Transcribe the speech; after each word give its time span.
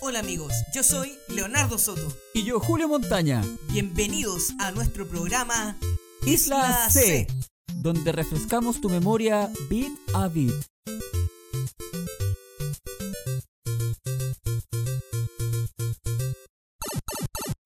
Hola 0.00 0.20
amigos, 0.20 0.52
yo 0.74 0.82
soy 0.82 1.12
Leonardo 1.28 1.78
Soto. 1.78 2.08
Y 2.34 2.44
yo, 2.44 2.60
Julio 2.60 2.88
Montaña. 2.88 3.42
Bienvenidos 3.70 4.52
a 4.58 4.70
nuestro 4.70 5.06
programa 5.06 5.76
Isla 6.24 6.88
C, 6.90 7.26
donde 7.74 8.12
refrescamos 8.12 8.80
tu 8.80 8.88
memoria 8.88 9.50
bit 9.68 9.92
a 10.14 10.28
bit. 10.28 10.52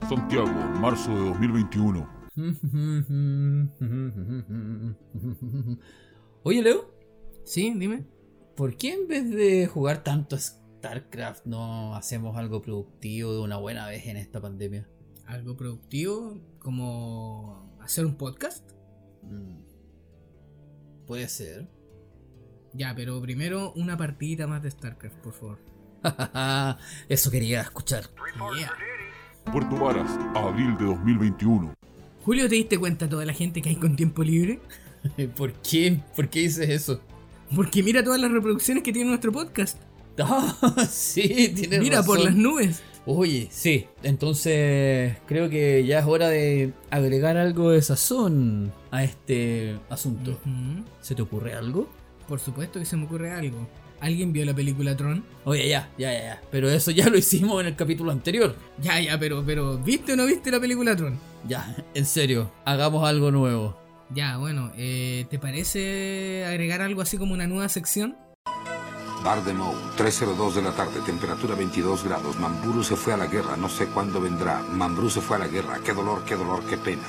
Santiago, 0.08 0.48
marzo 0.80 1.10
de 1.14 1.20
2021. 1.30 2.20
Oye, 6.42 6.62
Leo, 6.62 6.90
Sí, 7.44 7.72
dime. 7.76 8.04
¿por 8.56 8.76
qué 8.76 8.92
en 8.92 9.08
vez 9.08 9.30
de 9.30 9.66
jugar 9.66 10.02
tanto 10.04 10.36
StarCraft 10.80 11.44
no 11.44 11.94
hacemos 11.94 12.38
algo 12.38 12.62
productivo 12.62 13.34
de 13.34 13.40
una 13.40 13.58
buena 13.58 13.86
vez 13.86 14.06
en 14.06 14.16
esta 14.16 14.40
pandemia? 14.40 14.88
Algo 15.26 15.54
productivo 15.54 16.40
como 16.58 17.76
hacer 17.82 18.06
un 18.06 18.16
podcast. 18.16 18.66
Mm, 19.22 19.60
Puede 21.06 21.28
ser. 21.28 21.68
Ya, 22.72 22.94
pero 22.94 23.20
primero 23.20 23.72
una 23.74 23.98
partidita 23.98 24.46
más 24.46 24.62
de 24.62 24.70
StarCraft, 24.70 25.18
por 25.18 25.34
favor. 25.34 25.58
Eso 27.10 27.30
quería 27.30 27.60
escuchar. 27.60 28.04
Yeah. 28.58 28.72
Puerto 29.52 29.76
Varas, 29.76 30.10
abril 30.34 30.78
de 30.78 30.86
2021. 30.86 31.74
Julio, 32.24 32.48
¿te 32.48 32.54
diste 32.54 32.78
cuenta 32.78 33.06
toda 33.06 33.26
la 33.26 33.34
gente 33.34 33.60
que 33.60 33.68
hay 33.68 33.76
con 33.76 33.96
tiempo 33.96 34.22
libre? 34.22 34.60
¿Por 35.36 35.52
qué? 35.60 36.00
¿Por 36.16 36.30
qué 36.30 36.40
dices 36.40 36.70
eso? 36.70 37.02
Porque 37.54 37.82
mira 37.82 38.02
todas 38.02 38.20
las 38.20 38.30
reproducciones 38.30 38.82
que 38.82 38.92
tiene 38.94 39.10
nuestro 39.10 39.30
podcast. 39.30 39.76
Ah, 40.62 40.86
sí, 40.88 41.52
tienes 41.54 41.80
Mira 41.80 42.02
por 42.02 42.20
las 42.20 42.34
nubes. 42.34 42.82
Oye, 43.06 43.48
sí. 43.50 43.86
Entonces 44.02 45.16
creo 45.26 45.48
que 45.48 45.84
ya 45.84 46.00
es 46.00 46.06
hora 46.06 46.28
de 46.28 46.72
agregar 46.90 47.36
algo 47.36 47.70
de 47.70 47.82
sazón 47.82 48.72
a 48.90 49.04
este 49.04 49.78
asunto. 49.88 50.38
¿Se 51.00 51.14
te 51.14 51.22
ocurre 51.22 51.54
algo? 51.54 51.88
Por 52.28 52.40
supuesto 52.40 52.78
que 52.78 52.86
se 52.86 52.96
me 52.96 53.06
ocurre 53.06 53.32
algo. 53.32 53.66
¿Alguien 54.00 54.32
vio 54.32 54.44
la 54.46 54.54
película 54.54 54.96
Tron? 54.96 55.22
Oye, 55.44 55.68
ya, 55.68 55.90
ya, 55.98 56.12
ya, 56.12 56.20
ya. 56.20 56.42
Pero 56.50 56.70
eso 56.70 56.90
ya 56.90 57.08
lo 57.08 57.18
hicimos 57.18 57.60
en 57.60 57.68
el 57.68 57.76
capítulo 57.76 58.12
anterior. 58.12 58.56
Ya, 58.80 58.98
ya, 58.98 59.18
pero, 59.18 59.44
pero, 59.44 59.76
¿viste 59.78 60.14
o 60.14 60.16
no 60.16 60.26
viste 60.26 60.50
la 60.50 60.58
película 60.58 60.96
Tron? 60.96 61.18
Ya, 61.46 61.76
en 61.94 62.06
serio, 62.06 62.50
hagamos 62.64 63.06
algo 63.06 63.30
nuevo. 63.30 63.76
Ya, 64.14 64.38
bueno, 64.38 64.72
eh, 64.76 65.26
¿te 65.28 65.38
parece 65.38 66.44
agregar 66.46 66.80
algo 66.80 67.02
así 67.02 67.18
como 67.18 67.34
una 67.34 67.46
nueva 67.46 67.68
sección? 67.68 68.16
Bar 69.24 69.44
de 69.44 69.52
Mou, 69.52 69.74
3.02 69.98 70.54
de 70.54 70.62
la 70.62 70.72
tarde, 70.72 71.00
temperatura 71.04 71.54
22 71.54 72.04
grados. 72.04 72.38
Mamburu 72.38 72.82
se 72.82 72.96
fue 72.96 73.12
a 73.12 73.16
la 73.18 73.26
guerra, 73.26 73.56
no 73.56 73.68
sé 73.68 73.86
cuándo 73.86 74.20
vendrá. 74.20 74.60
Mambrú 74.72 75.10
se 75.10 75.20
fue 75.20 75.36
a 75.36 75.40
la 75.40 75.48
guerra, 75.48 75.78
qué 75.84 75.92
dolor, 75.92 76.24
qué 76.24 76.36
dolor, 76.36 76.64
qué 76.68 76.78
pena. 76.78 77.02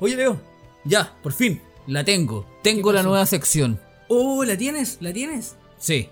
Oye, 0.00 0.16
Leo, 0.16 0.40
ya, 0.84 1.14
por 1.22 1.32
fin, 1.32 1.60
la 1.86 2.02
tengo. 2.04 2.46
Tengo 2.62 2.92
la 2.92 3.02
nueva 3.02 3.26
sección. 3.26 3.78
Oh, 4.08 4.42
¿la 4.44 4.56
tienes? 4.56 4.98
¿La 5.00 5.12
tienes? 5.12 5.56
Sí, 5.78 6.08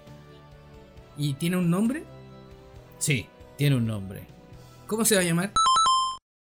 ¿Y 1.17 1.35
tiene 1.35 1.57
un 1.57 1.71
nombre? 1.71 2.05
sí, 2.99 3.27
tiene 3.57 3.77
un 3.77 3.87
nombre. 3.87 4.27
¿Cómo 4.87 5.05
se 5.05 5.15
va 5.15 5.21
a 5.23 5.25
llamar? 5.25 5.53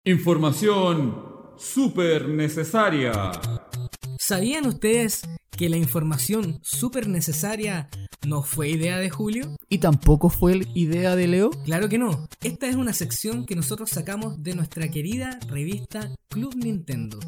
Información 0.03 1.15
súper 1.57 2.27
necesaria. 2.29 3.31
¿Sabían 4.19 4.65
ustedes 4.67 5.21
que 5.57 5.69
la 5.69 5.77
información 5.77 6.59
súper 6.61 7.09
necesaria 7.09 7.89
no 8.25 8.43
fue 8.43 8.69
idea 8.69 8.97
de 8.99 9.09
Julio? 9.09 9.57
¿Y 9.69 9.79
tampoco 9.79 10.29
fue 10.29 10.61
idea 10.75 11.15
de 11.15 11.27
Leo? 11.27 11.49
Claro 11.49 11.89
que 11.89 11.97
no. 11.97 12.27
Esta 12.41 12.67
es 12.67 12.75
una 12.75 12.93
sección 12.93 13.45
que 13.45 13.55
nosotros 13.55 13.89
sacamos 13.89 14.41
de 14.43 14.55
nuestra 14.55 14.89
querida 14.89 15.39
revista 15.49 16.15
Club 16.29 16.55
Nintendo. 16.55 17.19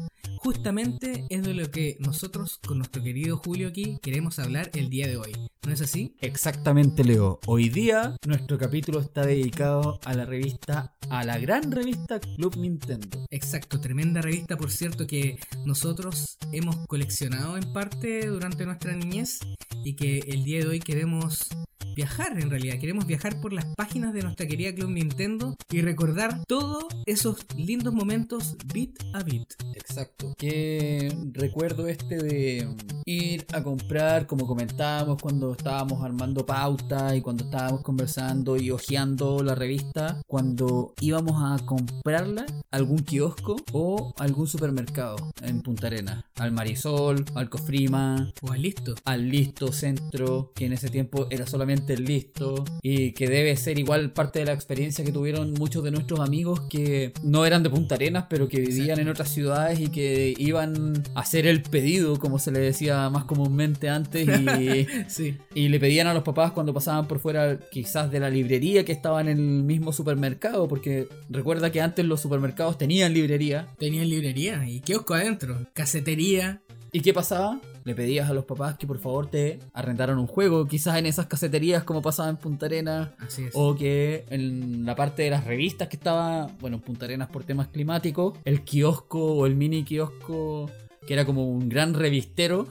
Justamente 0.42 1.26
es 1.28 1.42
de 1.42 1.52
lo 1.52 1.70
que 1.70 1.98
nosotros 2.00 2.60
con 2.66 2.78
nuestro 2.78 3.02
querido 3.02 3.36
Julio 3.36 3.68
aquí 3.68 3.98
queremos 4.00 4.38
hablar 4.38 4.70
el 4.72 4.88
día 4.88 5.06
de 5.06 5.18
hoy. 5.18 5.32
¿No 5.66 5.70
es 5.70 5.82
así? 5.82 6.16
Exactamente, 6.22 7.04
Leo. 7.04 7.40
Hoy 7.46 7.68
día 7.68 8.16
nuestro 8.26 8.56
capítulo 8.56 9.00
está 9.00 9.26
dedicado 9.26 10.00
a 10.02 10.14
la 10.14 10.24
revista, 10.24 10.94
a 11.10 11.24
la 11.24 11.38
gran 11.38 11.70
revista 11.70 12.20
Club 12.20 12.56
Nintendo. 12.56 13.26
Exacto, 13.28 13.82
tremenda 13.82 14.22
revista 14.22 14.56
por 14.56 14.70
cierto 14.70 15.06
que 15.06 15.38
nosotros 15.66 16.38
hemos 16.52 16.86
coleccionado 16.86 17.58
en 17.58 17.70
parte 17.74 18.26
durante 18.26 18.64
nuestra 18.64 18.96
niñez 18.96 19.40
y 19.84 19.94
que 19.94 20.20
el 20.20 20.42
día 20.44 20.60
de 20.60 20.68
hoy 20.68 20.80
queremos 20.80 21.50
viajar 21.94 22.40
en 22.40 22.50
realidad, 22.50 22.78
queremos 22.78 23.06
viajar 23.06 23.40
por 23.40 23.52
las 23.52 23.66
páginas 23.76 24.14
de 24.14 24.22
nuestra 24.22 24.46
querida 24.46 24.74
Club 24.74 24.90
Nintendo 24.90 25.56
y 25.70 25.82
recordar 25.82 26.44
todos 26.46 26.84
esos 27.06 27.44
lindos 27.56 27.92
momentos 27.92 28.56
bit 28.72 28.98
a 29.12 29.22
bit. 29.22 29.52
Exacto. 29.74 30.29
Que 30.36 31.14
recuerdo 31.32 31.88
este 31.88 32.16
de 32.16 32.66
mm, 32.66 32.76
ir 33.06 33.46
a 33.52 33.62
comprar, 33.62 34.26
como 34.26 34.46
comentábamos 34.46 35.20
cuando 35.20 35.52
estábamos 35.52 36.02
armando 36.02 36.44
pauta 36.46 37.14
y 37.16 37.20
cuando 37.20 37.44
estábamos 37.44 37.82
conversando 37.82 38.56
y 38.56 38.70
hojeando 38.70 39.42
la 39.42 39.54
revista, 39.54 40.20
cuando 40.26 40.94
íbamos 41.00 41.34
a 41.42 41.64
comprarla 41.64 42.46
a 42.70 42.76
algún 42.76 42.98
kiosco 43.00 43.56
o 43.72 44.12
algún 44.18 44.46
supermercado 44.46 45.16
en 45.42 45.62
Punta 45.62 45.88
Arena. 45.88 46.24
Al 46.36 46.52
Marisol, 46.52 47.24
al 47.34 47.50
Cofrima, 47.50 48.32
O 48.42 48.54
listo. 48.54 48.94
al 49.04 49.28
Listo 49.28 49.72
Centro, 49.72 50.52
que 50.54 50.66
en 50.66 50.72
ese 50.72 50.88
tiempo 50.88 51.26
era 51.30 51.46
solamente 51.46 51.94
el 51.94 52.04
Listo, 52.04 52.64
y 52.82 53.12
que 53.12 53.28
debe 53.28 53.56
ser 53.56 53.78
igual 53.78 54.12
parte 54.12 54.38
de 54.40 54.46
la 54.46 54.52
experiencia 54.52 55.04
que 55.04 55.12
tuvieron 55.12 55.52
muchos 55.54 55.82
de 55.84 55.90
nuestros 55.90 56.20
amigos 56.20 56.62
que 56.68 57.12
no 57.22 57.44
eran 57.46 57.62
de 57.62 57.70
Punta 57.70 57.94
Arenas, 57.96 58.26
pero 58.28 58.48
que 58.48 58.60
vivían 58.60 58.98
en 58.98 59.08
otras 59.08 59.30
ciudades 59.30 59.80
y 59.80 59.88
que 59.88 60.19
iban 60.38 61.02
a 61.14 61.20
hacer 61.20 61.46
el 61.46 61.62
pedido, 61.62 62.18
como 62.18 62.38
se 62.38 62.50
le 62.52 62.60
decía 62.60 63.08
más 63.10 63.24
comúnmente 63.24 63.88
antes, 63.88 64.26
y, 64.28 64.86
Sí. 65.08 65.36
y 65.54 65.68
le 65.68 65.80
pedían 65.80 66.06
a 66.06 66.14
los 66.14 66.22
papás 66.22 66.52
cuando 66.52 66.72
pasaban 66.74 67.06
por 67.08 67.18
fuera 67.20 67.58
quizás 67.70 68.10
de 68.10 68.20
la 68.20 68.30
librería 68.30 68.84
que 68.84 68.92
estaba 68.92 69.20
en 69.20 69.28
el 69.28 69.38
mismo 69.38 69.92
supermercado, 69.92 70.68
porque 70.68 71.08
recuerda 71.28 71.70
que 71.72 71.80
antes 71.80 72.04
los 72.04 72.20
supermercados 72.20 72.78
tenían 72.78 73.12
librería. 73.14 73.68
Tenían 73.78 74.08
librería 74.08 74.68
y 74.68 74.80
kiosco 74.80 75.14
adentro, 75.14 75.66
casetería. 75.74 76.60
¿Y 76.92 77.00
qué 77.00 77.12
pasaba? 77.14 77.60
Le 77.84 77.94
pedías 77.94 78.28
a 78.28 78.34
los 78.34 78.44
papás 78.44 78.76
que 78.76 78.86
por 78.86 78.98
favor 78.98 79.26
te 79.28 79.58
arrendaran 79.72 80.18
un 80.18 80.26
juego, 80.26 80.66
quizás 80.66 80.96
en 80.98 81.06
esas 81.06 81.26
caseterías 81.26 81.84
como 81.84 82.02
pasaba 82.02 82.28
en 82.28 82.36
Punta 82.36 82.66
Arenas, 82.66 83.10
Así 83.18 83.44
es. 83.44 83.50
o 83.54 83.74
que 83.74 84.24
en 84.30 84.84
la 84.84 84.94
parte 84.96 85.22
de 85.22 85.30
las 85.30 85.44
revistas 85.44 85.88
que 85.88 85.96
estaba, 85.96 86.48
bueno, 86.60 86.76
en 86.76 86.82
Punta 86.82 87.06
Arenas 87.06 87.28
por 87.28 87.44
temas 87.44 87.68
climáticos, 87.68 88.38
el 88.44 88.62
kiosco 88.62 89.24
o 89.34 89.46
el 89.46 89.56
mini 89.56 89.84
kiosco, 89.84 90.70
que 91.06 91.14
era 91.14 91.24
como 91.24 91.48
un 91.50 91.68
gran 91.68 91.94
revistero, 91.94 92.66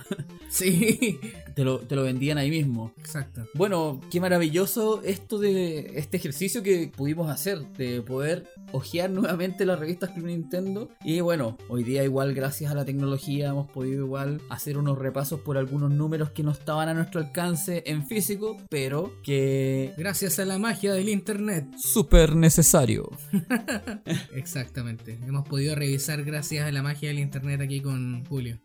Sí, 0.50 1.20
te 1.54 1.64
lo, 1.64 1.80
te 1.80 1.96
lo 1.96 2.04
vendían 2.04 2.38
ahí 2.38 2.50
mismo. 2.50 2.94
exacto. 2.98 3.46
Bueno, 3.54 4.00
qué 4.12 4.20
maravilloso 4.20 5.02
esto 5.04 5.40
de 5.40 5.94
este 5.96 6.18
ejercicio 6.18 6.64
que 6.64 6.92
pudimos 6.96 7.30
hacer, 7.30 7.68
de 7.78 8.02
poder 8.02 8.48
hojear 8.72 9.10
nuevamente 9.10 9.66
las 9.66 9.80
revistas 9.80 10.12
Club 10.12 10.28
Nintendo. 10.28 10.90
Y 11.04 11.20
bueno, 11.22 11.58
hoy 11.68 11.84
día 11.84 12.04
igual 12.04 12.34
gracias 12.34 12.72
a 12.72 12.76
la 12.76 12.86
tecnología 12.86 13.50
hemos 13.50 13.70
podido 13.70 14.06
igual 14.06 14.42
hacer 14.50 14.78
unos 14.78 14.98
repasos 14.98 15.40
por 15.42 15.58
algunos 15.58 15.92
números 15.92 16.32
que 16.32 16.44
no 16.44 16.52
estaban 16.52 16.90
a 16.90 16.94
nuestro 16.94 17.22
alcance 17.22 17.84
en 17.86 18.06
físico, 18.06 18.58
pero 18.70 19.14
que... 19.24 19.94
Gracias 19.98 20.40
a 20.40 20.46
la 20.46 20.58
magia 20.58 20.94
del 20.94 21.10
internet. 21.10 21.66
Súper 21.78 22.36
necesario. 22.36 23.10
Exactamente. 24.34 25.20
Hemos 25.26 25.48
podido 25.48 25.76
revisar 25.76 26.24
gracias 26.24 26.68
a 26.68 26.72
la 26.72 26.84
magia 26.84 27.10
del 27.10 27.20
internet 27.20 27.62
aquí 27.62 27.82
con 27.82 28.26
Julio. 28.26 28.60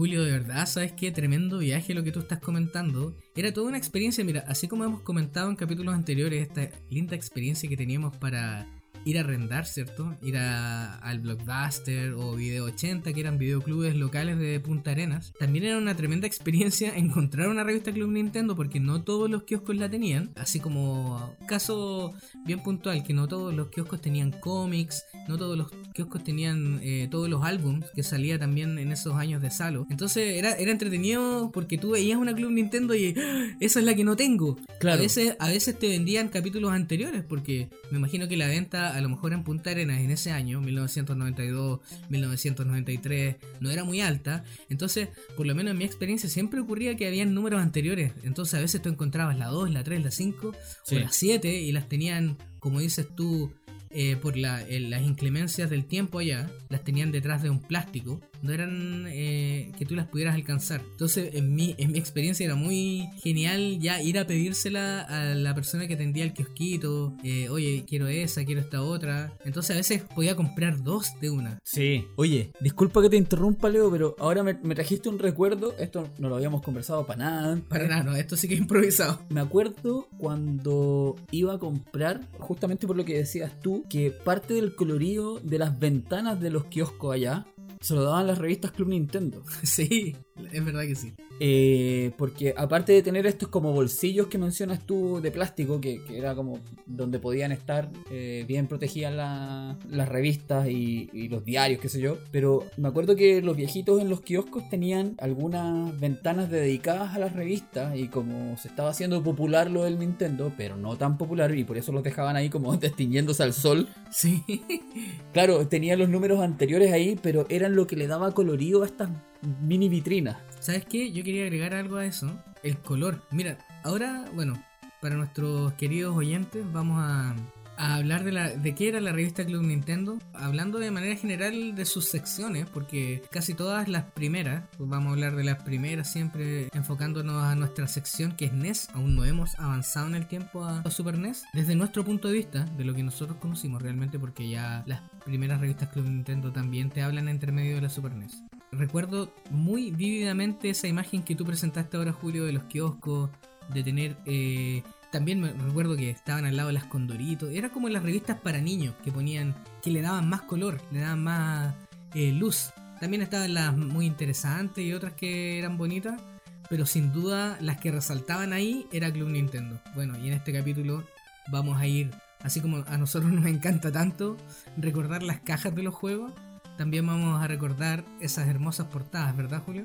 Julio, 0.00 0.24
de 0.24 0.32
verdad, 0.32 0.64
¿sabes 0.64 0.92
qué? 0.92 1.12
Tremendo 1.12 1.58
viaje 1.58 1.92
lo 1.92 2.02
que 2.02 2.10
tú 2.10 2.20
estás 2.20 2.38
comentando. 2.38 3.18
Era 3.36 3.52
toda 3.52 3.68
una 3.68 3.76
experiencia, 3.76 4.24
mira, 4.24 4.42
así 4.48 4.66
como 4.66 4.82
hemos 4.82 5.02
comentado 5.02 5.50
en 5.50 5.56
capítulos 5.56 5.94
anteriores, 5.94 6.40
esta 6.40 6.70
linda 6.88 7.14
experiencia 7.14 7.68
que 7.68 7.76
teníamos 7.76 8.16
para 8.16 8.79
ir 9.04 9.18
a 9.18 9.20
arrendar, 9.22 9.66
¿cierto? 9.66 10.14
Ir 10.22 10.36
a- 10.36 10.96
al 10.96 11.20
Blockbuster 11.20 12.12
o 12.12 12.34
Video 12.36 12.64
80, 12.66 13.12
que 13.12 13.20
eran 13.20 13.38
videoclubes 13.38 13.96
locales 13.96 14.38
de 14.38 14.60
Punta 14.60 14.90
Arenas. 14.92 15.32
También 15.38 15.64
era 15.64 15.78
una 15.78 15.96
tremenda 15.96 16.26
experiencia 16.26 16.94
encontrar 16.96 17.48
una 17.48 17.64
revista 17.64 17.92
Club 17.92 18.10
Nintendo 18.10 18.54
porque 18.56 18.80
no 18.80 19.02
todos 19.02 19.30
los 19.30 19.44
kioscos 19.44 19.76
la 19.76 19.88
tenían. 19.88 20.30
Así 20.36 20.60
como 20.60 21.34
caso 21.46 22.12
bien 22.44 22.62
puntual, 22.62 23.02
que 23.02 23.14
no 23.14 23.26
todos 23.28 23.54
los 23.54 23.68
kioscos 23.68 24.00
tenían 24.00 24.32
cómics, 24.32 25.04
no 25.28 25.36
todos 25.38 25.56
los 25.56 25.70
kioscos 25.94 26.22
tenían 26.24 26.80
eh, 26.82 27.08
todos 27.10 27.28
los 27.28 27.42
álbums 27.44 27.86
que 27.94 28.02
salía 28.02 28.38
también 28.38 28.78
en 28.78 28.92
esos 28.92 29.14
años 29.14 29.42
de 29.42 29.50
Salo. 29.50 29.86
Entonces 29.90 30.36
era, 30.36 30.52
era 30.52 30.70
entretenido 30.72 31.50
porque 31.52 31.78
tú 31.78 31.90
veías 31.92 32.18
una 32.18 32.34
Club 32.34 32.50
Nintendo 32.50 32.94
y 32.94 33.14
¡ah! 33.18 33.56
esa 33.60 33.80
es 33.80 33.86
la 33.86 33.94
que 33.94 34.04
no 34.04 34.16
tengo. 34.16 34.58
Claro. 34.78 34.98
A 34.98 35.02
veces, 35.02 35.36
a 35.38 35.48
veces 35.48 35.78
te 35.78 35.88
vendían 35.88 36.28
capítulos 36.28 36.72
anteriores 36.72 37.22
porque 37.28 37.68
me 37.90 37.98
imagino 37.98 38.28
que 38.28 38.36
la 38.36 38.46
venta 38.48 38.89
a 38.94 39.00
lo 39.00 39.08
mejor 39.08 39.32
en 39.32 39.42
Punta 39.44 39.70
Arenas 39.70 40.00
en 40.00 40.10
ese 40.10 40.30
año, 40.32 40.60
1992, 40.60 41.80
1993, 42.08 43.36
no 43.60 43.70
era 43.70 43.84
muy 43.84 44.00
alta. 44.00 44.44
Entonces, 44.68 45.08
por 45.36 45.46
lo 45.46 45.54
menos 45.54 45.72
en 45.72 45.78
mi 45.78 45.84
experiencia, 45.84 46.28
siempre 46.28 46.60
ocurría 46.60 46.96
que 46.96 47.06
habían 47.06 47.34
números 47.34 47.60
anteriores. 47.62 48.12
Entonces, 48.22 48.54
a 48.54 48.60
veces 48.60 48.82
tú 48.82 48.88
encontrabas 48.88 49.36
la 49.38 49.46
2, 49.46 49.70
la 49.70 49.84
3, 49.84 50.02
la 50.04 50.10
5 50.10 50.52
Sí. 50.84 50.96
o 50.96 50.98
la 51.00 51.10
7 51.12 51.60
y 51.60 51.72
las 51.72 51.88
tenían, 51.88 52.36
como 52.58 52.80
dices 52.80 53.06
tú, 53.14 53.52
eh, 53.90 54.16
por 54.16 54.36
la- 54.36 54.62
eh, 54.62 54.78
las 54.80 55.02
inclemencias 55.02 55.68
del 55.68 55.84
tiempo 55.84 56.20
allá, 56.20 56.48
las 56.68 56.84
tenían 56.84 57.10
detrás 57.10 57.42
de 57.42 57.50
un 57.50 57.60
plástico, 57.60 58.20
no 58.42 58.52
eran 58.52 59.06
eh, 59.08 59.72
que 59.78 59.86
tú 59.86 59.94
las 59.94 60.06
pudieras 60.06 60.34
alcanzar. 60.34 60.82
Entonces, 60.90 61.34
en 61.34 61.54
mi, 61.54 61.74
en 61.78 61.92
mi 61.92 61.98
experiencia 61.98 62.44
era 62.44 62.54
muy 62.54 63.08
genial 63.22 63.78
ya 63.80 64.02
ir 64.02 64.18
a 64.18 64.26
pedírsela 64.26 65.02
a 65.02 65.34
la 65.34 65.54
persona 65.54 65.86
que 65.86 65.96
tendía 65.96 66.24
el 66.24 66.32
kiosquito, 66.32 67.14
eh, 67.22 67.48
oye, 67.48 67.84
quiero 67.86 68.08
esa, 68.08 68.44
quiero 68.44 68.60
esta 68.60 68.82
otra. 68.82 69.32
Entonces, 69.44 69.74
a 69.74 69.78
veces 69.78 70.02
podía 70.14 70.36
comprar 70.36 70.82
dos 70.82 71.08
de 71.20 71.30
una. 71.30 71.58
Sí. 71.64 72.06
Oye, 72.16 72.52
disculpa 72.60 73.02
que 73.02 73.10
te 73.10 73.16
interrumpa, 73.16 73.68
Leo, 73.68 73.90
pero 73.90 74.16
ahora 74.18 74.42
me, 74.42 74.54
me 74.54 74.74
trajiste 74.74 75.08
un 75.08 75.18
recuerdo. 75.18 75.74
Esto 75.78 76.08
no 76.18 76.28
lo 76.28 76.36
habíamos 76.36 76.62
conversado 76.62 77.06
para 77.06 77.24
nada. 77.24 77.60
Para 77.68 77.86
nada, 77.86 78.02
no, 78.02 78.16
esto 78.16 78.36
sí 78.36 78.48
que 78.48 78.54
es 78.54 78.60
improvisado. 78.60 79.20
Me 79.28 79.40
acuerdo 79.40 80.08
cuando 80.18 81.16
iba 81.30 81.54
a 81.54 81.58
comprar, 81.58 82.28
justamente 82.38 82.86
por 82.86 82.96
lo 82.96 83.04
que 83.04 83.16
decías 83.16 83.60
tú, 83.60 83.84
que 83.88 84.10
parte 84.10 84.54
del 84.54 84.74
colorido 84.74 85.40
de 85.40 85.58
las 85.58 85.78
ventanas 85.78 86.40
de 86.40 86.50
los 86.50 86.64
kioscos 86.66 87.14
allá 87.14 87.46
se 87.80 87.94
lo 87.94 88.04
daban 88.04 88.26
las 88.26 88.38
revistas 88.38 88.72
Club 88.72 88.88
Nintendo. 88.88 89.42
Sí, 89.62 90.16
es 90.52 90.64
verdad 90.64 90.82
que 90.82 90.94
sí. 90.94 91.12
Eh, 91.42 92.10
porque 92.18 92.52
aparte 92.56 92.92
de 92.92 93.02
tener 93.02 93.26
estos 93.26 93.48
como 93.48 93.72
bolsillos 93.72 94.26
que 94.26 94.36
mencionas 94.36 94.84
tú 94.84 95.20
de 95.22 95.30
plástico, 95.30 95.80
que, 95.80 96.02
que 96.04 96.18
era 96.18 96.34
como 96.34 96.58
donde 96.86 97.18
podían 97.18 97.50
estar 97.50 97.88
eh, 98.10 98.44
bien 98.46 98.66
protegidas 98.66 99.14
la- 99.14 99.78
las 99.88 100.08
revistas 100.08 100.68
y, 100.68 101.08
y 101.14 101.28
los 101.28 101.44
diarios, 101.44 101.80
qué 101.80 101.88
sé 101.88 102.00
yo, 102.00 102.18
pero 102.30 102.64
me 102.76 102.88
acuerdo 102.88 103.16
que 103.16 103.40
los 103.40 103.56
viejitos 103.56 104.00
en 104.02 104.10
los 104.10 104.20
kioscos 104.20 104.68
tenían 104.68 105.14
algunas 105.18 105.98
ventanas 105.98 106.50
dedicadas 106.50 107.14
a 107.14 107.18
las 107.18 107.32
revistas 107.32 107.96
y 107.96 108.08
como 108.08 108.56
se 108.58 108.68
estaba 108.68 108.90
haciendo 108.90 109.22
popular 109.22 109.70
lo 109.70 109.84
del 109.84 109.98
Nintendo, 109.98 110.52
pero 110.58 110.76
no 110.76 110.96
tan 110.98 111.16
popular 111.16 111.56
y 111.56 111.64
por 111.64 111.78
eso 111.78 111.90
los 111.92 112.02
dejaban 112.02 112.36
ahí 112.36 112.50
como 112.50 112.76
destiñéndose 112.76 113.42
al 113.42 113.54
sol, 113.54 113.88
Sí. 114.10 114.42
claro, 115.32 115.66
tenían 115.68 115.98
los 116.00 116.08
números 116.08 116.40
anteriores 116.40 116.92
ahí, 116.92 117.18
pero 117.22 117.46
eran 117.48 117.74
lo 117.76 117.86
que 117.86 117.96
le 117.96 118.06
daba 118.06 118.32
colorido 118.32 118.82
a 118.82 118.86
estas 118.86 119.08
mini 119.42 119.88
vitrinas. 119.88 120.36
¿Sabes 120.60 120.84
qué? 120.84 121.12
Yo 121.12 121.24
quería 121.24 121.44
agregar 121.44 121.74
algo 121.74 121.96
a 121.96 122.06
eso. 122.06 122.30
El 122.62 122.78
color. 122.78 123.22
Mira, 123.30 123.58
ahora, 123.82 124.26
bueno, 124.34 124.62
para 125.00 125.16
nuestros 125.16 125.72
queridos 125.74 126.14
oyentes, 126.16 126.64
vamos 126.72 126.98
a, 127.00 127.34
hablar 127.78 128.24
de, 128.24 128.32
la, 128.32 128.50
de 128.50 128.74
qué 128.74 128.88
era 128.88 129.00
la 129.00 129.12
revista 129.12 129.46
Club 129.46 129.62
Nintendo. 129.62 130.18
Hablando 130.34 130.78
de 130.78 130.90
manera 130.90 131.16
general 131.16 131.74
de 131.74 131.84
sus 131.86 132.04
secciones, 132.04 132.66
porque 132.66 133.22
casi 133.30 133.54
todas 133.54 133.88
las 133.88 134.04
primeras, 134.04 134.64
pues 134.76 134.90
vamos 134.90 135.08
a 135.08 135.12
hablar 135.12 135.36
de 135.36 135.44
las 135.44 135.62
primeras 135.62 136.12
siempre 136.12 136.68
enfocándonos 136.74 137.42
a 137.42 137.54
nuestra 137.54 137.88
sección 137.88 138.32
que 138.32 138.46
es 138.46 138.52
NES. 138.52 138.90
Aún 138.92 139.16
no 139.16 139.24
hemos 139.24 139.58
avanzado 139.58 140.08
en 140.08 140.14
el 140.16 140.26
tiempo 140.26 140.62
a 140.64 140.88
Super 140.90 141.16
NES. 141.16 141.44
Desde 141.54 141.74
nuestro 141.74 142.04
punto 142.04 142.28
de 142.28 142.34
vista, 142.34 142.66
de 142.76 142.84
lo 142.84 142.94
que 142.94 143.02
nosotros 143.02 143.38
conocimos 143.38 143.80
realmente, 143.80 144.18
porque 144.18 144.50
ya 144.50 144.82
las 144.86 145.00
primeras 145.24 145.60
revistas 145.60 145.88
Club 145.88 146.04
Nintendo 146.04 146.52
también 146.52 146.90
te 146.90 147.00
hablan 147.00 147.28
entre 147.28 147.50
medio 147.50 147.76
de 147.76 147.80
la 147.80 147.88
Super 147.88 148.14
NES. 148.14 148.42
Recuerdo 148.72 149.32
muy 149.50 149.90
vívidamente 149.90 150.70
esa 150.70 150.86
imagen 150.86 151.22
que 151.22 151.34
tú 151.34 151.44
presentaste 151.44 151.96
ahora, 151.96 152.12
Julio, 152.12 152.44
de 152.44 152.52
los 152.52 152.64
kioscos, 152.64 153.30
de 153.72 153.82
tener... 153.82 154.16
eh, 154.26 154.82
también 155.10 155.40
me 155.40 155.52
recuerdo 155.52 155.96
que 155.96 156.10
estaban 156.10 156.44
al 156.44 156.56
lado 156.56 156.68
de 156.68 156.74
las 156.74 156.84
Condoritos. 156.84 157.50
Era 157.50 157.70
como 157.70 157.88
las 157.88 158.02
revistas 158.02 158.38
para 158.38 158.60
niños 158.60 158.94
que 159.02 159.10
ponían, 159.10 159.56
que 159.82 159.90
le 159.90 160.02
daban 160.02 160.28
más 160.28 160.42
color, 160.42 160.80
le 160.92 161.00
daban 161.00 161.24
más 161.24 161.74
eh, 162.14 162.32
luz. 162.32 162.70
También 163.00 163.22
estaban 163.22 163.54
las 163.54 163.76
muy 163.76 164.06
interesantes 164.06 164.84
y 164.84 164.92
otras 164.92 165.14
que 165.14 165.58
eran 165.58 165.76
bonitas. 165.76 166.20
Pero 166.68 166.86
sin 166.86 167.12
duda 167.12 167.58
las 167.60 167.80
que 167.80 167.90
resaltaban 167.90 168.52
ahí 168.52 168.86
era 168.92 169.12
Club 169.12 169.30
Nintendo. 169.30 169.80
Bueno, 169.96 170.16
y 170.16 170.28
en 170.28 170.34
este 170.34 170.52
capítulo 170.52 171.02
vamos 171.50 171.80
a 171.80 171.86
ir, 171.88 172.12
así 172.42 172.60
como 172.60 172.84
a 172.86 172.96
nosotros 172.96 173.32
nos 173.32 173.46
encanta 173.46 173.90
tanto 173.90 174.36
recordar 174.76 175.24
las 175.24 175.40
cajas 175.40 175.74
de 175.74 175.82
los 175.82 175.94
juegos, 175.94 176.32
también 176.80 177.06
vamos 177.06 177.42
a 177.42 177.46
recordar 177.46 178.02
esas 178.22 178.48
hermosas 178.48 178.86
portadas, 178.86 179.36
¿verdad, 179.36 179.62
Julio? 179.66 179.84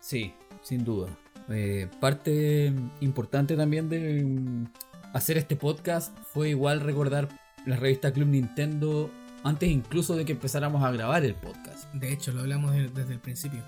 Sí, 0.00 0.32
sin 0.62 0.86
duda. 0.86 1.08
Eh, 1.50 1.86
parte 2.00 2.72
importante 3.00 3.56
también 3.56 3.90
de 3.90 4.66
hacer 5.12 5.36
este 5.36 5.54
podcast 5.54 6.16
fue 6.32 6.48
igual 6.48 6.80
recordar 6.80 7.28
la 7.66 7.76
revista 7.76 8.10
Club 8.10 8.28
Nintendo 8.28 9.10
antes 9.44 9.68
incluso 9.68 10.16
de 10.16 10.24
que 10.24 10.32
empezáramos 10.32 10.82
a 10.82 10.90
grabar 10.90 11.26
el 11.26 11.34
podcast. 11.34 11.92
De 11.92 12.10
hecho, 12.10 12.32
lo 12.32 12.40
hablamos 12.40 12.72
de- 12.72 12.88
desde 12.88 13.12
el 13.12 13.20
principio. 13.20 13.60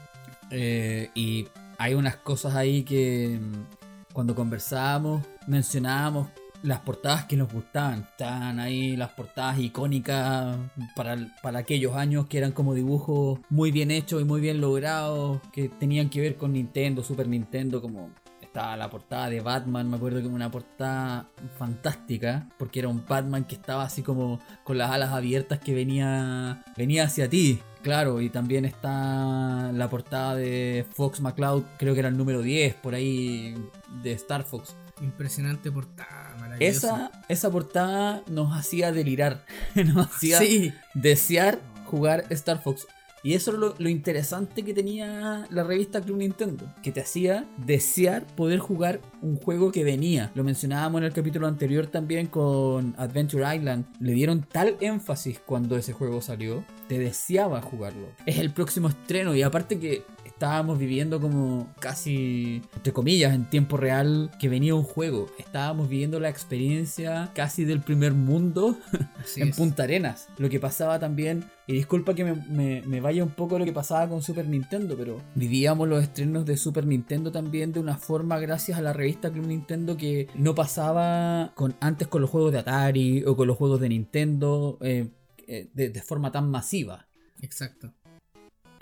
Eh, 0.51 1.11
y 1.15 1.49
hay 1.77 1.93
unas 1.93 2.17
cosas 2.17 2.55
ahí 2.55 2.85
que 2.85 3.39
mm, 3.39 4.15
cuando 4.15 4.35
conversábamos 4.35 5.21
mencionábamos 5.47 6.29
las 6.62 6.81
portadas 6.81 7.25
que 7.26 7.37
nos 7.37 7.53
gustaban. 7.53 8.06
Estaban 8.11 8.59
ahí 8.61 8.97
las 8.97 9.11
portadas 9.11 9.59
icónicas 9.59 10.56
para, 10.94 11.17
para 11.43 11.61
aquellos 11.61 11.94
años 11.94 12.26
que 12.26 12.38
eran 12.38 12.53
como 12.53 12.75
dibujos 12.75 13.41
muy 13.50 13.70
bien 13.70 13.91
hechos 13.91 14.23
y 14.23 14.25
muy 14.25 14.41
bien 14.41 14.61
logrados, 14.61 15.41
que 15.53 15.69
tenían 15.69 16.09
que 16.09 16.20
ver 16.20 16.37
con 16.37 16.53
Nintendo, 16.53 17.03
Super 17.03 17.29
Nintendo, 17.29 17.81
como 17.81 18.11
estaba 18.53 18.76
la 18.76 18.91
portada 18.91 19.31
de 19.31 19.41
Batman, 19.41 19.88
me 19.88 19.97
acuerdo 19.97 20.20
que 20.20 20.26
una 20.26 20.50
portada 20.50 21.26
fantástica, 21.59 22.49
porque 22.59 22.81
era 22.81 22.88
un 22.88 23.03
Batman 23.09 23.44
que 23.44 23.55
estaba 23.55 23.82
así 23.82 24.03
como 24.03 24.41
con 24.62 24.76
las 24.76 24.91
alas 24.91 25.12
abiertas 25.12 25.59
que 25.59 25.75
venía, 25.75 26.62
venía 26.76 27.05
hacia 27.05 27.31
ti. 27.31 27.61
Claro, 27.81 28.20
y 28.20 28.29
también 28.29 28.67
está 28.67 29.73
la 29.73 29.88
portada 29.88 30.37
de 30.37 30.87
Fox 30.91 31.20
McCloud, 31.23 31.64
creo 31.79 31.94
que 31.94 32.00
era 32.00 32.11
el 32.11 32.17
número 32.17 32.43
10, 32.43 32.75
por 32.75 32.94
ahí, 32.94 33.55
de 34.03 34.12
Star 34.12 34.44
Fox. 34.44 34.76
Impresionante 35.00 35.73
portada. 35.73 36.37
Esa, 36.60 37.10
esa 37.28 37.50
portada 37.50 38.22
nos 38.28 38.56
hacía 38.56 38.93
delirar, 38.93 39.44
nos 39.75 40.08
hacía 40.08 40.38
Sí, 40.38 40.72
desear 40.94 41.60
jugar 41.87 42.25
Star 42.31 42.62
Fox. 42.62 42.87
Y 43.25 43.34
eso 43.34 43.52
es 43.52 43.58
lo, 43.58 43.75
lo 43.78 43.88
interesante 43.88 44.64
que 44.64 44.75
tenía 44.75 45.46
la 45.49 45.62
revista 45.62 46.00
Club 46.00 46.16
Nintendo, 46.16 46.66
que 46.82 46.90
te 46.90 47.00
hacía 47.00 47.46
desear 47.56 48.26
poder 48.26 48.58
jugar 48.58 49.00
un 49.20 49.37
juego 49.37 49.70
que 49.70 49.84
venía. 49.84 50.32
Lo 50.34 50.43
mencionábamos 50.43 51.00
en 51.00 51.04
el 51.04 51.12
capítulo 51.12 51.46
anterior 51.46 51.87
también 51.87 52.26
con 52.26 52.96
Adventure 52.99 53.54
Island. 53.54 53.84
Le 54.00 54.12
dieron 54.12 54.43
tal 54.43 54.76
énfasis 54.81 55.38
cuando 55.38 55.76
ese 55.76 55.93
juego 55.93 56.20
salió, 56.20 56.64
te 56.88 56.99
deseaba 56.99 57.62
jugarlo. 57.62 58.08
Es 58.26 58.38
el 58.38 58.50
próximo 58.50 58.88
estreno 58.88 59.37
y 59.37 59.43
aparte 59.43 59.78
que 59.78 60.02
estábamos 60.43 60.77
viviendo 60.77 61.21
como 61.21 61.69
casi, 61.79 62.62
entre 62.75 62.93
comillas, 62.93 63.33
en 63.33 63.44
tiempo 63.44 63.77
real 63.77 64.29
que 64.41 64.49
venía 64.49 64.75
un 64.75 64.83
juego. 64.83 65.29
Estábamos 65.39 65.89
viviendo 65.89 66.19
la 66.19 66.31
experiencia 66.31 67.31
casi 67.33 67.65
del 67.65 67.81
primer 67.81 68.12
mundo 68.12 68.77
en 69.37 69.49
es. 69.50 69.57
Punta 69.57 69.85
Arenas. 69.85 70.26
Lo 70.38 70.50
que 70.50 70.59
pasaba 70.59 70.99
también, 70.99 71.45
y 71.69 71.75
disculpa 71.75 72.14
que 72.14 72.25
me, 72.25 72.35
me- 72.35 72.83
me 72.83 73.00
vaya 73.00 73.23
un 73.23 73.31
poco 73.31 73.57
lo 73.57 73.64
que 73.64 73.73
pasaba 73.73 74.09
con 74.09 74.21
Super 74.21 74.49
Nintendo, 74.49 74.97
pero 74.97 75.21
vivíamos 75.37 75.88
los 75.88 76.02
estrenos 76.02 76.45
de 76.45 76.57
Super 76.57 76.87
Nintendo 76.87 77.31
también 77.31 77.73
de 77.73 77.78
una 77.78 77.97
forma 77.97 78.40
gracias 78.40 78.76
a 78.76 78.83
la 78.83 78.93
revista 78.93 79.31
Club 79.31 79.47
Nintendo 79.47 79.97
que 79.97 80.26
no 80.35 80.57
pasaba 80.57 81.52
con 81.55 81.76
antes 81.78 82.09
con 82.09 82.21
los 82.21 82.31
juegos 82.31 82.50
de 82.50 82.59
Atari 82.59 83.23
o 83.26 83.37
con 83.37 83.47
los 83.47 83.57
juegos 83.57 83.81
de 83.81 83.88
Nintendo 83.90 84.76
eh, 84.81 85.07
eh, 85.47 85.69
de, 85.73 85.90
de 85.90 86.02
forma 86.02 86.33
tan 86.33 86.50
masiva. 86.50 87.07
Exacto. 87.40 87.93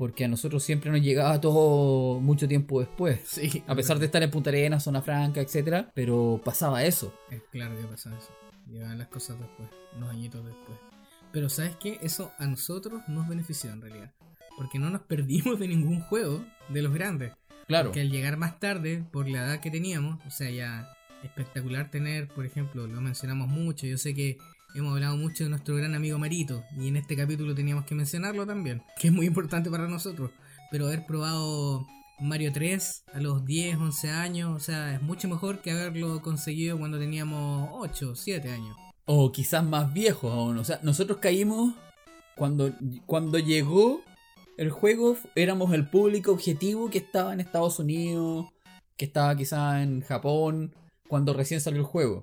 Porque 0.00 0.24
a 0.24 0.28
nosotros 0.28 0.62
siempre 0.62 0.90
nos 0.90 1.02
llegaba 1.02 1.38
todo 1.42 2.20
mucho 2.20 2.48
tiempo 2.48 2.80
después. 2.80 3.20
Sí. 3.26 3.62
A 3.66 3.74
pesar 3.74 3.98
de 3.98 4.06
estar 4.06 4.22
en 4.22 4.30
Punta 4.30 4.48
Arenas, 4.48 4.82
Zona 4.82 5.02
Franca, 5.02 5.42
etcétera, 5.42 5.92
pero 5.94 6.40
pasaba 6.42 6.82
eso. 6.84 7.12
Es 7.30 7.42
claro 7.52 7.78
que 7.78 7.86
pasa 7.86 8.10
eso. 8.16 8.34
Llegan 8.66 8.96
las 8.96 9.08
cosas 9.08 9.38
después, 9.38 9.68
unos 9.94 10.08
añitos 10.08 10.42
después. 10.42 10.78
Pero 11.32 11.50
¿sabes 11.50 11.76
qué? 11.76 11.98
Eso 12.00 12.32
a 12.38 12.46
nosotros 12.46 13.02
nos 13.08 13.28
benefició 13.28 13.70
en 13.72 13.82
realidad. 13.82 14.10
Porque 14.56 14.78
no 14.78 14.88
nos 14.88 15.02
perdimos 15.08 15.58
de 15.58 15.68
ningún 15.68 16.00
juego 16.00 16.42
de 16.70 16.80
los 16.80 16.94
grandes. 16.94 17.32
Claro. 17.66 17.92
Que 17.92 18.00
al 18.00 18.10
llegar 18.10 18.38
más 18.38 18.58
tarde, 18.58 19.04
por 19.12 19.28
la 19.28 19.44
edad 19.44 19.60
que 19.60 19.70
teníamos, 19.70 20.18
o 20.26 20.30
sea, 20.30 20.48
ya 20.48 20.96
espectacular 21.22 21.90
tener, 21.90 22.28
por 22.28 22.46
ejemplo, 22.46 22.86
lo 22.86 23.02
mencionamos 23.02 23.48
mucho, 23.48 23.86
yo 23.86 23.98
sé 23.98 24.14
que 24.14 24.38
hemos 24.74 24.92
hablado 24.92 25.16
mucho 25.16 25.44
de 25.44 25.50
nuestro 25.50 25.76
gran 25.76 25.94
amigo 25.94 26.18
Marito, 26.18 26.64
y 26.78 26.88
en 26.88 26.96
este 26.96 27.16
capítulo 27.16 27.54
teníamos 27.54 27.84
que 27.84 27.94
mencionarlo 27.94 28.46
también, 28.46 28.82
que 28.98 29.08
es 29.08 29.12
muy 29.12 29.26
importante 29.26 29.70
para 29.70 29.88
nosotros, 29.88 30.30
pero 30.70 30.86
haber 30.86 31.06
probado 31.06 31.86
Mario 32.20 32.52
3 32.52 33.04
a 33.14 33.20
los 33.20 33.44
10, 33.44 33.76
11 33.76 34.10
años, 34.10 34.54
o 34.54 34.60
sea, 34.60 34.94
es 34.94 35.02
mucho 35.02 35.28
mejor 35.28 35.60
que 35.62 35.70
haberlo 35.70 36.20
conseguido 36.20 36.78
cuando 36.78 36.98
teníamos 36.98 37.70
8, 37.72 38.14
7 38.14 38.50
años. 38.50 38.76
O 39.06 39.32
quizás 39.32 39.64
más 39.64 39.92
viejos 39.92 40.32
aún. 40.32 40.58
O 40.58 40.64
sea, 40.64 40.78
nosotros 40.82 41.18
caímos 41.18 41.74
cuando, 42.36 42.72
cuando 43.06 43.38
llegó 43.38 44.02
el 44.56 44.70
juego, 44.70 45.16
éramos 45.34 45.72
el 45.72 45.88
público 45.88 46.32
objetivo 46.32 46.90
que 46.90 46.98
estaba 46.98 47.32
en 47.32 47.40
Estados 47.40 47.78
Unidos, 47.78 48.46
que 48.96 49.06
estaba 49.06 49.34
quizás 49.34 49.82
en 49.82 50.02
Japón, 50.02 50.74
cuando 51.08 51.32
recién 51.32 51.60
salió 51.60 51.80
el 51.80 51.86
juego. 51.86 52.22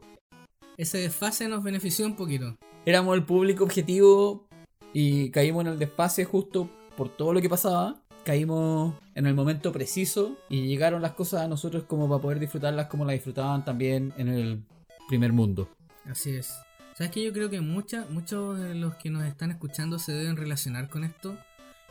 Ese 0.78 1.00
desfase 1.00 1.48
nos 1.48 1.64
benefició 1.64 2.06
un 2.06 2.16
poquito. 2.16 2.56
éramos 2.86 3.16
el 3.18 3.24
público 3.24 3.64
objetivo 3.64 4.48
y 4.94 5.32
caímos 5.32 5.66
en 5.66 5.72
el 5.72 5.80
desfase 5.80 6.24
justo 6.24 6.70
por 6.96 7.10
todo 7.10 7.34
lo 7.34 7.42
que 7.42 7.50
pasaba. 7.50 8.00
Caímos 8.24 8.94
en 9.16 9.26
el 9.26 9.34
momento 9.34 9.72
preciso 9.72 10.38
y 10.50 10.68
llegaron 10.68 11.02
las 11.02 11.14
cosas 11.14 11.42
a 11.42 11.48
nosotros 11.48 11.86
como 11.86 12.08
para 12.08 12.22
poder 12.22 12.40
disfrutarlas 12.40 12.88
como 12.88 13.06
las 13.06 13.14
disfrutaban 13.14 13.66
también 13.66 14.14
en 14.18 14.28
el 14.28 14.64
primer 15.08 15.34
mundo. 15.34 15.68
Así 16.06 16.36
es. 16.36 16.54
¿Sabes 16.96 17.12
que 17.12 17.24
Yo 17.24 17.34
creo 17.34 17.50
que 17.50 17.60
mucha, 17.60 18.06
muchos 18.12 18.60
de 18.60 18.76
los 18.76 18.96
que 18.98 19.10
nos 19.10 19.24
están 19.26 19.50
escuchando 19.50 19.98
se 19.98 20.12
deben 20.12 20.38
relacionar 20.38 20.90
con 20.90 21.04
esto, 21.04 21.36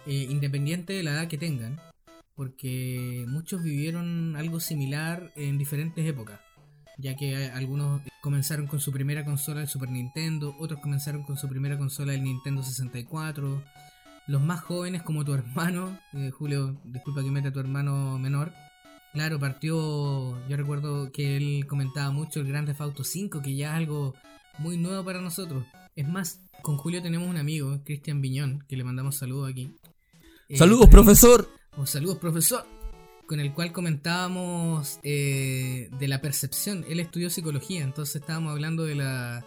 eh, 0.06 0.28
independiente 0.30 0.92
de 0.92 1.02
la 1.02 1.10
edad 1.10 1.28
que 1.28 1.38
tengan, 1.38 1.80
porque 2.36 3.24
muchos 3.26 3.64
vivieron 3.64 4.36
algo 4.36 4.60
similar 4.60 5.32
en 5.34 5.58
diferentes 5.58 6.06
épocas, 6.06 6.38
ya 6.98 7.16
que 7.16 7.32
eh, 7.32 7.50
algunos 7.50 8.02
comenzaron 8.20 8.66
con 8.66 8.80
su 8.80 8.92
primera 8.92 9.24
consola 9.24 9.62
el 9.62 9.68
Super 9.68 9.90
Nintendo, 9.90 10.56
otros 10.58 10.80
comenzaron 10.80 11.22
con 11.22 11.36
su 11.36 11.48
primera 11.48 11.76
consola 11.78 12.14
el 12.14 12.24
Nintendo 12.24 12.62
64, 12.62 13.62
los 14.26 14.42
más 14.42 14.60
jóvenes 14.60 15.02
como 15.02 15.24
tu 15.24 15.34
hermano, 15.34 15.98
eh, 16.12 16.30
Julio, 16.30 16.80
disculpa 16.84 17.22
que 17.22 17.30
meta 17.30 17.48
a 17.48 17.52
tu 17.52 17.60
hermano 17.60 18.18
menor, 18.18 18.52
claro, 19.12 19.38
partió, 19.38 20.46
yo 20.48 20.56
recuerdo 20.56 21.12
que 21.12 21.36
él 21.36 21.66
comentaba 21.66 22.10
mucho 22.10 22.40
el 22.40 22.48
Grand 22.48 22.66
Theft 22.66 22.80
Auto 22.80 23.04
5, 23.04 23.42
que 23.42 23.54
ya 23.54 23.70
es 23.70 23.76
algo 23.76 24.14
muy 24.58 24.76
nuevo 24.76 25.04
para 25.04 25.20
nosotros. 25.20 25.64
Es 25.94 26.08
más, 26.08 26.40
con 26.62 26.76
Julio 26.76 27.02
tenemos 27.02 27.28
un 27.28 27.36
amigo, 27.36 27.80
Cristian 27.84 28.20
Viñón, 28.20 28.64
que 28.68 28.76
le 28.76 28.84
mandamos 28.84 29.16
saludos 29.16 29.50
aquí. 29.50 29.74
Eh, 30.48 30.56
Saludos, 30.56 30.88
profesor. 30.88 31.48
o 31.76 31.86
saludos, 31.86 32.18
profesor. 32.18 32.66
Con 33.26 33.40
el 33.40 33.52
cual 33.52 33.72
comentábamos 33.72 35.00
eh, 35.02 35.88
de 35.98 36.08
la 36.08 36.20
percepción. 36.20 36.84
Él 36.88 37.00
estudió 37.00 37.28
psicología, 37.28 37.82
entonces 37.82 38.16
estábamos 38.16 38.52
hablando 38.52 38.84
de 38.84 38.94
la, 38.94 39.44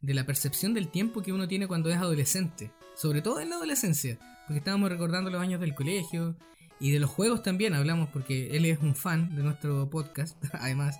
de 0.00 0.14
la 0.14 0.24
percepción 0.26 0.74
del 0.74 0.88
tiempo 0.88 1.22
que 1.22 1.32
uno 1.32 1.48
tiene 1.48 1.66
cuando 1.66 1.90
es 1.90 1.96
adolescente. 1.96 2.70
Sobre 2.94 3.22
todo 3.22 3.40
en 3.40 3.50
la 3.50 3.56
adolescencia. 3.56 4.18
Porque 4.46 4.58
estábamos 4.58 4.90
recordando 4.90 5.30
los 5.30 5.40
años 5.40 5.60
del 5.60 5.74
colegio. 5.74 6.36
Y 6.78 6.90
de 6.90 7.00
los 7.00 7.10
juegos 7.10 7.42
también 7.42 7.74
hablamos, 7.74 8.10
porque 8.10 8.56
él 8.56 8.64
es 8.66 8.78
un 8.80 8.94
fan 8.94 9.34
de 9.34 9.42
nuestro 9.42 9.88
podcast, 9.90 10.36
además. 10.52 10.98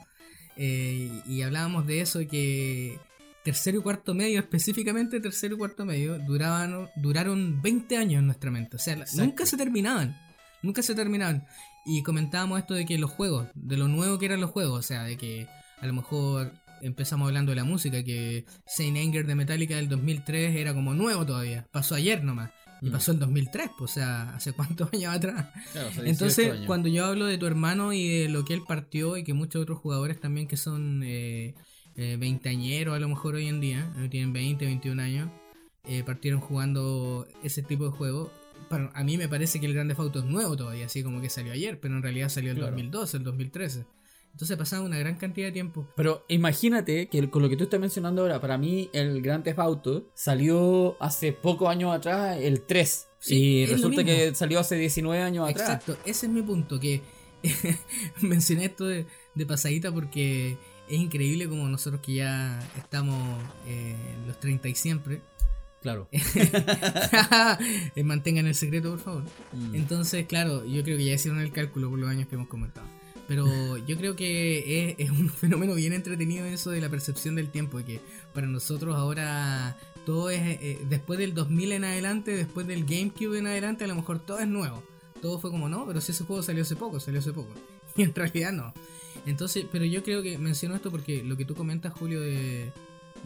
Eh, 0.57 1.23
y 1.27 1.43
hablábamos 1.43 1.87
de 1.87 2.01
eso, 2.01 2.21
que 2.27 2.99
tercero 3.45 3.79
y 3.79 3.83
cuarto 3.83 4.13
medio, 4.13 4.41
específicamente 4.41 5.21
tercero 5.21 5.55
y 5.55 5.59
cuarto 5.59 5.85
medio, 5.85 6.19
duraban, 6.19 6.91
duraron 6.97 7.63
20 7.63 7.97
años 7.97 8.19
en 8.19 8.27
nuestra 8.27 8.51
mente. 8.51 8.75
O 8.75 8.79
sea, 8.81 8.97
nunca 9.15 9.47
se 9.47 9.57
terminaban. 9.57 10.19
Nunca 10.63 10.83
se 10.83 10.97
terminaban. 10.97 11.47
Y 11.87 12.03
comentábamos 12.03 12.59
esto 12.59 12.75
de 12.75 12.85
que 12.85 12.99
los 12.99 13.11
juegos, 13.11 13.47
de 13.55 13.77
lo 13.77 13.87
nuevo 13.89 14.19
que 14.19 14.27
eran 14.27 14.41
los 14.41 14.51
juegos, 14.51 14.79
o 14.81 14.83
sea, 14.83 15.05
de 15.05 15.17
que 15.17 15.47
a 15.81 15.87
lo 15.87 15.93
mejor 15.93 16.53
empezamos 16.83 17.29
hablando 17.29 17.51
de 17.53 17.57
la 17.57 17.65
música, 17.65 18.03
que 18.03 18.45
Saint 18.67 18.97
Anger 18.99 19.27
de 19.27 19.35
Metallica 19.35 19.77
del 19.77 19.89
2003 19.89 20.57
era 20.57 20.75
como 20.75 20.95
nuevo 20.95 21.25
todavía, 21.25 21.67
pasó 21.73 21.95
ayer 21.95 22.23
nomás. 22.25 22.51
Y 22.83 22.89
Mm. 22.91 22.93
pasó 22.93 23.13
el 23.13 23.19
2003, 23.21 23.71
pues, 23.79 23.93
o 23.93 23.95
sea, 23.95 24.35
hace 24.35 24.53
cuántos 24.53 24.91
años 24.93 25.15
atrás. 25.15 25.47
Claro, 25.73 25.89
hace 25.89 26.03
18 26.03 26.11
Entonces, 26.11 26.53
años. 26.53 26.67
cuando 26.67 26.89
yo 26.89 27.07
hablo 27.07 27.25
de 27.27 27.39
tu 27.39 27.47
hermano 27.47 27.93
y 27.95 28.07
de 28.23 28.29
lo 28.29 28.45
que 28.45 28.53
él 28.53 28.63
partió 28.69 29.17
y 29.17 29.25
que 29.25 29.33
muchos 29.33 29.63
otros 29.63 29.79
jugadores 29.79 30.21
también 30.21 30.47
que 30.47 30.57
son 30.59 31.03
eh, 31.03 31.55
eh, 31.97 32.17
veinteañeros 32.19 32.95
a 32.95 32.99
lo 32.99 33.09
mejor 33.09 33.37
hoy 33.37 33.47
en 33.47 33.61
día, 33.61 33.91
eh, 33.99 34.09
tienen 34.11 34.35
20, 34.35 34.67
21 34.67 35.01
años, 35.01 35.31
eh, 35.85 36.03
partieron 36.05 36.41
jugando 36.41 37.27
ese 37.43 37.63
tipo 37.63 37.85
de 37.85 37.91
juego. 37.93 38.31
A 38.95 39.05
mí 39.05 39.17
me 39.17 39.29
parece 39.29 39.61
que 39.61 39.67
el 39.67 39.75
Grande 39.75 39.95
Auto 39.97 40.19
es 40.19 40.25
nuevo 40.25 40.57
todavía, 40.57 40.87
así 40.87 41.03
como 41.03 41.21
que 41.21 41.31
salió 41.31 41.53
ayer, 41.53 41.79
pero 41.81 41.95
en 41.97 42.03
realidad 42.03 42.29
salió 42.29 42.51
el 42.51 42.57
Claro. 42.57 42.73
2012, 42.73 43.17
el 43.19 43.23
2013. 43.25 43.87
Entonces 44.33 44.57
pasaba 44.59 44.85
una 44.85 44.99
gran 44.99 45.17
cantidad 45.17 45.47
de 45.47 45.53
tiempo. 45.53 45.89
Pero 45.97 46.25
imagínate 46.29 47.09
que 47.09 47.31
con 47.31 47.43
lo 47.43 47.49
que 47.49 47.57
tú 47.57 47.65
estás 47.65 47.81
mencionando 47.81 48.21
ahora, 48.23 48.39
para 48.41 48.59
mí 48.59 48.91
el 48.93 49.23
Grand 49.23 49.43
Theft 49.45 49.59
Auto 49.61 50.11
salió 50.15 50.97
hace 51.01 51.33
pocos 51.33 51.69
años 51.71 51.95
atrás, 51.95 52.37
el 52.41 52.61
3. 52.63 53.09
Sí, 53.19 53.35
y 53.35 53.67
resulta 53.67 54.05
que 54.05 54.35
salió 54.35 54.61
hace 54.61 54.77
19 54.77 55.23
años 55.23 55.49
atrás. 55.49 55.69
Exacto, 55.71 55.97
ese 56.05 56.27
es 56.27 56.33
mi 56.33 56.43
punto, 56.43 56.79
que 56.79 57.01
mencioné 58.21 58.67
esto 58.67 58.87
de, 58.87 59.07
de 59.35 59.47
pasadita 59.47 59.93
porque 59.93 60.59
es 60.89 60.99
increíble 61.01 61.49
como 61.49 61.69
nosotros 61.69 62.01
que 62.03 62.15
ya 62.15 62.61
estamos 62.77 63.43
eh, 63.67 63.97
los 64.27 64.39
30 64.39 64.69
y 64.69 64.75
siempre, 64.75 65.21
Claro. 65.87 66.09
Eh, 67.95 68.03
mantengan 68.03 68.47
el 68.47 68.55
secreto 68.57 68.91
por 68.91 68.99
favor. 68.99 69.23
Mm. 69.53 69.77
Entonces, 69.77 70.27
claro, 70.27 70.65
yo 70.67 70.83
creo 70.83 70.97
que 70.97 71.05
ya 71.05 71.15
hicieron 71.15 71.41
el 71.41 71.53
cálculo 71.53 71.89
por 71.89 71.99
los 71.99 72.09
años 72.09 72.27
que 72.27 72.35
hemos 72.35 72.49
comentado. 72.49 72.87
Pero 73.29 73.77
yo 73.79 73.97
creo 73.97 74.17
que 74.17 74.91
es, 74.91 74.97
es 74.99 75.11
un 75.11 75.31
fenómeno 75.43 75.75
bien 75.75 75.93
entretenido 75.93 76.45
eso 76.45 76.71
de 76.71 76.81
la 76.81 76.89
percepción 76.89 77.37
del 77.37 77.51
tiempo, 77.51 77.79
que 77.85 78.01
para 78.35 78.49
nosotros 78.49 78.97
ahora 78.97 79.77
todo 80.05 80.31
es, 80.31 80.41
eh, 80.43 80.81
después 80.89 81.21
del 81.21 81.35
2000 81.35 81.73
en 81.73 81.85
adelante, 81.85 82.33
después 82.33 82.67
del 82.67 82.85
GameCube 82.85 83.39
en 83.39 83.47
adelante, 83.47 83.85
a 83.85 83.87
lo 83.87 83.95
mejor 83.95 84.19
todo 84.19 84.41
es 84.41 84.49
nuevo. 84.49 84.83
Todo 85.23 85.39
fue 85.39 85.53
como, 85.53 85.69
no, 85.69 85.87
pero 85.87 86.01
si 86.01 86.11
ese 86.11 86.25
juego 86.25 86.43
salió 86.43 86.63
hace 86.63 86.75
poco, 86.75 86.99
salió 86.99 87.21
hace 87.21 87.33
poco. 87.33 87.55
Y 87.97 88.03
en 88.03 88.15
realidad 88.15 88.53
no. 88.53 88.75
Entonces, 89.25 89.65
pero 89.71 89.85
yo 89.85 90.03
creo 90.03 90.23
que 90.23 90.37
menciono 90.37 90.75
esto 90.75 90.91
porque 90.91 91.23
lo 91.23 91.37
que 91.37 91.45
tú 91.45 91.55
comentas, 91.55 91.93
Julio, 91.93 92.21
de, 92.21 92.73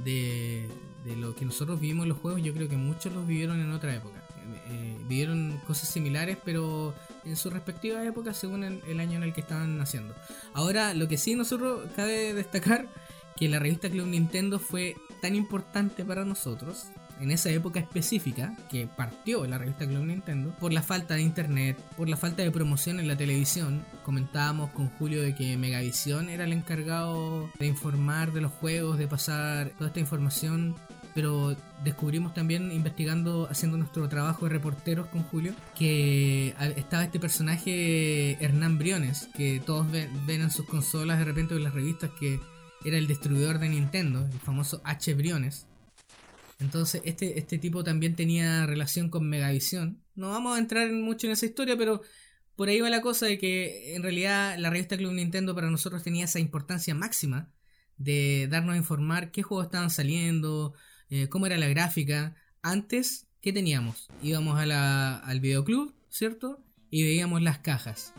de, 0.05 0.69
de 1.05 1.17
lo 1.17 1.35
que 1.35 1.45
nosotros 1.45 1.81
vivimos 1.81 2.05
en 2.05 2.11
los 2.11 2.19
juegos, 2.19 2.43
yo 2.43 2.53
creo 2.53 2.69
que 2.69 2.77
muchos 2.77 3.13
los 3.13 3.27
vivieron 3.27 3.61
en 3.61 3.73
otra 3.73 3.95
época. 3.95 4.23
Eh, 4.71 4.97
vivieron 5.07 5.61
cosas 5.67 5.89
similares, 5.89 6.39
pero 6.45 6.95
en 7.25 7.37
su 7.37 7.51
respectiva 7.51 8.05
época 8.05 8.35
según 8.35 8.65
el, 8.65 8.83
el 8.89 9.01
año 9.01 9.17
en 9.17 9.23
el 9.23 9.33
que 9.33 9.41
estaban 9.41 9.79
naciendo. 9.79 10.15
Ahora, 10.53 10.95
lo 10.95 11.09
que 11.09 11.19
sí 11.19 11.35
nosotros 11.35 11.89
cabe 11.97 12.35
destacar 12.35 12.89
que 13.37 13.49
la 13.49 13.59
revista 13.59 13.89
Club 13.89 14.07
Nintendo 14.07 14.59
fue 14.59 14.97
tan 15.23 15.35
importante 15.35 16.05
para 16.05 16.25
nosotros 16.25 16.87
en 17.21 17.31
esa 17.31 17.51
época 17.51 17.81
específica 17.81 18.57
que 18.71 18.87
partió 18.87 19.47
la 19.47 19.59
revista 19.59 19.87
Club 19.87 20.05
Nintendo 20.05 20.55
por 20.59 20.73
la 20.73 20.83
falta 20.83 21.15
de 21.15 21.23
internet, 21.23 21.79
por 21.97 22.09
la 22.09 22.17
falta 22.17 22.43
de 22.43 22.51
promoción 22.51 22.99
en 22.99 23.09
la 23.09 23.17
televisión. 23.17 23.85
Comentábamos 24.05 24.71
con 24.71 24.89
Julio 24.91 25.23
de 25.23 25.35
que 25.35 25.57
Megavisión 25.57 26.29
era 26.31 26.45
el 26.45 26.53
encargado 26.53 27.51
de 27.59 27.67
informar 27.67 28.33
de 28.33 28.41
los 28.41 28.53
juegos, 28.53 28.99
de 28.99 29.07
pasar 29.07 29.71
toda 29.71 29.89
esta 29.89 30.01
información 30.01 30.77
pero 31.15 31.57
descubrimos 31.85 32.35
también 32.35 32.73
investigando, 32.73 33.49
haciendo 33.51 33.77
nuestro 33.79 34.09
trabajo 34.09 34.47
de 34.47 34.53
reporteros 34.53 35.07
con 35.09 35.23
Julio, 35.25 35.55
que 35.79 36.55
estaba 36.77 37.05
este 37.05 37.19
personaje 37.21 38.33
Hernán 38.45 38.79
Briones, 38.79 39.29
que 39.37 39.61
todos 39.65 39.91
ven, 39.91 40.11
en 40.29 40.51
sus 40.51 40.67
consolas 40.67 41.19
de 41.19 41.25
repente 41.25 41.55
en 41.55 41.65
las 41.65 41.75
revistas 41.75 42.11
que 42.19 42.41
era 42.85 42.97
el 42.97 43.07
distribuidor 43.07 43.59
de 43.59 43.69
Nintendo, 43.69 44.27
el 44.33 44.39
famoso 44.41 44.81
H. 44.85 45.15
Briones. 45.15 45.67
Entonces 46.59 47.01
este, 47.05 47.39
este 47.39 47.59
tipo 47.59 47.83
también 47.85 48.15
tenía 48.17 48.67
relación 48.67 49.09
con 49.09 49.29
Megavisión. 49.29 50.03
No 50.15 50.31
vamos 50.31 50.57
a 50.57 50.59
entrar 50.61 50.89
en- 50.89 51.03
mucho 51.03 51.27
en 51.27 51.33
esa 51.33 51.47
historia, 51.47 51.77
pero 51.77 52.03
por 52.57 52.69
ahí 52.69 52.81
va 52.81 52.91
la 52.91 53.01
cosa 53.01 53.27
de 53.27 53.39
que 53.39 53.95
en 53.95 54.03
realidad 54.03 54.59
la 54.59 54.69
revista 54.71 54.97
Club 54.99 55.13
Nintendo 55.13 55.55
para 55.55 55.71
nosotros 55.71 56.03
tenía 56.03 56.27
esa 56.27 56.39
importancia 56.39 56.95
máxima 56.95 57.49
de 57.97 58.47
darnos 58.51 58.75
a 58.75 58.79
informar 58.79 59.31
qué 59.31 59.43
juegos 59.43 59.67
estaban 59.67 59.91
saliendo, 59.91 60.75
eh, 61.11 61.29
cómo 61.29 61.47
era 61.47 61.59
la 61.59 61.69
gráfica. 61.69 62.35
Antes, 62.63 63.27
¿qué 63.41 63.53
teníamos? 63.53 64.09
Íbamos 64.23 64.59
a 64.59 64.67
la- 64.67 65.17
al 65.19 65.41
videoclub, 65.41 65.95
¿cierto? 66.09 66.63
Y 66.91 67.03
veíamos 67.05 67.43
las 67.43 67.59
cajas. 67.59 68.15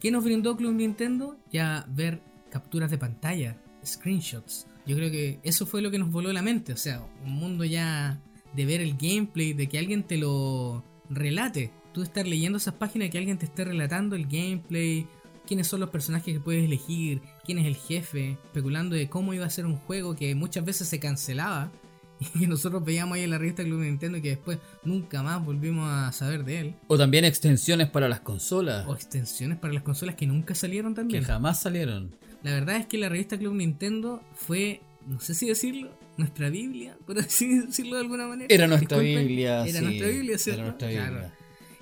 ¿Qué 0.00 0.10
nos 0.10 0.24
brindó 0.24 0.56
Club 0.56 0.74
Nintendo? 0.74 1.38
Ya 1.52 1.86
ver 1.88 2.22
capturas 2.50 2.90
de 2.90 2.98
pantalla, 2.98 3.62
screenshots. 3.84 4.66
Yo 4.86 4.96
creo 4.96 5.10
que 5.10 5.40
eso 5.42 5.66
fue 5.66 5.82
lo 5.82 5.90
que 5.90 5.98
nos 5.98 6.10
voló 6.10 6.32
la 6.32 6.42
mente. 6.42 6.72
O 6.72 6.76
sea, 6.76 7.02
un 7.24 7.32
mundo 7.32 7.64
ya 7.64 8.20
de 8.54 8.64
ver 8.66 8.80
el 8.80 8.96
gameplay, 8.96 9.52
de 9.52 9.68
que 9.68 9.78
alguien 9.78 10.02
te 10.02 10.16
lo 10.16 10.84
relate. 11.08 11.70
Tú 11.92 12.02
estar 12.02 12.26
leyendo 12.26 12.58
esas 12.58 12.74
páginas 12.74 13.10
que 13.10 13.18
alguien 13.18 13.38
te 13.38 13.46
esté 13.46 13.64
relatando 13.64 14.16
el 14.16 14.26
gameplay, 14.26 15.06
quiénes 15.46 15.66
son 15.66 15.80
los 15.80 15.90
personajes 15.90 16.32
que 16.34 16.40
puedes 16.40 16.64
elegir, 16.64 17.20
quién 17.44 17.58
es 17.58 17.66
el 17.66 17.76
jefe, 17.76 18.38
especulando 18.44 18.94
de 18.96 19.08
cómo 19.08 19.34
iba 19.34 19.44
a 19.46 19.50
ser 19.50 19.66
un 19.66 19.76
juego 19.76 20.14
que 20.16 20.34
muchas 20.34 20.64
veces 20.64 20.88
se 20.88 21.00
cancelaba 21.00 21.72
que 22.38 22.46
nosotros 22.46 22.84
veíamos 22.84 23.16
ahí 23.16 23.22
en 23.24 23.30
la 23.30 23.38
revista 23.38 23.64
Club 23.64 23.80
Nintendo 23.80 24.18
y 24.18 24.22
que 24.22 24.30
después 24.30 24.58
nunca 24.84 25.22
más 25.22 25.44
volvimos 25.44 25.88
a 25.90 26.12
saber 26.12 26.44
de 26.44 26.60
él. 26.60 26.74
O 26.86 26.98
también 26.98 27.24
extensiones 27.24 27.88
para 27.88 28.08
las 28.08 28.20
consolas. 28.20 28.86
O 28.86 28.94
extensiones 28.94 29.58
para 29.58 29.72
las 29.72 29.82
consolas 29.82 30.14
que 30.14 30.26
nunca 30.26 30.54
salieron 30.54 30.92
que 30.94 31.00
también. 31.00 31.24
jamás 31.24 31.60
salieron. 31.62 32.14
La 32.42 32.52
verdad 32.52 32.76
es 32.76 32.86
que 32.86 32.98
la 32.98 33.08
revista 33.08 33.38
Club 33.38 33.54
Nintendo 33.54 34.22
fue, 34.34 34.80
no 35.06 35.20
sé 35.20 35.34
si 35.34 35.46
decirlo, 35.48 35.90
nuestra 36.16 36.50
Biblia, 36.50 36.96
por 37.06 37.18
así 37.18 37.58
decirlo 37.58 37.96
de 37.96 38.02
alguna 38.02 38.26
manera. 38.26 38.52
Era 38.54 38.66
nuestra 38.66 38.98
Disculpen, 38.98 39.26
Biblia. 39.28 39.66
Era 39.66 39.78
sí, 39.78 39.84
nuestra 39.84 40.08
Biblia, 40.08 40.38
¿cierto? 40.38 40.60
Era 40.60 40.70
nuestra 40.70 40.90
Claro. 40.90 41.12
Biblia. 41.12 41.34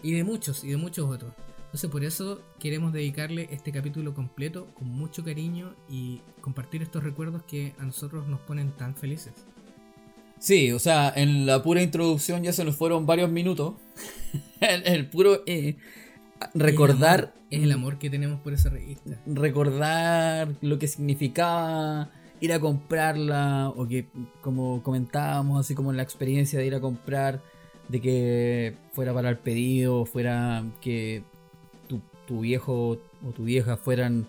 Y 0.02 0.12
de 0.12 0.24
muchos, 0.24 0.62
y 0.64 0.68
de 0.68 0.76
muchos 0.76 1.08
otros. 1.10 1.32
Entonces 1.66 1.90
por 1.90 2.02
eso 2.04 2.40
queremos 2.58 2.92
dedicarle 2.92 3.48
este 3.50 3.72
capítulo 3.72 4.14
completo 4.14 4.68
con 4.74 4.88
mucho 4.88 5.22
cariño 5.22 5.74
y 5.90 6.20
compartir 6.40 6.82
estos 6.82 7.02
recuerdos 7.04 7.42
que 7.42 7.74
a 7.78 7.84
nosotros 7.84 8.26
nos 8.26 8.40
ponen 8.40 8.70
tan 8.72 8.94
felices. 8.94 9.34
Sí, 10.38 10.72
o 10.72 10.78
sea, 10.78 11.12
en 11.14 11.46
la 11.46 11.62
pura 11.62 11.82
introducción 11.82 12.42
ya 12.42 12.52
se 12.52 12.64
nos 12.64 12.76
fueron 12.76 13.06
varios 13.06 13.30
minutos. 13.30 13.74
el, 14.60 14.86
el 14.86 15.06
puro 15.08 15.42
eh, 15.46 15.76
recordar. 16.54 17.34
Es 17.50 17.62
el 17.62 17.72
amor 17.72 17.98
que 17.98 18.10
tenemos 18.10 18.40
por 18.40 18.52
esa 18.52 18.68
revista. 18.68 19.18
Recordar 19.26 20.48
lo 20.60 20.78
que 20.78 20.86
significaba 20.86 22.10
ir 22.40 22.52
a 22.52 22.60
comprarla 22.60 23.72
o 23.74 23.86
que 23.88 24.06
como 24.40 24.82
comentábamos 24.82 25.60
así 25.60 25.74
como 25.74 25.92
la 25.92 26.02
experiencia 26.02 26.58
de 26.58 26.66
ir 26.66 26.74
a 26.74 26.80
comprar 26.80 27.42
de 27.88 28.00
que 28.00 28.76
fuera 28.92 29.12
para 29.14 29.30
el 29.30 29.38
pedido 29.38 30.04
fuera 30.04 30.64
que 30.80 31.22
tu, 31.88 32.00
tu 32.26 32.40
viejo 32.40 32.98
o 33.26 33.30
tu 33.32 33.44
vieja 33.44 33.76
fueran 33.76 34.28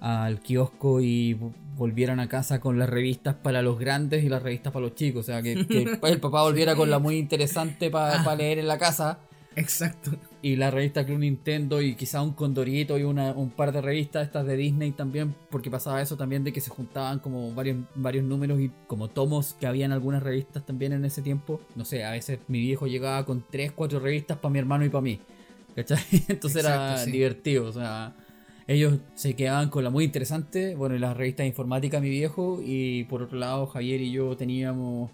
al 0.00 0.40
kiosco 0.40 1.00
y 1.00 1.34
vo- 1.34 1.52
volvieran 1.76 2.18
a 2.20 2.28
casa 2.28 2.60
con 2.60 2.78
las 2.78 2.88
revistas 2.88 3.34
para 3.36 3.62
los 3.62 3.78
grandes 3.78 4.24
y 4.24 4.28
las 4.28 4.42
revistas 4.42 4.72
para 4.72 4.84
los 4.86 4.94
chicos. 4.94 5.20
O 5.20 5.26
sea, 5.26 5.42
que, 5.42 5.66
que 5.66 5.98
el 6.02 6.20
papá 6.20 6.42
volviera 6.42 6.74
con 6.76 6.90
la 6.90 6.98
muy 6.98 7.16
interesante 7.16 7.90
para 7.90 8.22
Ah. 8.22 8.34
leer 8.36 8.58
en 8.58 8.66
la 8.68 8.78
casa 8.78 9.18
Exacto. 9.56 10.12
y 10.42 10.54
la 10.56 10.70
revista 10.70 11.04
Club 11.04 11.18
Nintendo 11.18 11.82
y 11.82 11.94
quizá 11.96 12.22
un 12.22 12.32
Condorito 12.32 12.96
y 12.98 13.02
una, 13.02 13.32
un 13.32 13.50
par 13.50 13.72
de 13.72 13.80
revistas 13.80 14.24
estas 14.26 14.46
de 14.46 14.56
Disney 14.56 14.92
también, 14.92 15.34
porque 15.50 15.68
pasaba 15.70 16.00
eso 16.00 16.16
también 16.16 16.44
de 16.44 16.52
que 16.52 16.60
se 16.60 16.70
juntaban 16.70 17.18
como 17.18 17.52
varios, 17.54 17.78
varios 17.96 18.24
números 18.24 18.60
y 18.60 18.70
como 18.86 19.08
tomos 19.08 19.54
que 19.58 19.66
había 19.66 19.84
en 19.84 19.92
algunas 19.92 20.22
revistas 20.22 20.64
también 20.64 20.92
en 20.92 21.04
ese 21.04 21.22
tiempo. 21.22 21.60
No 21.74 21.84
sé, 21.84 22.04
a 22.04 22.12
veces 22.12 22.38
mi 22.48 22.60
viejo 22.60 22.86
llegaba 22.86 23.24
con 23.24 23.44
3, 23.50 23.72
4 23.72 23.98
revistas 23.98 24.38
para 24.38 24.52
mi 24.52 24.58
hermano 24.60 24.84
y 24.84 24.88
para 24.90 25.02
mí. 25.02 25.18
¿Cachai? 25.74 25.98
Entonces 26.28 26.64
era 26.64 26.98
sí. 26.98 27.10
divertido, 27.12 27.66
o 27.66 27.72
sea... 27.72 28.14
Ellos 28.68 28.98
se 29.14 29.34
quedaban 29.34 29.70
con 29.70 29.82
la 29.82 29.90
muy 29.90 30.04
interesante, 30.04 30.74
bueno, 30.76 30.94
y 30.94 30.98
las 31.00 31.16
revistas 31.16 31.44
de 31.44 31.48
informática 31.48 32.00
mi 32.00 32.10
viejo, 32.10 32.60
y 32.64 33.04
por 33.04 33.22
otro 33.22 33.38
lado 33.38 33.66
Javier 33.66 34.00
y 34.02 34.12
yo 34.12 34.36
teníamos 34.36 35.10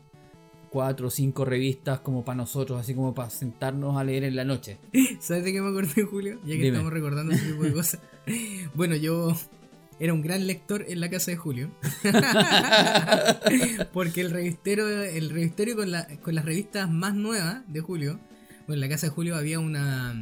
cuatro 0.70 1.06
o 1.06 1.10
cinco 1.10 1.44
revistas 1.44 2.00
como 2.00 2.24
para 2.24 2.34
nosotros, 2.36 2.80
así 2.80 2.94
como 2.94 3.14
para 3.14 3.30
sentarnos 3.30 3.96
a 3.96 4.02
leer 4.02 4.24
en 4.24 4.34
la 4.34 4.44
noche. 4.44 4.78
¿Sabes 5.20 5.44
de 5.44 5.52
qué 5.52 5.62
me 5.62 5.68
acordé, 5.70 6.02
Julio? 6.02 6.40
Ya 6.42 6.48
que 6.48 6.54
Dime. 6.62 6.66
estamos 6.68 6.92
recordando 6.92 7.32
ese 7.32 7.46
tipo 7.52 7.62
de 7.62 7.72
cosas. 7.74 8.00
Bueno, 8.74 8.96
yo 8.96 9.32
era 10.00 10.12
un 10.12 10.20
gran 10.22 10.48
lector 10.48 10.84
en 10.88 10.98
la 11.00 11.08
casa 11.08 11.30
de 11.30 11.36
Julio. 11.36 11.70
Porque 13.92 14.20
el 14.20 14.30
revistero, 14.30 14.88
el 14.88 15.30
revisterio 15.30 15.76
con, 15.76 15.90
la- 15.92 16.06
con 16.22 16.34
las 16.34 16.44
revistas 16.44 16.90
más 16.90 17.14
nuevas 17.14 17.62
de 17.68 17.80
Julio, 17.80 18.18
bueno, 18.66 18.74
en 18.74 18.80
la 18.80 18.88
casa 18.88 19.06
de 19.06 19.12
Julio 19.12 19.36
había 19.36 19.60
una, 19.60 20.14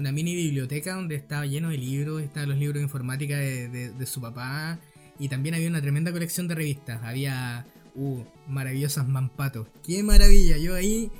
una 0.00 0.12
mini 0.12 0.34
biblioteca 0.34 0.94
donde 0.94 1.14
estaba 1.14 1.46
lleno 1.46 1.70
de 1.70 1.78
libros, 1.78 2.22
estaban 2.22 2.48
los 2.48 2.58
libros 2.58 2.76
de 2.76 2.82
informática 2.82 3.36
de, 3.36 4.06
su 4.06 4.20
papá, 4.20 4.78
y 5.18 5.28
también 5.28 5.54
había 5.54 5.68
una 5.68 5.80
tremenda 5.80 6.10
colección 6.12 6.48
de 6.48 6.54
revistas. 6.54 7.02
Había, 7.04 7.66
uh, 7.94 8.24
maravillosas 8.48 9.06
Mampato. 9.06 9.68
¡Qué 9.86 10.02
maravilla! 10.02 10.56
Yo 10.56 10.74
ahí 10.74 11.10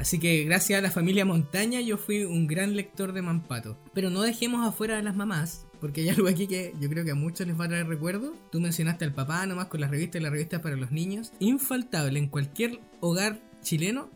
Así 0.00 0.18
que 0.18 0.44
gracias 0.44 0.78
a 0.78 0.82
la 0.82 0.90
familia 0.90 1.26
Montaña 1.26 1.82
yo 1.82 1.98
fui 1.98 2.24
un 2.24 2.46
gran 2.46 2.74
lector 2.74 3.12
de 3.12 3.20
Mampato. 3.20 3.76
Pero 3.92 4.08
no 4.08 4.22
dejemos 4.22 4.66
afuera 4.66 4.98
a 4.98 5.02
las 5.02 5.14
mamás, 5.14 5.66
porque 5.78 6.00
hay 6.00 6.08
algo 6.08 6.26
aquí 6.26 6.46
que 6.46 6.72
yo 6.80 6.88
creo 6.88 7.04
que 7.04 7.10
a 7.10 7.14
muchos 7.14 7.46
les 7.46 7.60
va 7.60 7.66
a 7.66 7.68
traer 7.68 7.86
recuerdo. 7.86 8.34
Tú 8.50 8.60
mencionaste 8.60 9.04
al 9.04 9.12
papá 9.12 9.44
nomás 9.44 9.66
con 9.66 9.80
las 9.82 9.90
revistas 9.90 10.18
y 10.18 10.22
las 10.22 10.32
revistas 10.32 10.62
para 10.62 10.76
los 10.76 10.90
niños. 10.90 11.32
Infaltable 11.38 12.18
en 12.18 12.28
cualquier 12.28 12.80
hogar 13.00 13.42
chileno, 13.62 14.10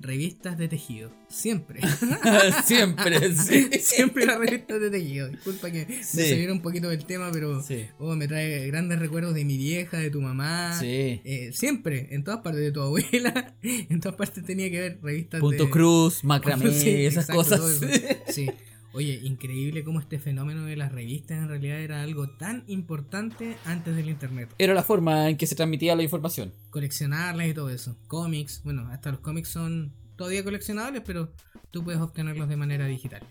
revistas 0.00 0.56
de 0.58 0.68
tejido. 0.68 1.10
Siempre. 1.28 1.80
Siempre, 2.64 3.34
sí. 3.34 3.68
Siempre 3.80 4.26
las 4.26 4.38
revistas 4.38 4.80
de 4.80 4.90
tejido. 4.90 5.28
Disculpa 5.28 5.70
que 5.70 5.86
me 5.86 6.02
Sí. 6.04 6.28
saliera 6.28 6.52
un 6.52 6.62
poquito 6.62 6.88
del 6.88 7.04
tema, 7.04 7.30
pero 7.32 7.62
Sí. 7.62 7.86
oh, 7.98 8.14
me 8.14 8.28
trae 8.28 8.66
grandes 8.68 8.98
recuerdos 8.98 9.34
de 9.34 9.44
mi 9.44 9.56
vieja, 9.56 9.98
de 9.98 10.10
tu 10.10 10.20
mamá. 10.20 10.76
Sí. 10.78 11.20
Eh, 11.24 11.50
siempre, 11.52 12.08
en 12.12 12.24
todas 12.24 12.40
partes 12.40 12.62
de 12.62 12.72
tu 12.72 12.80
abuela, 12.80 13.56
en 13.62 14.00
todas 14.00 14.16
partes 14.16 14.44
tenía 14.44 14.70
que 14.70 14.80
ver 14.80 14.98
revistas 15.02 15.40
Punto 15.40 15.64
de... 15.64 15.70
cruz, 15.70 16.24
macramé, 16.24 16.72
Sí, 16.72 17.04
esas 17.06 17.28
exacto, 17.28 17.42
cosas. 17.42 17.80
Sí. 18.28 18.50
Oye, 18.92 19.20
increíble 19.22 19.84
cómo 19.84 20.00
este 20.00 20.18
fenómeno 20.18 20.64
de 20.64 20.76
las 20.76 20.92
revistas 20.92 21.38
en 21.38 21.48
realidad 21.48 21.80
era 21.80 22.02
algo 22.02 22.28
tan 22.30 22.64
importante 22.68 23.56
antes 23.64 23.94
del 23.94 24.08
internet. 24.08 24.54
Era 24.58 24.74
la 24.74 24.82
forma 24.82 25.28
en 25.28 25.36
que 25.36 25.46
se 25.46 25.54
transmitía 25.54 25.94
la 25.94 26.02
información. 26.02 26.52
Coleccionarlas 26.70 27.48
y 27.48 27.54
todo 27.54 27.70
eso. 27.70 27.96
Cómics, 28.06 28.62
bueno, 28.64 28.88
hasta 28.90 29.10
los 29.10 29.20
cómics 29.20 29.50
son 29.50 29.92
todavía 30.16 30.42
coleccionables, 30.42 31.02
pero 31.04 31.32
tú 31.70 31.84
puedes 31.84 32.00
obtenerlos 32.00 32.48
de 32.48 32.56
manera 32.56 32.86
digital. 32.86 33.22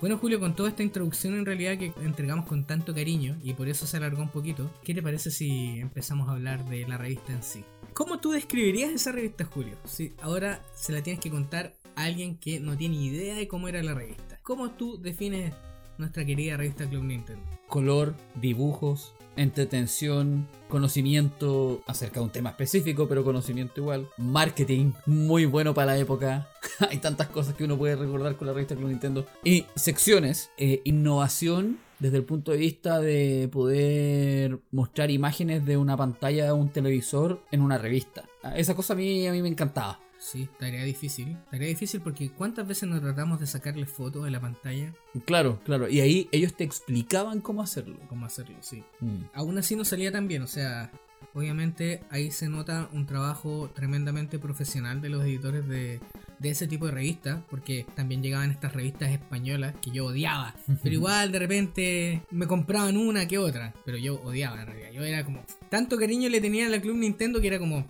Bueno, 0.00 0.18
Julio, 0.18 0.40
con 0.40 0.54
toda 0.54 0.68
esta 0.68 0.82
introducción 0.82 1.34
en 1.34 1.46
realidad 1.46 1.78
que 1.78 1.92
entregamos 2.02 2.46
con 2.46 2.66
tanto 2.66 2.94
cariño 2.94 3.38
y 3.42 3.54
por 3.54 3.68
eso 3.68 3.86
se 3.86 3.96
alargó 3.96 4.22
un 4.22 4.28
poquito, 4.28 4.70
¿qué 4.84 4.92
te 4.92 5.02
parece 5.02 5.30
si 5.30 5.78
empezamos 5.80 6.28
a 6.28 6.32
hablar 6.32 6.68
de 6.68 6.86
la 6.86 6.98
revista 6.98 7.32
en 7.32 7.42
sí? 7.42 7.64
¿Cómo 7.94 8.18
tú 8.18 8.32
describirías 8.32 8.90
esa 8.90 9.12
revista, 9.12 9.46
Julio? 9.46 9.78
Si 9.84 10.12
ahora 10.20 10.62
se 10.74 10.92
la 10.92 11.02
tienes 11.02 11.20
que 11.22 11.30
contar 11.30 11.74
a 11.94 12.04
alguien 12.04 12.36
que 12.36 12.60
no 12.60 12.76
tiene 12.76 12.96
idea 12.96 13.36
de 13.36 13.48
cómo 13.48 13.68
era 13.68 13.82
la 13.82 13.94
revista. 13.94 14.35
¿Cómo 14.46 14.70
tú 14.70 14.96
defines 15.02 15.52
nuestra 15.98 16.24
querida 16.24 16.56
revista 16.56 16.88
Club 16.88 17.02
Nintendo? 17.02 17.42
Color, 17.66 18.14
dibujos, 18.40 19.12
entretención, 19.34 20.46
conocimiento 20.68 21.82
acerca 21.88 22.20
de 22.20 22.26
un 22.26 22.30
tema 22.30 22.50
específico, 22.50 23.08
pero 23.08 23.24
conocimiento 23.24 23.80
igual. 23.80 24.08
Marketing, 24.18 24.92
muy 25.04 25.46
bueno 25.46 25.74
para 25.74 25.94
la 25.94 25.98
época. 25.98 26.48
Hay 26.90 26.98
tantas 26.98 27.26
cosas 27.26 27.54
que 27.54 27.64
uno 27.64 27.76
puede 27.76 27.96
recordar 27.96 28.36
con 28.36 28.46
la 28.46 28.52
revista 28.52 28.76
Club 28.76 28.90
Nintendo. 28.90 29.26
Y 29.42 29.66
secciones, 29.74 30.50
eh, 30.58 30.80
innovación 30.84 31.78
desde 31.98 32.18
el 32.18 32.24
punto 32.24 32.52
de 32.52 32.58
vista 32.58 33.00
de 33.00 33.48
poder 33.50 34.60
mostrar 34.70 35.10
imágenes 35.10 35.66
de 35.66 35.76
una 35.76 35.96
pantalla 35.96 36.44
de 36.44 36.52
un 36.52 36.68
televisor 36.68 37.42
en 37.50 37.62
una 37.62 37.78
revista. 37.78 38.26
Ah, 38.44 38.56
Esa 38.56 38.76
cosa 38.76 38.92
a 38.92 38.96
mí, 38.96 39.26
a 39.26 39.32
mí 39.32 39.42
me 39.42 39.48
encantaba. 39.48 39.98
Sí, 40.26 40.48
tarea 40.58 40.82
difícil. 40.82 41.36
Tarea 41.52 41.68
difícil 41.68 42.00
porque 42.00 42.30
¿cuántas 42.30 42.66
veces 42.66 42.88
nos 42.88 43.00
tratamos 43.00 43.38
de 43.38 43.46
sacarle 43.46 43.86
fotos 43.86 44.26
a 44.26 44.30
la 44.30 44.40
pantalla? 44.40 44.92
Claro, 45.24 45.60
claro. 45.64 45.88
Y 45.88 46.00
ahí 46.00 46.28
ellos 46.32 46.56
te 46.56 46.64
explicaban 46.64 47.40
cómo 47.40 47.62
hacerlo. 47.62 47.96
¿Cómo 48.08 48.26
hacerlo? 48.26 48.56
Sí. 48.60 48.82
Mm. 48.98 49.26
Aún 49.34 49.56
así 49.56 49.76
no 49.76 49.84
salía 49.84 50.10
tan 50.10 50.26
bien, 50.26 50.42
o 50.42 50.48
sea, 50.48 50.90
obviamente 51.32 52.02
ahí 52.10 52.30
se 52.30 52.48
nota 52.48 52.88
un 52.92 53.06
trabajo 53.06 53.70
tremendamente 53.74 54.38
profesional 54.38 55.00
de 55.00 55.10
los 55.10 55.22
editores 55.22 55.68
de, 55.68 56.00
de 56.38 56.48
ese 56.48 56.66
tipo 56.66 56.86
de 56.86 56.92
revistas, 56.92 57.40
porque 57.48 57.86
también 57.94 58.22
llegaban 58.22 58.50
estas 58.50 58.72
revistas 58.72 59.10
españolas 59.10 59.74
que 59.80 59.90
yo 59.90 60.06
odiaba, 60.06 60.54
pero 60.82 60.94
igual 60.94 61.32
de 61.32 61.38
repente 61.38 62.22
me 62.30 62.46
compraban 62.46 62.96
una 62.96 63.28
que 63.28 63.38
otra, 63.38 63.74
pero 63.84 63.98
yo 63.98 64.20
odiaba 64.22 64.62
en 64.62 64.66
realidad, 64.66 64.90
yo 64.92 65.04
era 65.04 65.24
como, 65.24 65.44
tanto 65.68 65.98
cariño 65.98 66.28
le 66.28 66.40
tenía 66.40 66.66
a 66.66 66.70
la 66.70 66.80
Club 66.80 66.96
Nintendo 66.96 67.40
que 67.40 67.48
era 67.48 67.58
como, 67.58 67.86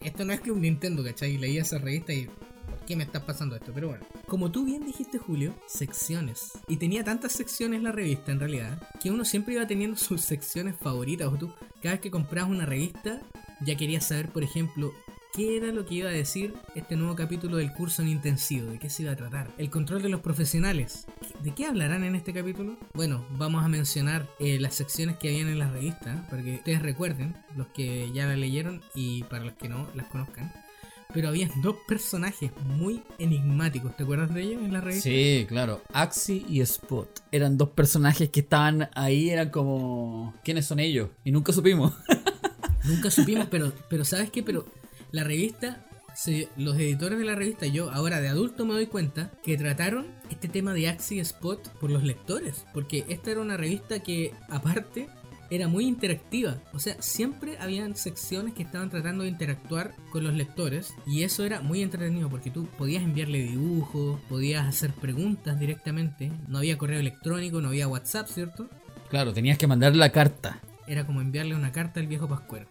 esto 0.00 0.24
no 0.24 0.32
es 0.32 0.40
Club 0.40 0.58
Nintendo, 0.58 1.02
¿cachai? 1.02 1.32
Y 1.32 1.38
leía 1.38 1.62
esa 1.62 1.78
revista 1.78 2.12
y... 2.12 2.26
¿Por 2.26 2.80
qué 2.84 2.96
me 2.96 3.04
está 3.04 3.24
pasando 3.24 3.54
esto? 3.54 3.72
Pero 3.72 3.88
bueno, 3.88 4.04
como 4.26 4.50
tú 4.50 4.64
bien 4.64 4.84
dijiste, 4.84 5.18
Julio, 5.18 5.54
secciones. 5.66 6.52
Y 6.68 6.76
tenía 6.76 7.04
tantas 7.04 7.32
secciones 7.32 7.82
la 7.82 7.92
revista 7.92 8.32
en 8.32 8.40
realidad, 8.40 8.82
que 9.00 9.10
uno 9.10 9.24
siempre 9.24 9.54
iba 9.54 9.66
teniendo 9.66 9.96
sus 9.96 10.22
secciones 10.22 10.76
favoritas. 10.76 11.28
O 11.28 11.36
tú, 11.36 11.52
cada 11.80 11.94
vez 11.94 12.00
que 12.00 12.10
comprabas 12.10 12.50
una 12.50 12.66
revista, 12.66 13.22
ya 13.60 13.76
querías 13.76 14.06
saber, 14.06 14.28
por 14.30 14.42
ejemplo, 14.42 14.92
qué 15.36 15.58
era 15.58 15.70
lo 15.70 15.84
que 15.84 15.96
iba 15.96 16.08
a 16.08 16.12
decir 16.12 16.54
este 16.74 16.96
nuevo 16.96 17.14
capítulo 17.14 17.58
del 17.58 17.70
curso 17.70 18.00
en 18.00 18.08
intensivo, 18.08 18.70
de 18.70 18.78
qué 18.78 18.88
se 18.88 19.02
iba 19.02 19.12
a 19.12 19.16
tratar. 19.16 19.50
El 19.58 19.68
control 19.68 20.00
de 20.00 20.08
los 20.08 20.22
profesionales. 20.22 21.06
¿De 21.44 21.54
qué 21.54 21.66
hablarán 21.66 22.04
en 22.04 22.14
este 22.14 22.32
capítulo? 22.32 22.78
Bueno, 22.94 23.26
vamos 23.32 23.62
a 23.62 23.68
mencionar 23.68 24.26
eh, 24.40 24.58
las 24.58 24.74
secciones 24.74 25.18
que 25.18 25.28
habían 25.28 25.48
en 25.48 25.58
la 25.58 25.68
revista, 25.68 26.26
para 26.30 26.42
que 26.42 26.54
ustedes 26.54 26.80
recuerden, 26.80 27.36
los 27.54 27.66
que 27.66 28.10
ya 28.14 28.24
la 28.24 28.34
leyeron 28.34 28.80
y 28.94 29.24
para 29.24 29.44
los 29.44 29.52
que 29.52 29.68
no 29.68 29.86
las 29.94 30.06
conozcan. 30.06 30.50
Pero 31.12 31.28
habían 31.28 31.50
dos 31.62 31.76
personajes 31.86 32.50
muy 32.64 33.02
enigmáticos, 33.18 33.94
¿te 33.94 34.04
acuerdas 34.04 34.32
de 34.32 34.40
ellos 34.40 34.62
en 34.62 34.72
la 34.72 34.80
revista? 34.80 35.10
Sí, 35.10 35.44
claro. 35.46 35.82
Axi 35.92 36.46
y 36.48 36.62
Spot. 36.62 37.10
Eran 37.30 37.58
dos 37.58 37.68
personajes 37.70 38.30
que 38.30 38.40
estaban 38.40 38.88
ahí, 38.94 39.28
eran 39.28 39.50
como... 39.50 40.34
¿Quiénes 40.42 40.64
son 40.64 40.80
ellos? 40.80 41.10
Y 41.24 41.30
nunca 41.30 41.52
supimos. 41.52 41.92
Nunca 42.84 43.10
supimos, 43.10 43.48
pero, 43.50 43.72
pero 43.90 44.04
¿sabes 44.04 44.30
qué? 44.30 44.44
Pero 44.44 44.64
la 45.16 45.24
revista, 45.24 45.80
los 46.56 46.76
editores 46.76 47.18
de 47.18 47.24
la 47.24 47.34
revista, 47.34 47.66
yo 47.66 47.90
ahora 47.90 48.20
de 48.20 48.28
adulto 48.28 48.64
me 48.66 48.74
doy 48.74 48.86
cuenta 48.86 49.30
que 49.42 49.56
trataron 49.56 50.06
este 50.30 50.48
tema 50.48 50.74
de 50.74 50.88
Axie 50.88 51.20
Spot 51.20 51.68
por 51.80 51.90
los 51.90 52.04
lectores. 52.04 52.66
Porque 52.74 53.04
esta 53.08 53.30
era 53.30 53.40
una 53.40 53.56
revista 53.56 54.00
que, 54.00 54.34
aparte, 54.48 55.08
era 55.50 55.68
muy 55.68 55.86
interactiva. 55.86 56.58
O 56.74 56.78
sea, 56.78 57.00
siempre 57.00 57.56
habían 57.58 57.96
secciones 57.96 58.52
que 58.52 58.62
estaban 58.62 58.90
tratando 58.90 59.24
de 59.24 59.30
interactuar 59.30 59.94
con 60.10 60.22
los 60.22 60.34
lectores. 60.34 60.92
Y 61.06 61.22
eso 61.22 61.44
era 61.44 61.62
muy 61.62 61.82
entretenido 61.82 62.28
porque 62.28 62.50
tú 62.50 62.66
podías 62.78 63.02
enviarle 63.02 63.38
dibujos, 63.38 64.20
podías 64.28 64.66
hacer 64.66 64.92
preguntas 64.92 65.58
directamente. 65.58 66.30
No 66.46 66.58
había 66.58 66.76
correo 66.76 67.00
electrónico, 67.00 67.62
no 67.62 67.68
había 67.68 67.88
WhatsApp, 67.88 68.28
¿cierto? 68.28 68.68
Claro, 69.08 69.32
tenías 69.32 69.56
que 69.56 69.66
mandar 69.66 69.96
la 69.96 70.12
carta. 70.12 70.60
era 70.86 71.06
como 71.06 71.20
enviarle 71.20 71.54
una 71.54 71.72
carta 71.72 72.00
al 72.00 72.06
viejo 72.06 72.28
Pascuero. 72.28 72.66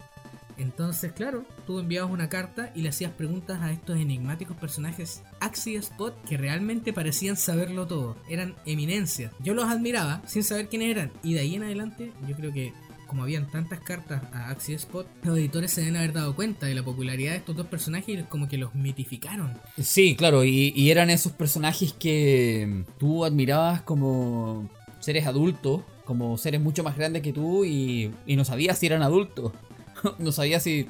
Entonces, 0.58 1.12
claro, 1.14 1.46
tú 1.66 1.80
enviabas 1.80 2.12
una 2.12 2.30
carta 2.30 2.72
y 2.76 2.82
le 2.82 2.90
hacías 2.90 3.12
preguntas 3.12 3.62
a 3.62 3.72
estos 3.72 4.00
enigmáticos 4.00 4.58
personajes 4.58 5.24
Axie 5.40 5.74
y 5.74 5.76
Spot 5.78 6.16
que 6.24 6.38
realmente 6.38 6.94
parecían 6.94 7.38
saberlo 7.38 7.88
todo. 7.88 8.18
Eran 8.30 8.56
eminencias. 8.66 9.32
Yo 9.40 9.54
los 9.54 9.66
admiraba 9.66 10.22
sin 10.26 10.44
saber 10.44 10.70
quiénes 10.70 10.92
eran. 10.92 11.12
Y 11.24 11.34
de 11.34 11.42
ahí 11.42 11.56
en 11.56 11.64
adelante, 11.64 12.12
yo 12.28 12.36
creo 12.36 12.54
que 12.54 12.74
como 13.08 13.24
habían 13.24 13.50
tantas 13.50 13.80
cartas 13.80 14.22
a 14.34 14.50
Axie 14.50 14.76
Spot, 14.76 15.08
los 15.24 15.38
editores 15.38 15.72
se 15.72 15.82
deben 15.82 15.98
haber 15.98 16.14
dado 16.14 16.36
cuenta 16.36 16.66
de 16.66 16.76
la 16.76 16.84
popularidad 16.84 17.32
de 17.32 17.38
estos 17.38 17.56
dos 17.56 17.68
personajes 17.68 18.20
y 18.20 18.24
como 18.24 18.48
que 18.48 18.58
los 18.58 18.74
mitificaron. 18.76 19.54
Sí, 19.82 20.16
claro, 20.16 20.44
y, 20.44 20.90
eran 20.90 21.10
esos 21.10 21.32
personajes 21.32 21.94
que 21.94 22.84
tú 22.98 23.26
admirabas 23.26 23.82
como 23.82 24.70
seres 25.00 25.28
adultos 25.28 25.82
como 26.06 26.38
seres 26.38 26.62
mucho 26.62 26.84
más 26.84 26.96
grandes 26.96 27.24
que 27.24 27.34
tú 27.34 27.66
y, 27.66 28.12
y 28.26 28.36
no 28.36 28.46
sabías 28.46 28.78
si 28.78 28.86
eran 28.86 29.02
adultos. 29.02 29.52
no 30.20 30.32
sabías 30.32 30.64
si 30.64 30.88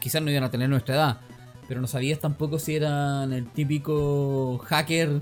quizás 0.00 0.22
no 0.22 0.30
iban 0.30 0.44
a 0.44 0.50
tener 0.50 0.68
nuestra 0.68 0.94
edad, 0.94 1.20
pero 1.68 1.80
no 1.80 1.86
sabías 1.86 2.18
tampoco 2.20 2.58
si 2.58 2.76
eran 2.76 3.32
el 3.32 3.46
típico 3.46 4.58
hacker 4.64 5.20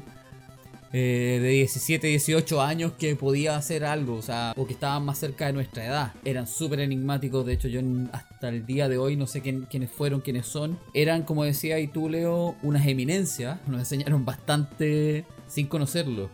eh, 0.93 1.39
de 1.43 1.49
17, 1.49 2.07
18 2.07 2.62
años 2.62 2.93
que 2.99 3.17
podía 3.17 3.57
hacer 3.57 3.85
algo, 3.85 4.15
o 4.15 4.23
sea, 4.23 4.55
o 4.57 4.67
que 4.67 4.73
estaban 4.73 5.05
más 5.05 5.19
cerca 5.19 5.47
de 5.47 5.53
nuestra 5.53 5.85
edad. 5.85 6.12
Eran 6.25 6.47
súper 6.47 6.81
enigmáticos, 6.81 7.45
de 7.45 7.53
hecho 7.55 7.69
yo 7.69 7.81
hasta 8.12 8.49
el 8.49 8.65
día 8.65 8.89
de 8.89 8.97
hoy 8.97 9.17
no 9.17 9.27
sé 9.27 9.43
quién- 9.43 9.67
quiénes 9.69 9.91
fueron, 9.91 10.21
quiénes 10.21 10.47
son. 10.47 10.79
Eran, 10.95 11.23
como 11.25 11.45
decía 11.45 11.79
y 11.81 11.89
tú, 11.89 12.09
Leo, 12.09 12.55
unas 12.62 12.87
eminencias, 12.87 13.59
nos 13.67 13.81
enseñaron 13.81 14.25
bastante 14.25 15.25
sin 15.49 15.67
conocerlo. 15.67 16.31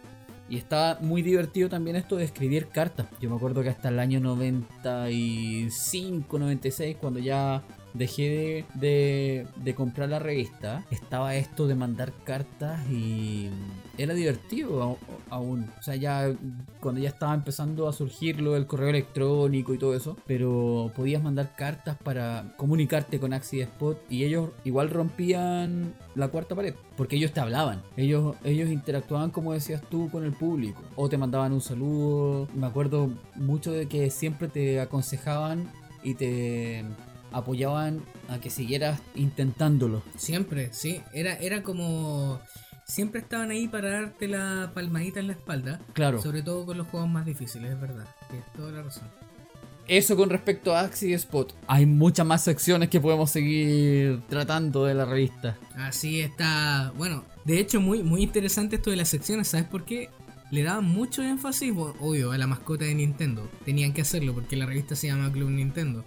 Y 0.52 0.58
estaba 0.58 0.98
muy 1.00 1.22
divertido 1.22 1.70
también 1.70 1.96
esto 1.96 2.16
de 2.16 2.24
escribir 2.24 2.68
cartas. 2.68 3.06
Yo 3.22 3.30
me 3.30 3.36
acuerdo 3.36 3.62
que 3.62 3.70
hasta 3.70 3.88
el 3.88 3.98
año 3.98 4.20
95, 4.20 6.38
96, 6.38 6.98
cuando 7.00 7.20
ya 7.20 7.62
dejé 7.94 8.64
de, 8.74 9.46
de- 9.56 9.74
comprar 9.74 10.08
la 10.08 10.18
revista, 10.18 10.84
estaba 10.90 11.34
esto 11.34 11.66
de 11.66 11.74
mandar 11.74 12.12
cartas 12.24 12.80
y 12.90 13.48
era 13.98 14.14
divertido 14.14 14.98
aún. 15.30 15.70
O 15.78 15.82
sea, 15.82 15.96
ya 15.96 16.32
cuando 16.80 17.00
ya 17.00 17.08
estaba 17.08 17.34
empezando 17.34 17.88
a 17.88 17.92
surgir 17.92 18.40
lo 18.40 18.52
del 18.52 18.66
correo 18.66 18.88
electrónico 18.90 19.74
y 19.74 19.78
todo 19.78 19.94
eso, 19.94 20.16
pero 20.26 20.92
podías 20.94 21.22
mandar 21.22 21.54
cartas 21.56 21.96
para 22.02 22.52
comunicarte 22.56 23.18
con 23.18 23.32
Axie 23.32 23.62
Spot 23.62 23.98
y 24.10 24.24
ellos 24.24 24.50
igual 24.64 24.90
rompían 24.90 25.94
la 26.14 26.28
cuarta 26.28 26.54
pared, 26.54 26.74
porque 26.96 27.16
ellos 27.16 27.32
te 27.32 27.40
hablaban, 27.40 27.82
ellos, 27.96 28.36
ellos 28.44 28.68
interactuaban 28.70 29.30
como 29.30 29.52
decías 29.52 29.82
tú 29.90 30.10
con 30.10 30.24
el 30.24 30.32
público, 30.32 30.82
o 30.96 31.08
te 31.08 31.16
mandaban 31.18 31.52
un 31.52 31.60
saludo, 31.60 32.48
me 32.54 32.66
acuerdo 32.66 33.10
mucho 33.36 33.72
de 33.72 33.86
que 33.88 34.10
siempre 34.10 34.48
te 34.48 34.80
aconsejaban 34.80 35.70
y 36.04 36.14
te 36.14 36.84
apoyaban 37.32 38.02
a 38.28 38.38
que 38.38 38.50
siguieras 38.50 39.00
intentándolo. 39.14 40.02
Siempre, 40.16 40.72
sí. 40.72 41.00
Era, 41.12 41.34
era 41.34 41.62
como. 41.62 42.40
Siempre 42.84 43.20
estaban 43.20 43.50
ahí 43.50 43.68
para 43.68 43.90
darte 43.90 44.28
la 44.28 44.72
palmadita 44.74 45.20
en 45.20 45.28
la 45.28 45.32
espalda. 45.34 45.80
Claro. 45.92 46.20
Sobre 46.20 46.42
todo 46.42 46.66
con 46.66 46.76
los 46.78 46.88
juegos 46.88 47.08
más 47.08 47.24
difíciles, 47.24 47.72
es 47.72 47.80
verdad. 47.80 48.06
Tienes 48.28 48.52
toda 48.52 48.72
la 48.72 48.82
razón. 48.82 49.08
Eso 49.88 50.16
con 50.16 50.30
respecto 50.30 50.74
a 50.74 50.80
Axie 50.80 51.14
Spot. 51.14 51.54
Hay 51.66 51.86
muchas 51.86 52.24
más 52.24 52.42
secciones 52.42 52.88
que 52.88 53.00
podemos 53.00 53.30
seguir 53.30 54.22
tratando 54.28 54.84
de 54.84 54.94
la 54.94 55.04
revista. 55.04 55.58
Así 55.76 56.20
está. 56.20 56.92
Bueno, 56.96 57.24
de 57.44 57.58
hecho, 57.58 57.80
muy, 57.80 58.02
muy 58.02 58.22
interesante 58.22 58.76
esto 58.76 58.90
de 58.90 58.96
las 58.96 59.08
secciones. 59.08 59.48
¿Sabes 59.48 59.66
por 59.66 59.84
qué? 59.84 60.08
Le 60.50 60.62
daban 60.62 60.84
mucho 60.84 61.22
énfasis, 61.22 61.72
obvio, 61.76 62.32
a 62.32 62.38
la 62.38 62.46
mascota 62.46 62.84
de 62.84 62.94
Nintendo. 62.94 63.48
Tenían 63.64 63.92
que 63.92 64.02
hacerlo 64.02 64.34
porque 64.34 64.54
la 64.54 64.66
revista 64.66 64.94
se 64.94 65.08
llama 65.08 65.32
Club 65.32 65.48
Nintendo. 65.50 66.04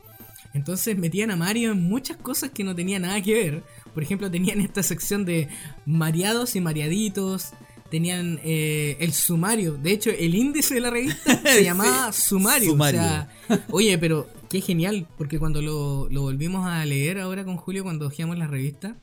Entonces 0.56 0.98
metían 0.98 1.30
a 1.32 1.36
Mario 1.36 1.74
en 1.74 1.84
muchas 1.84 2.18
cosas 2.18 2.50
que 2.50 2.64
no 2.64 2.74
tenían 2.74 3.04
nada 3.04 3.22
que 3.22 3.34
ver. 3.34 3.64
Por 3.94 4.02
ejemplo, 4.02 4.32
tenían 4.32 4.60
esta 4.62 4.82
sección 4.82 5.26
de 5.26 5.48
mareados 5.86 6.56
y 6.56 6.62
mareaditos. 6.62 7.52
Tenían 7.92 8.40
eh, 8.44 8.98
el 9.00 9.14
sumario. 9.14 9.74
De 9.78 9.92
hecho, 9.92 10.10
el 10.10 10.34
índice 10.34 10.74
de 10.74 10.80
la 10.82 10.90
revista 10.90 11.40
se 11.46 11.64
llamaba 11.64 12.12
sumario. 12.12 12.72
Sumario. 12.72 13.00
O 13.00 13.04
sea, 13.04 13.30
oye, 13.70 13.98
pero 14.00 14.28
qué 14.50 14.62
genial. 14.62 15.08
Porque 15.18 15.38
cuando 15.40 15.62
lo, 15.62 16.08
lo 16.10 16.22
volvimos 16.24 16.66
a 16.66 16.84
leer 16.86 17.20
ahora 17.20 17.44
con 17.44 17.58
Julio, 17.58 17.84
cuando 17.84 18.08
hojeamos 18.08 18.38
la 18.38 18.48
revista, 18.48 18.96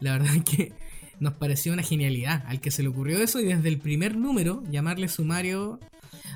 la 0.00 0.12
verdad 0.18 0.34
es 0.36 0.44
que 0.44 0.72
nos 1.20 1.34
pareció 1.34 1.72
una 1.72 1.84
genialidad 1.84 2.44
al 2.48 2.60
que 2.60 2.72
se 2.72 2.82
le 2.82 2.88
ocurrió 2.88 3.18
eso 3.22 3.38
y 3.38 3.44
desde 3.44 3.68
el 3.68 3.78
primer 3.78 4.16
número 4.16 4.62
llamarle 4.70 5.06
sumario 5.08 5.78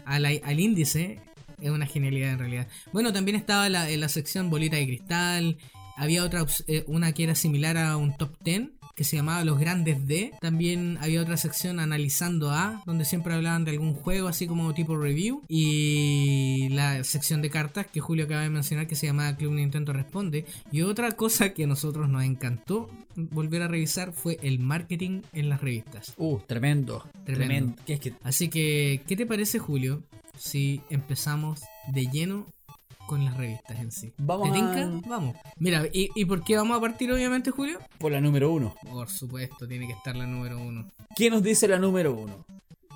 a 0.04 0.20
la- 0.20 0.30
al 0.44 0.60
índice 0.60 1.18
es 1.60 1.70
una 1.70 1.86
genialidad 1.86 2.32
en 2.32 2.38
realidad. 2.38 2.68
Bueno, 2.92 3.12
también 3.12 3.36
estaba 3.36 3.68
la, 3.68 3.90
en 3.90 4.00
la 4.00 4.08
sección 4.08 4.50
bolita 4.50 4.76
de 4.76 4.86
cristal, 4.86 5.56
había 5.96 6.24
otra 6.24 6.44
eh, 6.66 6.84
una 6.86 7.12
que 7.12 7.24
era 7.24 7.34
similar 7.34 7.78
a 7.78 7.96
un 7.96 8.16
top 8.16 8.36
10 8.44 8.70
que 8.96 9.04
se 9.04 9.16
llamaba 9.16 9.44
Los 9.44 9.58
Grandes 9.60 10.06
D. 10.06 10.32
También 10.40 10.96
había 11.02 11.20
otra 11.20 11.36
sección 11.36 11.80
analizando 11.80 12.50
A, 12.50 12.82
donde 12.86 13.04
siempre 13.04 13.34
hablaban 13.34 13.64
de 13.66 13.72
algún 13.72 13.92
juego, 13.92 14.26
así 14.26 14.46
como 14.46 14.72
tipo 14.72 14.96
review. 14.96 15.42
Y 15.48 16.70
la 16.70 17.04
sección 17.04 17.42
de 17.42 17.50
cartas 17.50 17.86
que 17.86 18.00
Julio 18.00 18.24
acaba 18.24 18.40
de 18.40 18.48
mencionar, 18.48 18.86
que 18.86 18.96
se 18.96 19.06
llamaba 19.06 19.36
Club 19.36 19.52
Nintendo 19.52 19.92
Responde. 19.92 20.46
Y 20.72 20.80
otra 20.80 21.12
cosa 21.12 21.52
que 21.52 21.64
a 21.64 21.66
nosotros 21.66 22.08
nos 22.08 22.24
encantó 22.24 22.88
volver 23.16 23.62
a 23.62 23.68
revisar 23.68 24.12
fue 24.12 24.38
el 24.42 24.60
marketing 24.60 25.20
en 25.34 25.50
las 25.50 25.60
revistas. 25.60 26.14
Uh, 26.16 26.38
tremendo. 26.46 27.04
Tremendo. 27.24 27.24
Tremendo. 27.24 27.76
¿Qué 27.84 27.92
es 27.92 28.00
que 28.00 28.14
Así 28.22 28.48
que, 28.48 29.02
¿qué 29.06 29.14
te 29.14 29.26
parece, 29.26 29.58
Julio, 29.58 30.04
si 30.36 30.80
empezamos 30.90 31.62
de 31.88 32.06
lleno 32.06 32.46
con 33.06 33.24
las 33.24 33.36
revistas 33.36 33.78
en 33.78 33.92
sí? 33.92 34.12
Vamos 34.18 34.52
¿Te 34.52 34.58
a-? 34.58 35.00
Vamos. 35.06 35.36
Mira, 35.56 35.84
¿y, 35.92 36.10
¿y 36.14 36.24
por 36.24 36.42
qué 36.42 36.56
vamos 36.56 36.76
a 36.76 36.80
partir, 36.80 37.10
obviamente, 37.12 37.50
Julio? 37.50 37.78
por 37.98 38.12
la 38.12 38.20
número 38.20 38.52
uno? 38.52 38.74
Por 38.90 39.08
supuesto, 39.08 39.66
tiene 39.66 39.86
que 39.86 39.92
estar 39.92 40.16
la 40.16 40.26
número 40.26 40.60
uno. 40.60 40.90
¿Qué 41.14 41.30
nos 41.30 41.42
dice 41.42 41.68
la 41.68 41.78
número 41.78 42.14
uno? 42.14 42.44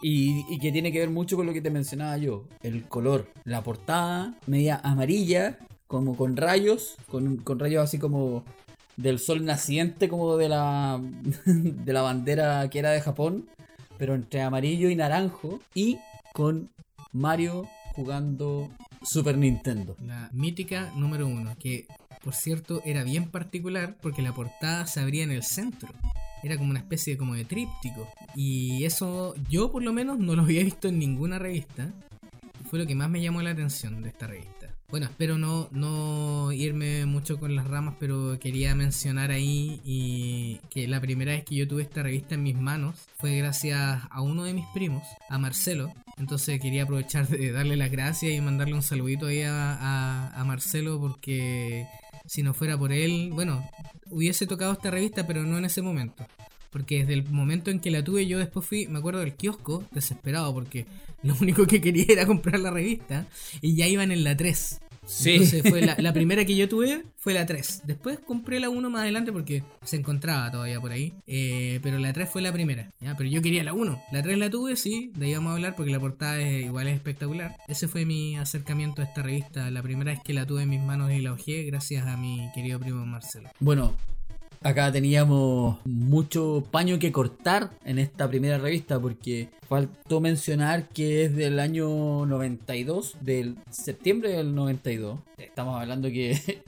Y, 0.03 0.45
y 0.49 0.59
que 0.59 0.73
tiene 0.73 0.93
que 0.93 1.01
ver 1.01 1.11
mucho 1.11 1.37
con 1.37 1.47
lo 1.47 1.53
que 1.53 1.61
te 1.61 1.71
mencionaba 1.71 2.17
yo. 2.17 2.45
El 2.63 2.85
color. 2.85 3.29
La 3.45 3.63
portada 3.63 4.35
media 4.47 4.81
amarilla, 4.83 5.59
como 5.87 6.17
con 6.17 6.37
rayos, 6.37 6.97
con, 7.09 7.37
con 7.39 7.59
rayos 7.59 7.85
así 7.85 7.99
como 7.99 8.45
del 8.97 9.19
sol 9.19 9.45
naciente, 9.45 10.09
como 10.09 10.37
de 10.37 10.49
la, 10.49 11.01
de 11.47 11.93
la 11.93 12.03
bandera 12.03 12.69
que 12.71 12.79
era 12.79 12.91
de 12.91 13.01
Japón, 13.01 13.49
pero 13.99 14.15
entre 14.15 14.43
amarillo 14.43 14.89
y 14.89 14.97
naranjo, 14.97 15.61
y 15.75 15.99
con 16.33 16.71
Mario 17.13 17.69
jugando 17.95 18.71
Super 19.03 19.37
Nintendo. 19.37 19.97
La 20.01 20.29
mítica 20.33 20.93
número 20.97 21.27
uno, 21.27 21.57
que 21.59 21.87
por 22.23 22.35
cierto 22.35 22.83
era 22.85 23.03
bien 23.03 23.31
particular 23.31 23.97
porque 24.01 24.23
la 24.23 24.35
portada 24.35 24.87
se 24.87 25.01
abría 25.01 25.25
en 25.25 25.31
el 25.31 25.43
centro. 25.43 25.89
Era 26.43 26.57
como 26.57 26.71
una 26.71 26.79
especie 26.79 27.15
de, 27.15 27.19
como 27.19 27.35
de 27.35 27.45
tríptico. 27.45 28.09
Y 28.35 28.85
eso 28.85 29.35
yo 29.49 29.71
por 29.71 29.83
lo 29.83 29.93
menos 29.93 30.19
no 30.19 30.35
lo 30.35 30.43
había 30.43 30.63
visto 30.65 30.89
en 30.89 30.99
ninguna 30.99 31.39
revista. 31.39 31.93
Fue 32.69 32.79
lo 32.79 32.87
que 32.87 32.95
más 32.95 33.11
me 33.11 33.21
llamó 33.21 33.43
la 33.43 33.51
atención 33.51 34.03
de 34.03 34.09
esta 34.09 34.27
revista. 34.27 34.60
Bueno, 34.91 35.07
espero 35.07 35.39
no, 35.39 35.69
no 35.71 36.51
irme 36.51 37.07
mucho 37.07 37.39
con 37.39 37.55
las 37.55 37.69
ramas, 37.69 37.95
pero 38.01 38.39
quería 38.41 38.75
mencionar 38.75 39.31
ahí 39.31 39.81
y 39.85 40.59
que 40.69 40.89
la 40.89 41.01
primera 41.01 41.31
vez 41.31 41.45
que 41.45 41.55
yo 41.55 41.69
tuve 41.69 41.83
esta 41.83 42.03
revista 42.03 42.35
en 42.35 42.43
mis 42.43 42.57
manos 42.57 42.97
fue 43.17 43.37
gracias 43.37 44.03
a 44.11 44.21
uno 44.21 44.43
de 44.43 44.53
mis 44.53 44.67
primos, 44.75 45.05
a 45.29 45.39
Marcelo. 45.39 45.93
Entonces 46.17 46.61
quería 46.61 46.83
aprovechar 46.83 47.29
de 47.29 47.53
darle 47.53 47.77
las 47.77 47.93
gracias 47.93 48.33
y 48.33 48.41
mandarle 48.41 48.75
un 48.75 48.83
saludito 48.83 49.27
ahí 49.27 49.43
a, 49.45 50.43
Marcelo 50.45 50.99
porque 50.99 51.87
si 52.27 52.43
no 52.43 52.53
fuera 52.53 52.77
por 52.77 52.93
él, 52.93 53.31
bueno, 53.33 53.65
hubiese 54.11 54.49
tocado 54.49 54.73
esta 54.73 54.91
revista, 54.91 55.25
pero 55.25 55.45
no 55.45 55.57
en 55.57 55.67
ese 55.67 55.83
momento. 55.83 56.27
Porque 56.71 57.01
desde 57.01 57.15
el 57.15 57.25
momento 57.29 57.71
en 57.71 57.81
que 57.81 57.91
la 57.91 58.05
tuve, 58.05 58.27
yo 58.27 58.39
después 58.39 58.65
fui, 58.65 58.87
me 58.87 58.99
acuerdo 58.99 59.21
del 59.21 59.35
kiosco, 59.35 59.85
desesperado, 59.91 60.53
porque 60.55 60.87
lo 61.23 61.35
único 61.41 61.67
que 61.67 61.81
quería 61.81 62.07
era 62.09 62.27
comprar 62.27 62.61
la 62.61 62.71
revista 62.71 63.27
y 63.61 63.75
ya 63.75 63.87
iban 63.87 64.13
en 64.13 64.25
la 64.25 64.37
3. 64.37 64.81
Sí. 65.07 65.33
Entonces 65.33 65.63
fue 65.69 65.81
la, 65.81 65.97
la 65.99 66.13
primera 66.15 66.45
que 66.45 66.55
yo 66.55 66.69
tuve 66.69 67.05
fue 67.17 67.35
la 67.35 67.47
3. 67.47 67.83
Después 67.85 68.19
compré 68.21 68.61
la 68.61 68.69
1 68.69 68.91
más 68.91 69.03
adelante 69.03 69.33
porque 69.33 69.65
se 69.83 69.97
encontraba 69.97 70.51
todavía 70.51 70.81
por 70.81 70.93
ahí. 70.93 71.13
Eh, 71.27 71.81
pero 71.83 71.99
la 71.99 72.13
3 72.13 72.29
fue 72.29 72.43
la 72.43 72.53
primera. 72.53 72.91
¿ya? 73.01 73.17
Pero 73.17 73.29
yo 73.29 73.43
quería 73.43 73.65
la 73.65 73.73
1. 73.73 74.03
La 74.13 74.23
3 74.23 74.39
la 74.39 74.51
tuve, 74.51 74.77
sí, 74.77 75.11
de 75.17 75.27
ahí 75.27 75.35
vamos 75.35 75.51
a 75.51 75.55
hablar 75.55 75.75
porque 75.75 75.91
la 75.91 76.01
portada 76.01 76.41
es, 76.41 76.65
igual 76.65 76.89
es 76.89 76.95
espectacular. 76.95 77.57
Ese 77.67 77.89
fue 77.89 78.05
mi 78.05 78.37
acercamiento 78.37 79.03
a 79.03 79.05
esta 79.05 79.23
revista. 79.23 79.71
La 79.71 79.83
primera 79.83 80.13
vez 80.13 80.21
que 80.23 80.33
la 80.33 80.47
tuve 80.47 80.63
en 80.63 80.71
mis 80.71 80.81
manos 80.81 81.11
y 81.13 81.21
la 81.21 81.33
hojeé 81.33 81.65
gracias 81.65 82.07
a 82.07 82.17
mi 82.17 82.49
querido 82.55 82.79
primo 82.79 83.05
Marcelo. 83.05 83.51
Bueno, 83.59 83.97
acá 84.63 84.93
teníamos 84.93 85.79
mucho 85.85 86.65
paño 86.71 86.99
que 86.99 87.13
cortar 87.13 87.71
en 87.85 87.99
esta 87.99 88.29
primera 88.29 88.59
revista 88.59 89.01
porque 89.01 89.49
faltó 89.69 90.21
mencionar 90.21 90.89
que 90.89 91.25
es 91.25 91.35
del 91.35 91.59
año 91.61 92.27
92, 92.27 93.17
del 93.21 93.57
septiembre 93.71 94.33
del 94.33 94.55
92. 94.55 95.19
Estamos 95.39 95.81
hablando 95.81 96.09
que 96.09 96.63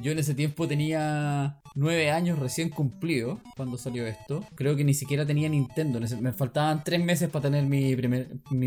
yo 0.00 0.12
en 0.12 0.18
ese 0.18 0.34
tiempo 0.34 0.66
tenía 0.68 1.60
9 1.74 2.10
años 2.10 2.38
recién 2.38 2.70
cumplidos 2.70 3.38
cuando 3.56 3.76
salió 3.78 4.06
esto. 4.06 4.44
Creo 4.54 4.76
que 4.76 4.84
ni 4.84 4.94
siquiera 4.94 5.26
tenía 5.26 5.48
Nintendo. 5.48 6.00
Me 6.20 6.32
faltaban 6.32 6.82
3 6.84 7.04
meses 7.04 7.28
para 7.28 7.50
tener 7.50 7.64
mi 7.64 7.94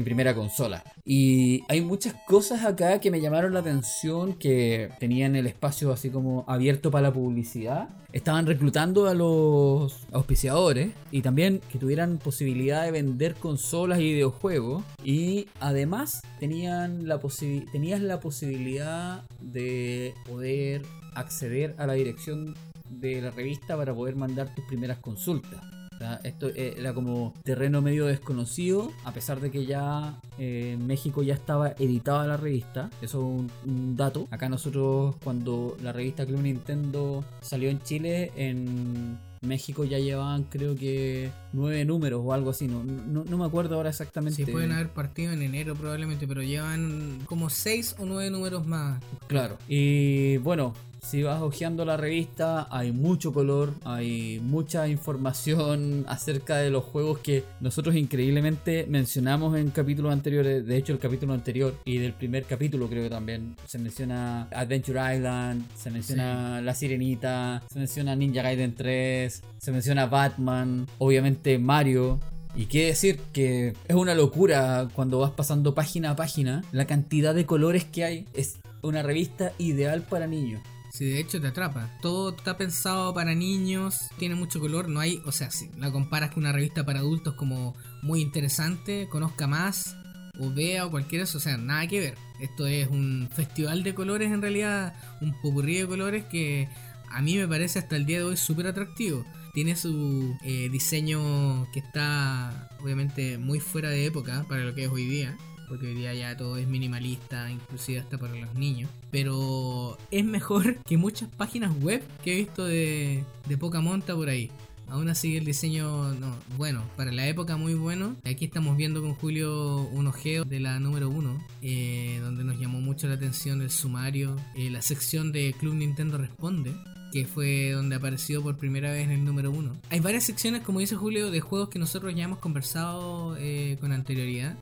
primera 0.04 0.36
consola. 0.36 0.84
Y 1.06 1.64
hay 1.68 1.82
muchas 1.82 2.14
cosas 2.28 2.66
acá 2.66 3.00
que 3.00 3.10
me 3.12 3.22
llamaron 3.22 3.54
la 3.54 3.62
atención 3.62 4.34
que 4.34 4.90
tenían 5.00 5.36
el 5.36 5.48
espacio 5.48 5.92
así 5.92 6.10
como 6.10 6.46
abierto 6.48 6.92
para 6.92 7.08
la 7.10 7.14
publicidad. 7.14 7.90
Estaban 8.12 8.48
reclutando 8.48 9.08
a 9.08 9.14
los 9.14 10.08
auspiciadores 10.12 10.90
y 11.12 11.22
también 11.22 11.62
que 11.72 11.78
tuvieran 11.78 12.18
posibilidad 12.18 12.84
de 12.84 12.92
vender 12.92 13.36
consolas 13.36 14.00
y 14.00 14.14
videojuegos. 14.14 14.84
Y 15.04 15.48
además 15.60 16.22
tenían 16.40 17.08
la 17.08 17.20
posi- 17.22 17.70
tenías 17.72 18.02
la 18.02 18.20
posibilidad 18.20 19.24
de 19.42 20.16
poder 20.28 20.82
acceder 21.16 21.76
a 21.78 21.88
la 21.88 21.94
dirección 21.94 22.56
de 22.90 23.22
la 23.22 23.32
revista 23.32 23.78
para 23.78 23.94
poder 23.94 24.16
mandar 24.16 24.54
tus 24.54 24.66
primeras 24.66 24.98
consultas. 25.00 25.62
O 25.94 25.98
sea, 25.98 26.20
esto 26.24 26.48
eh, 26.48 26.76
era 26.78 26.94
como 26.94 27.34
terreno 27.44 27.82
medio 27.82 28.06
desconocido, 28.06 28.92
a 29.04 29.12
pesar 29.12 29.42
de 29.42 29.52
que 29.52 29.66
ya 29.66 30.18
eh, 30.38 30.72
en 30.76 30.88
México 30.88 31.24
ya 31.24 31.34
estaba 31.34 31.72
editada 31.78 32.26
la 32.26 32.38
revista. 32.38 32.90
Eso 33.02 33.20
es 33.20 33.26
un, 33.26 33.52
un 33.66 33.98
dato. 33.98 34.28
Acá 34.32 34.48
nosotros, 34.48 35.18
cuando 35.22 35.76
la 35.82 35.92
revista 35.92 36.26
Club 36.26 36.42
Nintendo 36.42 37.26
salió 37.42 37.70
en 37.70 37.82
Chile, 37.82 38.32
en 38.38 39.20
México 39.42 39.86
ya 39.86 40.00
llevaban 40.00 40.44
creo 40.44 40.76
que 40.76 41.32
nueve 41.54 41.86
números 41.86 42.22
o 42.24 42.34
algo 42.34 42.50
así. 42.50 42.68
No, 42.68 42.84
no, 42.84 43.24
no 43.24 43.38
me 43.38 43.46
acuerdo 43.46 43.76
ahora 43.76 43.90
exactamente. 43.90 44.46
Sí, 44.46 44.52
pueden 44.52 44.72
haber 44.72 44.90
partido 44.90 45.32
en 45.32 45.42
enero 45.42 45.76
probablemente, 45.76 46.28
pero 46.28 46.42
llevan 46.42 47.20
como 47.26 47.50
6 47.50 47.96
o 48.00 48.06
9 48.06 48.32
números 48.32 48.68
más. 48.68 49.02
Claro. 49.28 49.58
Y 49.68 50.38
bueno, 50.38 50.74
si 51.02 51.24
vas 51.24 51.42
hojeando 51.42 51.86
la 51.86 51.98
revista, 51.98 52.68
hay 52.70 52.92
mucho 52.92 53.34
color, 53.34 53.74
hay 53.84 54.40
mucha 54.44 54.88
información 54.88 56.06
acerca 56.10 56.58
de 56.58 56.70
los 56.70 56.84
juegos 56.84 57.20
que 57.20 57.44
nosotros 57.60 57.96
increíblemente 57.96 58.86
mencionamos 58.88 59.58
en 59.58 59.70
capítulos 59.72 60.12
anteriores. 60.12 60.66
De 60.66 60.78
hecho, 60.78 60.94
el 60.94 61.00
capítulo 61.00 61.34
anterior 61.34 61.76
y 61.86 61.98
del 61.98 62.14
primer 62.14 62.44
capítulo 62.44 62.88
creo 62.90 63.04
que 63.04 63.10
también 63.10 63.56
se 63.66 63.80
menciona 63.80 64.48
Adventure 64.52 65.16
Island, 65.16 65.66
se 65.76 65.92
menciona 65.92 66.62
La 66.62 66.74
Sirenita, 66.76 67.64
se 67.72 67.80
menciona 67.80 68.16
Ninja 68.16 68.42
Gaiden 68.42 68.76
3, 68.76 69.44
se 69.58 69.72
menciona 69.72 70.06
Batman, 70.06 70.88
obviamente 70.98 71.58
Mario. 71.60 72.20
Y 72.56 72.66
qué 72.66 72.88
decir 72.88 73.20
que 73.32 73.74
es 73.88 73.96
una 73.96 74.16
locura 74.16 74.88
cuando 74.94 75.20
vas 75.20 75.32
pasando 75.32 75.76
página 75.76 76.12
a 76.12 76.16
página, 76.16 76.64
la 76.72 76.88
cantidad 76.88 77.36
de 77.36 77.46
colores 77.46 77.86
que 77.86 78.04
hay. 78.04 78.26
Es 78.34 78.60
una 78.82 79.04
revista 79.04 79.54
ideal 79.60 80.02
para 80.02 80.28
niños. 80.28 80.62
Sí, 81.00 81.06
de 81.06 81.22
hecho 81.22 81.40
te 81.40 81.48
atrapa. 81.48 81.98
Todo 82.02 82.36
está 82.36 82.58
pensado 82.58 83.14
para 83.14 83.34
niños, 83.34 84.10
tiene 84.18 84.36
mucho 84.36 84.60
color, 84.60 84.90
no 84.90 85.00
hay, 85.00 85.22
o 85.26 85.32
sea, 85.32 85.50
si 85.50 85.70
la 85.78 85.94
comparas 85.94 86.32
con 86.32 86.44
una 86.44 86.52
revista 86.52 86.86
para 86.86 87.00
adultos 87.00 87.36
como 87.36 87.74
muy 88.02 88.20
interesante, 88.20 89.08
conozca 89.08 89.48
más, 89.48 89.96
o 90.38 90.52
vea 90.52 90.86
o 90.86 90.92
cualquiera, 90.92 91.24
o 91.24 91.28
sea, 91.28 91.56
nada 91.56 91.88
que 91.88 92.02
ver. 92.02 92.18
Esto 92.42 92.68
es 92.68 92.90
un 92.90 93.30
festival 93.34 93.82
de 93.84 93.96
colores 93.96 94.30
en 94.30 94.42
realidad, 94.42 94.94
un 95.22 95.40
popurrí 95.40 95.78
de 95.78 95.88
colores 95.88 96.26
que 96.26 96.68
a 97.10 97.22
mí 97.22 97.38
me 97.38 97.48
parece 97.48 97.80
hasta 97.80 97.96
el 97.96 98.06
día 98.06 98.18
de 98.18 98.26
hoy 98.26 98.36
súper 98.36 98.68
atractivo. 98.68 99.24
Tiene 99.54 99.78
su 99.78 100.36
eh, 100.44 100.68
diseño 100.70 101.72
que 101.72 101.80
está 101.80 102.72
obviamente 102.82 103.38
muy 103.38 103.62
fuera 103.62 103.88
de 103.88 104.06
época 104.06 104.46
para 104.50 104.66
lo 104.66 104.76
que 104.76 104.84
es 104.84 104.90
hoy 104.90 105.06
día 105.06 105.38
porque 105.70 105.88
hoy 105.88 105.94
día 105.94 106.14
ya 106.14 106.36
todo 106.36 106.58
es 106.58 106.68
minimalista, 106.68 107.50
inclusive 107.50 108.00
hasta 108.00 108.18
para 108.18 108.36
los 108.36 108.54
niños. 108.56 108.90
Pero 109.12 109.98
es 110.12 110.26
mejor 110.26 110.78
que 110.86 110.98
muchas 110.98 111.30
páginas 111.30 111.74
web 111.82 112.04
que 112.24 112.34
he 112.34 112.36
visto 112.38 112.66
de, 112.66 113.24
de 113.48 113.58
poca 113.58 113.80
monta 113.80 114.16
por 114.16 114.28
ahí. 114.28 114.52
Aún 114.90 115.08
así 115.08 115.38
el 115.38 115.46
diseño, 115.46 116.14
no, 116.16 116.36
bueno, 116.58 116.84
para 116.96 117.12
la 117.12 117.28
época 117.28 117.58
muy 117.58 117.76
bueno. 117.76 118.16
Aquí 118.24 118.46
estamos 118.46 118.76
viendo 118.76 119.02
con 119.02 119.14
Julio 119.14 119.84
un 119.92 120.08
ojeo 120.08 120.46
de 120.46 120.60
la 120.60 120.80
número 120.80 121.10
1, 121.10 121.46
eh, 121.62 122.20
donde 122.24 122.44
nos 122.44 122.60
llamó 122.60 122.82
mucho 122.82 123.08
la 123.08 123.14
atención 123.14 123.62
el 123.62 123.70
sumario, 123.70 124.36
eh, 124.56 124.70
la 124.72 124.82
sección 124.82 125.32
de 125.32 125.54
Club 125.60 125.76
Nintendo 125.76 126.18
Responde, 126.18 126.74
que 127.12 127.26
fue 127.28 127.72
donde 127.72 127.96
apareció 127.96 128.42
por 128.42 128.58
primera 128.58 128.92
vez 128.92 129.06
en 129.06 129.12
el 129.12 129.24
número 129.24 129.52
1. 129.52 129.78
Hay 129.92 130.00
varias 130.00 130.24
secciones, 130.24 130.64
como 130.64 130.80
dice 130.80 130.96
Julio, 130.96 131.30
de 131.30 131.40
juegos 131.40 131.70
que 131.70 131.78
nosotros 131.78 132.16
ya 132.16 132.24
hemos 132.24 132.40
conversado 132.40 133.38
eh, 133.38 133.78
con 133.80 133.92
anterioridad. 133.92 134.58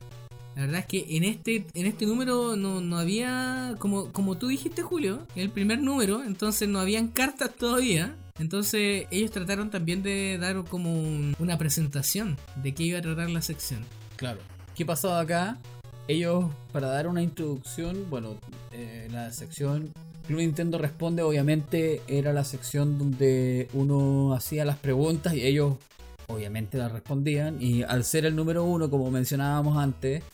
La 0.58 0.64
verdad 0.66 0.80
es 0.80 0.86
que 0.86 1.16
en 1.16 1.22
este, 1.22 1.66
en 1.74 1.86
este 1.86 2.04
número 2.04 2.56
no, 2.56 2.80
no 2.80 2.98
había, 2.98 3.76
como, 3.78 4.10
como 4.12 4.38
tú 4.38 4.48
dijiste 4.48 4.82
Julio, 4.82 5.20
el 5.36 5.50
primer 5.50 5.80
número, 5.80 6.24
entonces 6.24 6.68
no 6.68 6.80
habían 6.80 7.06
cartas 7.06 7.54
todavía. 7.54 8.16
Entonces 8.40 9.06
ellos 9.12 9.30
trataron 9.30 9.70
también 9.70 10.02
de 10.02 10.36
dar 10.36 10.64
como 10.64 10.92
un- 10.92 11.36
una 11.38 11.56
presentación 11.58 12.36
de 12.60 12.74
qué 12.74 12.82
iba 12.82 12.98
a 12.98 13.02
tratar 13.02 13.30
la 13.30 13.40
sección. 13.40 13.84
Claro. 14.16 14.40
¿Qué 14.74 14.84
pasaba 14.84 15.20
acá? 15.20 15.58
Ellos, 16.08 16.46
para 16.72 16.88
dar 16.88 17.06
una 17.06 17.22
introducción, 17.22 18.06
bueno, 18.10 18.34
eh, 18.72 19.06
la 19.12 19.30
sección 19.30 19.92
Club 20.26 20.40
Nintendo 20.40 20.78
Responde, 20.78 21.22
obviamente, 21.22 22.02
era 22.08 22.32
la 22.32 22.42
sección 22.42 22.98
donde 22.98 23.68
uno 23.74 24.34
hacía 24.34 24.64
las 24.64 24.78
preguntas 24.78 25.34
y 25.34 25.42
ellos, 25.46 25.76
obviamente, 26.26 26.78
las 26.78 26.90
respondían. 26.90 27.62
Y 27.62 27.84
al 27.84 28.02
ser 28.02 28.26
el 28.26 28.34
número 28.34 28.64
uno, 28.64 28.90
como 28.90 29.08
mencionábamos 29.12 29.78
antes, 29.78 30.24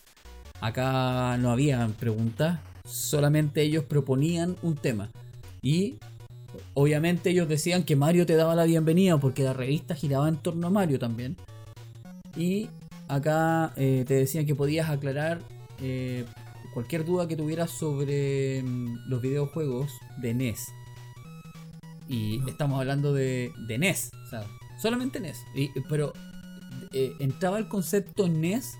acá 0.64 1.36
no 1.36 1.50
había 1.50 1.86
preguntas, 2.00 2.58
solamente 2.86 3.60
ellos 3.60 3.84
proponían 3.84 4.56
un 4.62 4.76
tema. 4.76 5.10
Y 5.60 5.96
obviamente 6.72 7.30
ellos 7.30 7.48
decían 7.48 7.84
que 7.84 7.96
Mario 7.96 8.24
te 8.24 8.34
daba 8.34 8.54
la 8.54 8.64
bienvenida 8.64 9.18
porque 9.18 9.42
la 9.42 9.52
revista 9.52 9.94
giraba 9.94 10.26
en 10.26 10.36
torno 10.36 10.66
a 10.68 10.70
Mario 10.70 10.98
también. 10.98 11.36
Y 12.34 12.70
acá 13.08 13.74
eh, 13.76 14.04
te 14.08 14.14
decían 14.14 14.46
que 14.46 14.54
podías 14.54 14.88
aclarar 14.88 15.40
eh, 15.82 16.24
cualquier 16.72 17.04
duda 17.04 17.28
que 17.28 17.36
tuvieras 17.36 17.70
sobre 17.70 18.62
mm, 18.62 19.08
los 19.10 19.20
videojuegos 19.20 19.92
de 20.16 20.32
NES. 20.32 20.68
Y 22.08 22.40
estamos 22.48 22.80
hablando 22.80 23.12
de, 23.12 23.52
de 23.66 23.76
NES, 23.78 24.10
o 24.26 24.30
sea, 24.30 24.46
solamente 24.80 25.20
NES. 25.20 25.36
Y- 25.54 25.70
pero 25.90 26.14
eh, 26.92 27.12
entraba 27.18 27.58
el 27.58 27.68
concepto 27.68 28.28
NES 28.28 28.78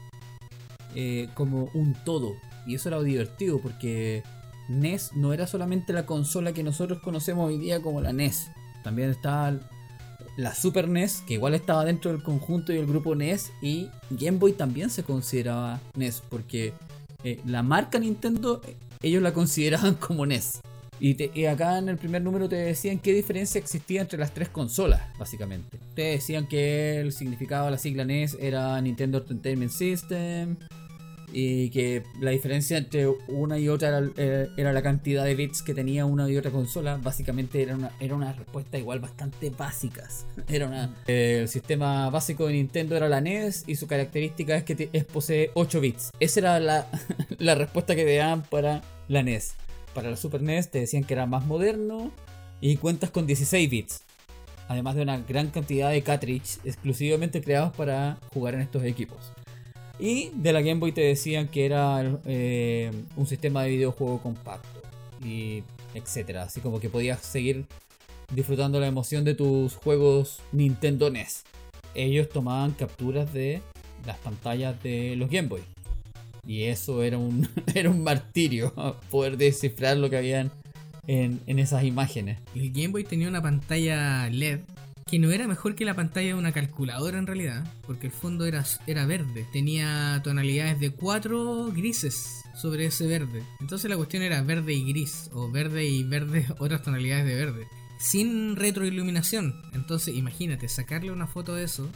eh, 0.94 1.28
como 1.35 1.70
un 1.74 1.94
todo. 2.04 2.35
Y 2.66 2.74
eso 2.74 2.88
era 2.88 3.02
divertido 3.02 3.59
porque 3.61 4.22
NES 4.68 5.12
no 5.14 5.33
era 5.33 5.46
solamente 5.46 5.92
la 5.92 6.07
consola 6.07 6.52
que 6.52 6.62
nosotros 6.62 7.00
conocemos 7.02 7.48
hoy 7.48 7.59
día 7.59 7.83
como 7.83 8.00
la 8.00 8.12
NES. 8.12 8.50
También 8.83 9.11
estaba 9.11 9.59
la 10.37 10.54
Super 10.54 10.88
NES, 10.88 11.22
que 11.26 11.35
igual 11.35 11.54
estaba 11.54 11.85
dentro 11.85 12.11
del 12.12 12.22
conjunto 12.22 12.72
y 12.72 12.78
el 12.78 12.87
grupo 12.87 13.14
NES. 13.14 13.52
Y 13.62 13.88
Game 14.11 14.38
Boy 14.38 14.52
también 14.52 14.90
se 14.90 15.02
consideraba 15.02 15.80
NES 15.94 16.22
porque 16.28 16.72
eh, 17.22 17.40
la 17.46 17.62
marca 17.62 17.98
Nintendo 17.98 18.61
eh, 18.66 18.76
ellos 19.02 19.22
la 19.22 19.33
consideraban 19.33 19.94
como 19.94 20.26
NES. 20.26 20.61
Y 21.00 21.44
acá 21.46 21.78
en 21.78 21.88
el 21.88 21.98
primer 21.98 22.22
número 22.22 22.48
te 22.48 22.57
decían 22.57 22.98
qué 22.98 23.12
diferencia 23.12 23.59
existía 23.59 24.00
entre 24.00 24.18
las 24.18 24.33
tres 24.33 24.48
consolas, 24.48 25.02
básicamente. 25.18 25.78
Te 25.94 26.02
decían 26.02 26.46
que 26.46 27.00
el 27.00 27.12
significado 27.12 27.66
de 27.66 27.72
la 27.72 27.78
sigla 27.78 28.04
NES 28.04 28.38
era 28.40 28.80
Nintendo 28.80 29.18
Entertainment 29.18 29.72
System. 29.72 30.57
Y 31.37 31.70
que 31.70 32.05
la 32.20 32.31
diferencia 32.31 32.79
entre 32.79 33.09
una 33.09 33.59
y 33.59 33.68
otra 33.68 33.88
era, 33.88 34.09
eh, 34.16 34.49
era 34.57 34.73
la 34.73 34.83
cantidad 34.83 35.25
de 35.25 35.35
bits 35.35 35.62
que 35.62 35.75
tenía 35.75 36.07
una 36.07 36.31
y 36.31 36.37
otra 36.37 36.53
consola. 36.53 36.97
Básicamente 36.97 37.61
era 37.61 37.75
una, 37.75 37.90
era 37.99 38.14
una 38.14 38.33
respuesta 38.33 38.79
igual 38.79 39.01
bastante 39.01 39.51
básicas. 39.51 40.27
Era 40.49 40.68
una, 40.68 40.94
eh, 41.09 41.40
el 41.42 41.49
sistema 41.49 42.09
básico 42.11 42.47
de 42.47 42.53
Nintendo 42.53 42.97
era 42.97 43.09
la 43.09 43.20
NES 43.20 43.64
y 43.66 43.75
su 43.75 43.88
característica 43.88 44.57
es 44.57 44.62
que 44.62 44.88
es, 44.92 45.05
posee 45.05 45.51
8 45.55 45.81
bits. 45.81 46.11
Esa 46.20 46.40
era 46.40 46.61
la, 46.61 46.87
la 47.38 47.55
respuesta 47.57 47.97
que 47.97 48.05
te 48.05 48.16
daban 48.16 48.42
para 48.42 48.83
la 49.09 49.23
NES. 49.23 49.55
Para 49.94 50.11
la 50.11 50.16
Super 50.16 50.42
NES 50.42 50.70
te 50.70 50.81
decían 50.81 51.03
que 51.03 51.14
era 51.14 51.27
más 51.27 51.47
moderno 51.47 52.12
y 52.61 52.77
cuentas 52.77 53.11
con 53.11 53.27
16 53.27 53.68
bits. 53.68 54.05
Además 54.68 54.94
de 54.94 55.03
una 55.03 55.18
gran 55.18 55.49
cantidad 55.51 55.90
de 55.90 56.03
cartridge 56.03 56.59
exclusivamente 56.64 57.42
creados 57.42 57.75
para 57.77 58.18
jugar 58.33 58.55
en 58.55 58.61
estos 58.62 58.85
equipos. 58.85 59.34
Y 59.98 60.30
de 60.35 60.52
la 60.52 60.61
Game 60.61 60.80
Boy 60.80 60.92
te 60.92 61.02
decían 61.02 61.48
que 61.48 61.66
era 61.66 62.18
eh, 62.24 62.90
un 63.16 63.26
sistema 63.26 63.62
de 63.62 63.70
videojuego 63.70 64.20
compacto. 64.20 64.83
Y 65.24 65.62
etcétera. 65.94 66.42
Así 66.42 66.61
como 66.61 66.80
que 66.80 66.90
podías 66.90 67.20
seguir 67.20 67.66
disfrutando 68.33 68.80
la 68.80 68.87
emoción 68.87 69.24
de 69.24 69.35
tus 69.35 69.74
juegos 69.76 70.40
Nintendo 70.52 71.11
NES. 71.11 71.44
Ellos 71.94 72.28
tomaban 72.28 72.72
capturas 72.72 73.33
de 73.33 73.62
las 74.07 74.18
pantallas 74.18 74.83
de 74.83 75.16
los 75.16 75.30
Game 75.30 75.48
Boy. 75.48 75.62
Y 76.46 76.64
eso 76.64 77.02
era 77.02 77.16
un, 77.16 77.48
era 77.74 77.88
un 77.90 78.02
martirio 78.02 78.72
poder 79.11 79.37
descifrar 79.37 79.96
lo 79.96 80.11
que 80.11 80.16
habían 80.16 80.50
en, 81.07 81.40
en 81.46 81.59
esas 81.59 81.85
imágenes. 81.85 82.38
El 82.54 82.72
Game 82.72 82.88
Boy 82.88 83.04
tenía 83.04 83.28
una 83.28 83.42
pantalla 83.42 84.28
LED 84.28 84.61
que 85.07 85.19
no 85.19 85.31
era 85.31 85.47
mejor 85.47 85.75
que 85.75 85.85
la 85.85 85.95
pantalla 85.95 86.29
de 86.29 86.35
una 86.35 86.53
calculadora 86.53 87.19
en 87.19 87.27
realidad, 87.27 87.64
porque 87.87 88.07
el 88.07 88.12
fondo 88.12 88.47
era, 88.47 88.64
era 88.87 89.07
verde. 89.07 89.47
Tenía 89.53 90.21
tonalidades 90.25 90.81
de 90.81 90.90
cuatro 90.90 91.71
grises 91.73 92.43
sobre 92.55 92.87
ese 92.87 93.07
verde. 93.07 93.43
Entonces 93.61 93.90
la 93.90 93.97
cuestión 93.97 94.23
era 94.23 94.40
verde 94.43 94.73
y 94.73 94.88
gris, 94.88 95.31
o 95.33 95.51
verde 95.51 95.85
y 95.85 96.05
verde, 96.05 96.47
otras 96.59 96.83
tonalidades 96.83 97.27
de 97.27 97.35
verde. 97.35 97.67
Sin 97.99 98.57
retroiluminación. 98.57 99.62
Entonces 99.73 100.14
imagínate, 100.14 100.69
sacarle 100.69 101.11
una 101.11 101.27
foto 101.27 101.55
de 101.55 101.64
eso. 101.64 101.90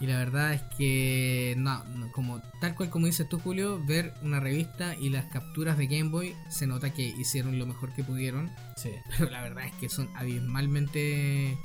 Y 0.00 0.06
la 0.06 0.16
verdad 0.16 0.54
es 0.54 0.62
que, 0.76 1.56
no, 1.58 1.82
no, 1.96 2.12
como 2.12 2.40
tal 2.60 2.76
cual 2.76 2.88
como 2.88 3.06
dices 3.06 3.28
tú 3.28 3.40
Julio, 3.40 3.84
ver 3.84 4.14
una 4.22 4.38
revista 4.38 4.94
y 4.94 5.08
las 5.08 5.24
capturas 5.24 5.76
de 5.76 5.88
Game 5.88 6.10
Boy, 6.10 6.36
se 6.48 6.68
nota 6.68 6.94
que 6.94 7.02
hicieron 7.02 7.58
lo 7.58 7.66
mejor 7.66 7.92
que 7.92 8.04
pudieron 8.04 8.48
Sí. 8.76 8.90
pero 9.18 9.28
la 9.28 9.42
verdad 9.42 9.66
es 9.66 9.72
que 9.72 9.88
son 9.88 10.08
abismalmente 10.14 11.58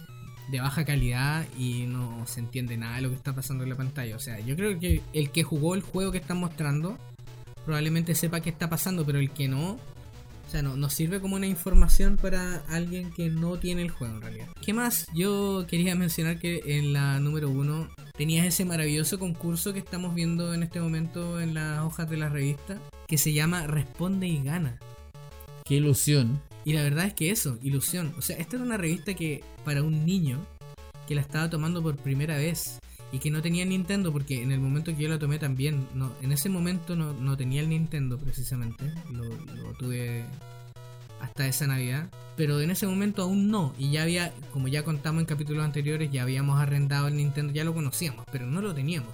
de 0.50 0.60
baja 0.60 0.86
calidad 0.86 1.46
y 1.58 1.86
no 1.88 2.26
se 2.28 2.40
entiende 2.40 2.78
nada 2.78 2.98
de 2.98 3.02
lo 3.04 3.10
que 3.10 3.16
está 3.16 3.34
pasando 3.34 3.64
en 3.64 3.70
la 3.70 3.76
pantalla. 3.76 4.16
O 4.16 4.20
sea, 4.20 4.40
yo 4.40 4.56
creo 4.56 4.80
que 4.80 5.02
el 5.14 5.32
que 5.32 5.44
jugó 5.44 5.76
el 5.76 5.82
juego 5.82 6.12
que 6.12 6.18
están 6.18 6.38
mostrando 6.38 6.98
probablemente 7.66 8.16
sepa 8.16 8.42
qué 8.42 8.50
está 8.50 8.70
pasando, 8.70 9.06
pero 9.06 9.20
el 9.20 9.32
que 9.32 9.48
no 9.48 9.80
sea, 10.54 10.62
no, 10.62 10.76
nos 10.76 10.94
sirve 10.94 11.20
como 11.20 11.36
una 11.36 11.48
información 11.48 12.18
para 12.18 12.58
alguien 12.68 13.12
que 13.12 13.30
no 13.30 13.58
tiene 13.58 13.82
el 13.82 13.90
juego 13.90 14.16
en 14.16 14.22
realidad. 14.22 14.48
¿Qué 14.62 14.74
más? 14.74 15.08
Yo 15.14 15.66
quería 15.68 15.96
mencionar 15.96 16.38
que 16.38 16.62
en 16.66 16.94
la 16.94 17.20
número 17.20 17.50
uno 17.50 17.90
tenías 18.16 18.46
ese 18.46 18.66
maravilloso 18.66 19.18
concurso 19.18 19.74
que 19.74 19.80
estamos 19.80 20.14
viendo 20.14 20.54
en 20.54 20.64
este 20.64 20.80
momento 20.80 21.40
en 21.40 21.54
las 21.54 21.82
hojas 21.82 22.10
de 22.10 22.18
la 22.18 22.30
revista, 22.30 22.78
que 23.08 23.18
se 23.18 23.34
llama 23.34 23.68
Responde 23.68 24.28
y 24.28 24.44
Gana. 24.44 24.78
Qué 25.66 25.76
ilusión. 25.76 26.40
Y 26.66 26.74
la 26.74 26.84
verdad 26.84 27.06
es 27.06 27.14
que 27.14 27.30
eso, 27.30 27.58
ilusión. 27.62 28.14
O 28.18 28.22
sea, 28.22 28.38
esta 28.38 28.56
era 28.56 28.66
una 28.66 28.78
revista 28.78 29.14
que 29.14 29.44
para 29.66 29.84
un 29.84 30.06
niño 30.06 30.46
que 31.08 31.16
la 31.16 31.22
estaba 31.22 31.50
tomando 31.50 31.82
por 31.82 31.98
primera 31.98 32.38
vez 32.38 32.80
y 33.12 33.20
que 33.20 33.30
no 33.30 33.42
tenía 33.42 33.66
Nintendo, 33.66 34.12
porque 34.12 34.42
en 34.42 34.52
el 34.52 34.60
momento 34.60 34.96
que 34.96 35.04
yo 35.04 35.10
la 35.10 35.20
tomé 35.20 35.38
también, 35.38 35.88
no, 35.94 36.12
en 36.22 36.32
ese 36.32 36.50
momento 36.50 36.96
no, 36.96 37.14
no 37.14 37.38
tenía 37.38 37.62
el 37.62 37.70
Nintendo 37.70 38.18
precisamente, 38.18 38.92
lo, 39.12 39.24
lo 39.26 39.74
tuve 39.78 40.26
hasta 41.22 41.48
esa 41.48 41.68
Navidad, 41.68 42.10
pero 42.36 42.60
en 42.60 42.72
ese 42.72 42.88
momento 42.88 43.22
aún 43.22 43.52
no, 43.52 43.76
y 43.78 43.92
ya 43.92 44.02
había, 44.02 44.34
como 44.52 44.68
ya 44.68 44.84
contamos 44.84 45.22
en 45.22 45.26
capítulos 45.28 45.64
anteriores, 45.64 46.12
ya 46.12 46.24
habíamos 46.24 46.60
arrendado 46.60 47.08
el 47.08 47.16
Nintendo, 47.16 47.54
ya 47.54 47.64
lo 47.64 47.74
conocíamos, 47.74 48.26
pero 48.32 48.48
no 48.48 48.62
lo 48.62 48.74
teníamos. 48.74 49.14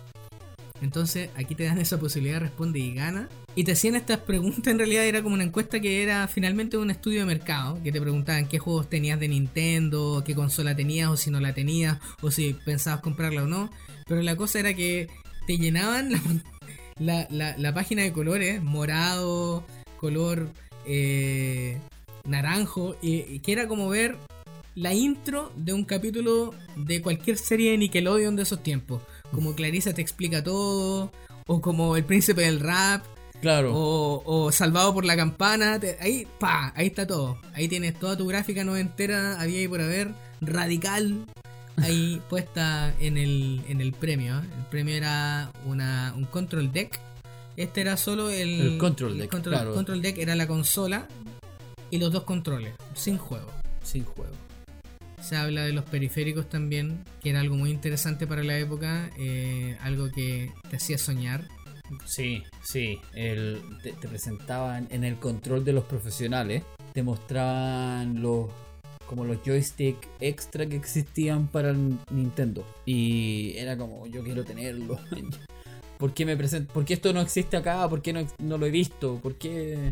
Entonces 0.81 1.29
aquí 1.35 1.55
te 1.55 1.65
dan 1.65 1.77
esa 1.77 1.99
posibilidad, 1.99 2.39
responde 2.39 2.79
y 2.79 2.93
gana. 2.93 3.27
Y 3.59 3.65
te 3.65 3.73
hacían 3.73 3.95
estas 3.95 4.19
preguntas, 4.19 4.67
en 4.67 4.77
realidad 4.77 5.03
era 5.03 5.21
como 5.21 5.35
una 5.35 5.43
encuesta 5.43 5.81
que 5.81 6.01
era 6.01 6.29
finalmente 6.29 6.77
un 6.77 6.91
estudio 6.91 7.19
de 7.19 7.25
mercado, 7.25 7.77
que 7.83 7.91
te 7.91 7.99
preguntaban 7.99 8.47
qué 8.47 8.57
juegos 8.57 8.89
tenías 8.89 9.19
de 9.19 9.27
Nintendo, 9.27 10.23
qué 10.25 10.33
consola 10.33 10.77
tenías 10.77 11.09
o 11.09 11.17
si 11.17 11.29
no 11.29 11.41
la 11.41 11.53
tenías, 11.53 11.97
o 12.21 12.31
si 12.31 12.53
pensabas 12.53 13.01
comprarla 13.01 13.43
o 13.43 13.47
no. 13.47 13.69
Pero 14.07 14.21
la 14.21 14.37
cosa 14.37 14.61
era 14.61 14.73
que 14.73 15.09
te 15.45 15.57
llenaban 15.57 16.09
la, 16.99 17.27
la, 17.29 17.73
página 17.73 18.01
de 18.01 18.13
colores, 18.13 18.63
morado, 18.63 19.65
color 19.97 20.47
eh, 20.85 21.79
naranjo, 22.23 22.95
y, 23.01 23.25
y 23.27 23.39
que 23.39 23.51
era 23.51 23.67
como 23.67 23.89
ver 23.89 24.15
la 24.75 24.93
intro 24.93 25.51
de 25.57 25.73
un 25.73 25.83
capítulo 25.83 26.53
de 26.77 27.01
cualquier 27.01 27.37
serie 27.37 27.71
de 27.71 27.77
Nickelodeon 27.77 28.37
de 28.37 28.43
esos 28.43 28.63
tiempos. 28.63 29.01
Como 29.33 29.53
Clarissa 29.53 29.93
te 29.93 30.01
explica 30.01 30.41
todo, 30.45 31.11
o 31.45 31.59
como 31.59 31.97
El 31.97 32.05
Príncipe 32.05 32.43
del 32.43 32.61
Rap, 32.61 33.03
Claro. 33.41 33.73
o, 33.75 34.21
o 34.25 34.51
Salvado 34.51 34.93
por 34.93 35.05
la 35.05 35.15
Campana. 35.15 35.79
te- 35.79 35.97
ahí, 36.01 36.27
pa, 36.39 36.73
ahí 36.75 36.87
está 36.87 37.07
todo. 37.07 37.39
Ahí 37.53 37.67
tienes 37.67 37.97
toda 37.97 38.17
tu 38.17 38.27
gráfica 38.27 38.63
noventera, 38.63 39.39
había 39.39 39.61
y 39.61 39.67
por 39.67 39.81
haber, 39.81 40.11
radical, 40.41 41.25
ahí 41.77 42.21
puesta 42.29 42.93
en 42.99 43.17
el, 43.17 43.61
en 43.67 43.81
el 43.81 43.93
premio. 43.93 44.39
¿eh? 44.39 44.43
El 44.57 44.65
premio 44.69 44.95
era 44.95 45.51
una, 45.65 46.13
un 46.17 46.25
control 46.25 46.71
deck. 46.71 46.99
Este 47.55 47.81
era 47.81 47.97
solo 47.97 48.29
el, 48.29 48.61
El 48.61 48.77
control 48.77 49.17
deck, 49.17 49.29
control, 49.31 49.55
claro. 49.55 49.73
control 49.73 50.01
deck 50.01 50.17
era 50.17 50.35
la 50.35 50.47
consola 50.47 51.07
y 51.91 51.97
los 51.97 52.11
dos 52.11 52.23
controles, 52.23 52.73
sin 52.93 53.17
juego. 53.17 53.47
Sin 53.83 54.05
juego. 54.05 54.31
Se 55.21 55.35
habla 55.35 55.63
de 55.65 55.73
los 55.73 55.83
periféricos 55.83 56.47
también, 56.47 57.03
que 57.21 57.31
era 57.31 57.41
algo 57.41 57.55
muy 57.55 57.71
interesante 57.71 58.25
para 58.27 58.43
la 58.43 58.57
época, 58.57 59.09
eh, 59.17 59.77
algo 59.81 60.09
que 60.09 60.51
te 60.69 60.77
hacía 60.77 60.97
soñar. 60.97 61.43
Sí, 62.05 62.43
sí. 62.63 62.99
El, 63.13 63.61
te, 63.83 63.93
presentaban 64.07 64.87
en 64.91 65.03
el 65.03 65.17
control 65.17 65.63
de 65.63 65.73
los 65.73 65.83
profesionales. 65.85 66.63
Te 66.93 67.03
mostraban 67.03 68.21
los 68.21 68.49
como 69.05 69.25
los 69.25 69.37
joystick 69.43 69.97
extra 70.19 70.67
que 70.67 70.75
existían 70.75 71.47
para 71.47 71.73
Nintendo. 72.11 72.63
Y 72.85 73.53
era 73.57 73.75
como, 73.75 74.05
yo 74.05 74.23
quiero 74.23 74.43
tenerlo. 74.43 74.99
¿Por 75.97 76.13
qué 76.13 76.25
me 76.25 76.37
present 76.37 76.69
¿Por 76.69 76.85
qué 76.85 76.93
esto 76.93 77.11
no 77.11 77.19
existe 77.19 77.57
acá? 77.57 77.89
¿Por 77.89 78.01
qué 78.01 78.13
no, 78.13 78.25
no 78.37 78.57
lo 78.57 78.65
he 78.65 78.71
visto? 78.71 79.17
¿Por 79.17 79.35
qué? 79.35 79.91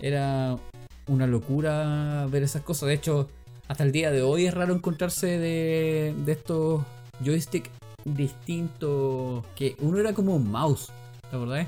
Era 0.00 0.58
una 1.06 1.26
locura 1.26 2.26
ver 2.28 2.42
esas 2.42 2.62
cosas. 2.62 2.88
De 2.88 2.94
hecho, 2.94 3.30
hasta 3.68 3.84
el 3.84 3.92
día 3.92 4.10
de 4.10 4.22
hoy 4.22 4.46
es 4.46 4.54
raro 4.54 4.74
encontrarse 4.74 5.38
de, 5.38 6.14
de 6.24 6.32
estos 6.32 6.82
joystick 7.24 7.70
distintos. 8.04 9.44
Que 9.56 9.76
uno 9.80 9.98
era 9.98 10.12
como 10.12 10.36
un 10.36 10.50
mouse, 10.50 10.92
¿te 11.30 11.36
acordás? 11.36 11.66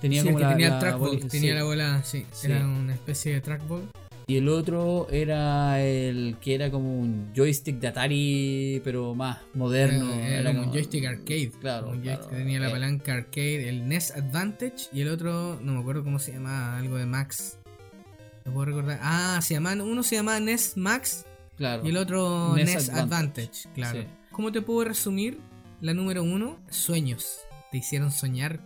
Tenía 0.00 0.22
Sí, 0.22 0.28
como 0.28 0.38
el 0.38 0.42
que 0.44 0.46
la, 0.48 0.52
tenía 0.56 0.74
el 0.74 0.78
trackball, 0.78 1.18
tenía 1.28 1.52
sí. 1.52 1.58
la 1.58 1.64
bola, 1.64 2.02
sí, 2.04 2.26
Sí. 2.32 2.46
era 2.50 2.66
una 2.66 2.94
especie 2.94 3.34
de 3.34 3.40
trackball. 3.40 3.82
Y 4.26 4.36
el 4.36 4.48
otro 4.48 5.08
era 5.10 5.82
el 5.82 6.36
que 6.40 6.54
era 6.54 6.70
como 6.70 7.00
un 7.00 7.32
joystick 7.34 7.80
de 7.80 7.88
Atari, 7.88 8.80
pero 8.84 9.14
más 9.14 9.38
moderno. 9.54 10.12
Era, 10.14 10.38
era 10.40 10.50
como 10.54 10.68
un 10.68 10.72
joystick 10.72 11.04
arcade. 11.04 11.50
Claro, 11.60 11.88
Un 11.88 11.94
joystick 11.96 12.14
claro. 12.18 12.30
que 12.30 12.36
tenía 12.36 12.60
la 12.60 12.68
Eh. 12.68 12.70
palanca 12.70 13.12
arcade, 13.14 13.68
el 13.68 13.88
NES 13.88 14.12
Advantage 14.12 14.88
y 14.92 15.00
el 15.00 15.08
otro, 15.08 15.58
no 15.60 15.72
me 15.74 15.80
acuerdo 15.80 16.04
cómo 16.04 16.18
se 16.20 16.32
llamaba, 16.32 16.78
algo 16.78 16.96
de 16.96 17.06
Max. 17.06 17.58
No 18.44 18.52
puedo 18.52 18.66
recordar. 18.66 19.00
Ah, 19.02 19.40
se 19.42 19.54
llamaban, 19.54 19.80
uno 19.80 20.02
se 20.04 20.14
llamaba 20.16 20.38
NES 20.38 20.76
Max 20.76 21.26
Claro. 21.58 21.84
y 21.84 21.88
el 21.90 21.96
otro 21.96 22.54
NES 22.54 22.66
NES, 22.66 22.88
Advantage. 22.90 23.02
Advantage, 23.02 23.68
Claro. 23.74 24.00
sí. 24.02 24.06
¿Cómo 24.30 24.52
te 24.52 24.62
puedo 24.62 24.84
resumir? 24.84 25.40
La 25.80 25.94
número 25.94 26.22
uno, 26.22 26.58
sueños. 26.68 27.40
Te 27.72 27.78
hicieron 27.78 28.12
soñar 28.12 28.60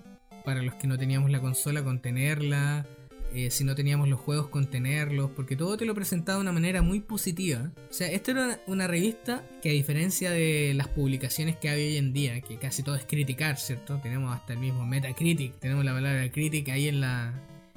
para 0.45 0.63
los 0.63 0.75
que 0.75 0.89
no 0.89 0.99
teníamos 0.99 1.31
la 1.31 1.41
consola 1.41 1.85
con 1.85 2.01
tenerla. 2.01 2.87
eh, 3.33 3.51
si 3.51 3.63
no 3.65 3.77
teníamos 3.77 4.09
los 4.09 4.21
juegos 4.21 4.49
con 4.49 4.69
tenerlos, 4.69 5.31
porque 5.31 5.57
todo 5.57 5.77
te 5.77 5.85
lo 5.85 5.95
presentaba 5.95 6.39
de 6.39 6.43
una 6.43 6.53
manera 6.53 6.83
muy 6.83 7.01
positiva. 7.01 7.71
O 7.89 7.93
sea, 7.93 8.09
esta 8.09 8.33
era 8.33 8.61
una, 8.67 8.89
revista 8.89 9.45
que 9.63 9.71
a 9.71 9.73
diferencia 9.73 10.33
de 10.33 10.73
las 10.75 10.89
publicaciones 10.89 11.57
que 11.57 11.69
hay 11.69 11.89
hoy 11.89 11.97
en 11.99 12.13
día, 12.13 12.41
que 12.41 12.59
casi 12.59 12.83
todo 12.83 12.97
es 12.97 13.05
criticar, 13.05 13.59
¿cierto? 13.59 14.01
Tenemos 14.01 14.35
hasta 14.35 14.53
el 14.53 14.59
mismo 14.59 14.85
Metacritic, 14.85 15.59
tenemos 15.61 15.85
la 15.85 15.93
palabra 15.93 16.31
critic 16.33 16.69
ahí 16.69 16.89
en 16.89 17.01
la, 17.01 17.33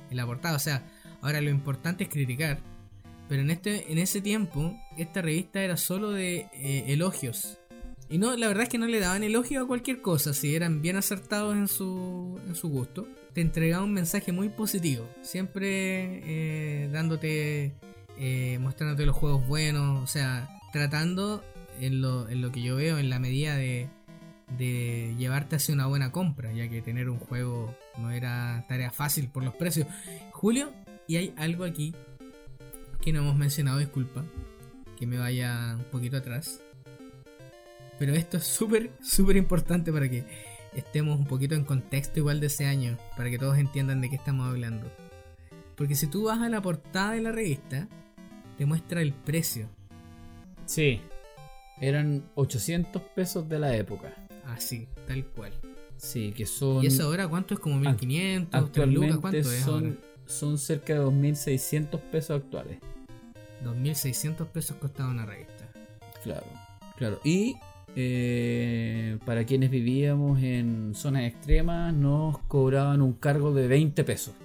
en 0.09 0.17
la 0.17 0.25
portada. 0.25 0.55
O 0.55 0.59
sea, 0.59 0.83
ahora 1.21 1.41
lo 1.41 1.51
importante 1.51 2.05
es 2.05 2.09
criticar. 2.09 2.59
Pero 3.29 3.43
en, 3.43 3.51
este, 3.51 3.91
en 3.91 3.99
ese 3.99 4.19
tiempo, 4.19 4.75
esta 4.97 5.21
revista 5.21 5.61
era 5.61 5.77
solo 5.77 6.11
de 6.11 6.47
eh, 6.53 6.85
elogios. 6.87 7.59
Y 8.09 8.19
no, 8.19 8.35
la 8.37 8.47
verdad 8.47 8.63
es 8.63 8.69
que 8.69 8.77
no 8.77 8.87
le 8.87 8.99
daban 8.99 9.23
elogio 9.23 9.61
a 9.61 9.67
cualquier 9.67 10.01
cosa, 10.01 10.33
si 10.33 10.55
eran 10.55 10.81
bien 10.81 10.95
acertados 10.95 11.55
en 11.55 11.67
su, 11.67 12.39
en 12.47 12.55
su 12.55 12.69
gusto. 12.69 13.07
Te 13.33 13.41
entregaba 13.41 13.83
un 13.83 13.93
mensaje 13.93 14.31
muy 14.31 14.49
positivo, 14.49 15.07
siempre 15.21 16.21
eh, 16.23 16.89
dándote, 16.91 17.73
eh, 18.17 18.57
mostrándote 18.59 19.05
los 19.05 19.15
juegos 19.15 19.45
buenos, 19.45 20.03
o 20.03 20.07
sea, 20.07 20.49
tratando 20.71 21.43
en 21.81 22.01
lo, 22.01 22.29
en 22.29 22.41
lo 22.41 22.51
que 22.51 22.61
yo 22.61 22.77
veo, 22.77 22.97
en 22.97 23.09
la 23.09 23.19
medida 23.19 23.55
de, 23.55 23.89
de 24.57 25.13
llevarte 25.17 25.57
hacia 25.57 25.73
una 25.73 25.87
buena 25.87 26.11
compra, 26.11 26.53
ya 26.53 26.69
que 26.69 26.81
tener 26.81 27.09
un 27.09 27.19
juego 27.19 27.75
no 27.97 28.11
era 28.11 28.65
tarea 28.69 28.89
fácil 28.89 29.27
por 29.27 29.43
los 29.43 29.53
precios. 29.53 29.87
Julio, 30.31 30.71
y 31.07 31.17
hay 31.17 31.33
algo 31.37 31.65
aquí 31.65 31.93
que 33.01 33.11
no 33.11 33.19
hemos 33.19 33.35
mencionado, 33.35 33.79
disculpa, 33.79 34.23
que 34.97 35.05
me 35.05 35.17
vaya 35.17 35.75
un 35.77 35.85
poquito 35.85 36.17
atrás. 36.17 36.61
Pero 37.99 38.13
esto 38.13 38.37
es 38.37 38.43
súper, 38.43 38.91
súper 39.01 39.37
importante 39.37 39.91
para 39.91 40.09
que 40.09 40.23
estemos 40.75 41.17
un 41.17 41.25
poquito 41.25 41.55
en 41.55 41.63
contexto 41.63 42.19
igual 42.19 42.39
de 42.39 42.47
ese 42.47 42.65
año, 42.65 42.97
para 43.15 43.29
que 43.29 43.39
todos 43.39 43.57
entiendan 43.57 44.01
de 44.01 44.09
qué 44.09 44.15
estamos 44.15 44.47
hablando. 44.47 44.91
Porque 45.75 45.95
si 45.95 46.07
tú 46.07 46.25
vas 46.25 46.39
a 46.39 46.49
la 46.49 46.61
portada 46.61 47.13
de 47.13 47.21
la 47.21 47.31
revista, 47.31 47.87
te 48.57 48.65
muestra 48.65 49.01
el 49.01 49.13
precio. 49.13 49.69
Sí. 50.65 51.01
Eran 51.79 52.23
800 52.35 53.01
pesos 53.15 53.47
de 53.47 53.59
la 53.59 53.75
época. 53.75 54.13
Así, 54.45 54.87
tal 55.05 55.25
cual. 55.25 55.53
Sí, 55.97 56.31
que 56.35 56.45
son. 56.45 56.83
¿Y 56.83 56.87
eso 56.87 57.03
ahora 57.03 57.27
cuánto 57.27 57.53
es? 57.53 57.59
¿Como 57.59 57.77
1500? 57.77 58.71
3 58.71 58.87
lucas? 58.87 59.11
actualmente 59.11 59.21
¿Cuánto 59.21 59.37
es 59.37 59.67
ahora? 59.67 59.79
son, 59.79 59.99
son 60.25 60.57
cerca 60.57 60.93
de 60.93 60.99
2.600 60.99 61.99
pesos 61.99 62.41
actuales. 62.41 62.79
2600 63.63 64.47
pesos 64.47 64.77
costaba 64.77 65.09
una 65.09 65.25
revista. 65.25 65.69
Claro, 66.23 66.45
claro. 66.97 67.19
Y 67.23 67.57
eh, 67.99 69.17
para 69.25 69.43
quienes 69.43 69.71
vivíamos 69.71 70.39
en 70.43 70.93
zonas 70.93 71.23
extremas, 71.23 71.91
nos 71.95 72.37
cobraban 72.47 73.01
un 73.01 73.13
cargo 73.13 73.51
de 73.55 73.67
20 73.67 74.03
pesos. 74.03 74.35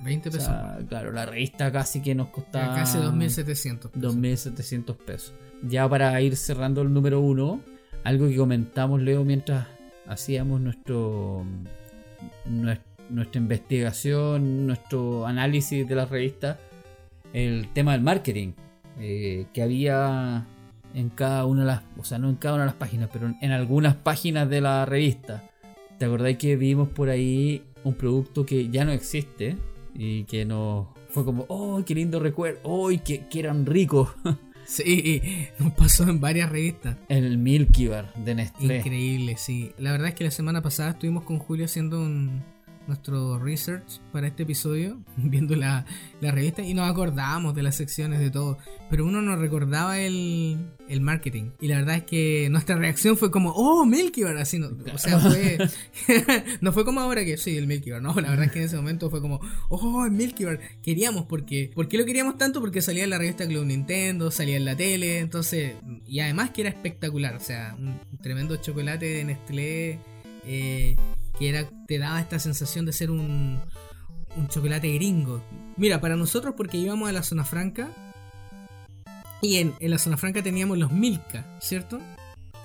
20 0.00 0.28
O 0.28 0.32
pesos. 0.32 0.46
sea, 0.48 0.78
claro, 0.86 1.10
la 1.10 1.24
revista 1.24 1.72
casi 1.72 2.02
que 2.02 2.14
nos 2.14 2.28
costaba 2.28 2.74
casi 2.74 2.98
2700 2.98 3.90
pesos. 3.90 4.16
2.700 4.16 4.96
pesos. 4.98 5.34
Ya 5.62 5.88
para 5.88 6.20
ir 6.20 6.36
cerrando 6.36 6.82
el 6.82 6.92
número 6.92 7.20
uno, 7.20 7.60
algo 8.04 8.28
que 8.28 8.36
comentamos, 8.36 9.00
Leo, 9.00 9.24
mientras 9.24 9.66
hacíamos 10.06 10.60
nuestro, 10.60 11.42
nues- 12.46 12.80
nuestra 13.08 13.40
investigación, 13.40 14.66
nuestro 14.66 15.26
análisis 15.26 15.88
de 15.88 15.94
la 15.94 16.04
revista, 16.04 16.58
el 17.32 17.68
tema 17.72 17.92
del 17.92 18.02
marketing, 18.02 18.52
eh, 19.00 19.46
que 19.54 19.62
había 19.62 20.46
en 20.94 21.10
cada 21.10 21.44
una 21.44 21.62
de 21.62 21.66
las, 21.66 21.82
o 21.98 22.04
sea, 22.04 22.18
no 22.18 22.28
en 22.30 22.36
cada 22.36 22.54
una 22.54 22.64
de 22.64 22.68
las 22.68 22.76
páginas, 22.76 23.10
pero 23.12 23.26
en, 23.26 23.36
en 23.40 23.50
algunas 23.52 23.94
páginas 23.96 24.48
de 24.48 24.60
la 24.60 24.86
revista. 24.86 25.44
¿Te 25.98 26.06
acordáis 26.06 26.38
que 26.38 26.56
vimos 26.56 26.88
por 26.88 27.08
ahí 27.08 27.62
un 27.84 27.94
producto 27.94 28.46
que 28.46 28.68
ya 28.70 28.84
no 28.84 28.92
existe 28.92 29.56
y 29.94 30.24
que 30.24 30.44
nos 30.44 30.88
fue 31.08 31.24
como, 31.24 31.44
oh, 31.48 31.82
qué 31.84 31.94
lindo 31.94 32.18
recuerdo, 32.18 32.60
oh, 32.64 32.88
que, 33.04 33.26
que 33.28 33.38
eran 33.38 33.66
ricos! 33.66 34.08
Sí, 34.66 35.20
nos 35.58 35.74
pasó 35.74 36.04
en 36.04 36.20
varias 36.20 36.50
revistas. 36.50 36.96
El 37.10 37.36
Milky 37.36 37.88
Bar 37.88 38.14
de 38.14 38.34
Nestlé. 38.34 38.78
Increíble, 38.78 39.36
sí. 39.36 39.72
La 39.76 39.92
verdad 39.92 40.08
es 40.08 40.14
que 40.14 40.24
la 40.24 40.30
semana 40.30 40.62
pasada 40.62 40.92
estuvimos 40.92 41.24
con 41.24 41.38
Julio 41.38 41.66
haciendo 41.66 42.00
un, 42.00 42.42
nuestro 42.86 43.38
research 43.38 44.00
para 44.12 44.26
este 44.26 44.42
episodio, 44.42 45.02
viendo 45.16 45.56
la, 45.56 45.86
la 46.20 46.30
revista, 46.30 46.62
y 46.62 46.74
nos 46.74 46.90
acordábamos 46.90 47.54
de 47.54 47.62
las 47.62 47.76
secciones 47.76 48.20
de 48.20 48.30
todo, 48.30 48.58
pero 48.90 49.04
uno 49.04 49.22
no 49.22 49.36
recordaba 49.36 49.98
el, 49.98 50.58
el 50.88 51.00
marketing. 51.00 51.50
Y 51.60 51.68
la 51.68 51.76
verdad 51.76 51.96
es 51.96 52.02
que 52.04 52.48
nuestra 52.50 52.76
reacción 52.76 53.16
fue 53.16 53.30
como, 53.30 53.50
oh, 53.50 53.84
Milky 53.86 54.22
Bar, 54.22 54.36
así, 54.36 54.58
no, 54.58 54.70
o 54.92 54.98
sea, 54.98 55.18
fue, 55.18 55.58
no 56.60 56.72
fue 56.72 56.84
como 56.84 57.00
ahora 57.00 57.24
que 57.24 57.36
sí, 57.36 57.56
el 57.56 57.66
Milky 57.66 57.90
Bar, 57.90 58.02
no, 58.02 58.14
la 58.14 58.30
verdad 58.30 58.46
es 58.46 58.52
que 58.52 58.58
en 58.58 58.64
ese 58.66 58.76
momento 58.76 59.10
fue 59.10 59.20
como, 59.20 59.40
oh, 59.68 60.04
el 60.04 60.12
Milky 60.12 60.44
Bar, 60.44 60.60
queríamos, 60.82 61.26
porque, 61.26 61.70
¿por 61.74 61.88
qué 61.88 61.98
lo 61.98 62.04
queríamos 62.04 62.38
tanto? 62.38 62.60
Porque 62.60 62.82
salía 62.82 63.04
en 63.04 63.10
la 63.10 63.18
revista 63.18 63.46
Club 63.46 63.64
Nintendo, 63.64 64.30
salía 64.30 64.56
en 64.56 64.64
la 64.64 64.76
tele, 64.76 65.18
entonces, 65.18 65.74
y 66.06 66.20
además 66.20 66.50
que 66.50 66.62
era 66.62 66.70
espectacular, 66.70 67.34
o 67.36 67.40
sea, 67.40 67.76
un 67.78 68.00
tremendo 68.20 68.56
chocolate 68.56 69.06
de 69.06 69.24
Nestlé. 69.24 70.00
Eh, 70.46 70.96
que 71.38 71.48
era, 71.48 71.68
te 71.86 71.98
daba 71.98 72.20
esta 72.20 72.38
sensación 72.38 72.86
de 72.86 72.92
ser 72.92 73.10
un, 73.10 73.60
un 74.36 74.48
chocolate 74.48 74.92
gringo. 74.94 75.42
Mira, 75.76 76.00
para 76.00 76.16
nosotros, 76.16 76.54
porque 76.56 76.76
íbamos 76.78 77.08
a 77.08 77.12
la 77.12 77.22
zona 77.22 77.44
franca, 77.44 77.90
y 79.42 79.56
en, 79.56 79.74
en 79.80 79.90
la 79.90 79.98
zona 79.98 80.16
franca 80.16 80.42
teníamos 80.42 80.78
los 80.78 80.90
Milka, 80.92 81.58
¿cierto? 81.60 82.00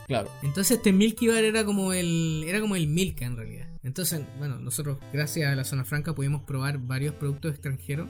Claro. 0.08 0.30
Entonces 0.42 0.78
este 0.78 0.92
Milky 0.94 1.28
Bar 1.28 1.44
era 1.44 1.64
como 1.66 1.94
el 1.94 2.44
era 2.48 2.60
como 2.62 2.76
el 2.76 2.88
Milka 2.88 3.26
en 3.26 3.38
realidad. 3.38 3.68
Entonces, 3.84 4.22
bueno, 4.40 4.58
nosotros 4.60 4.98
gracias 5.14 5.52
a 5.52 5.56
la 5.56 5.64
zona 5.64 5.84
franca 5.86 6.14
pudimos 6.16 6.42
probar 6.44 6.80
varios 6.80 7.14
productos 7.16 7.52
extranjeros, 7.52 8.10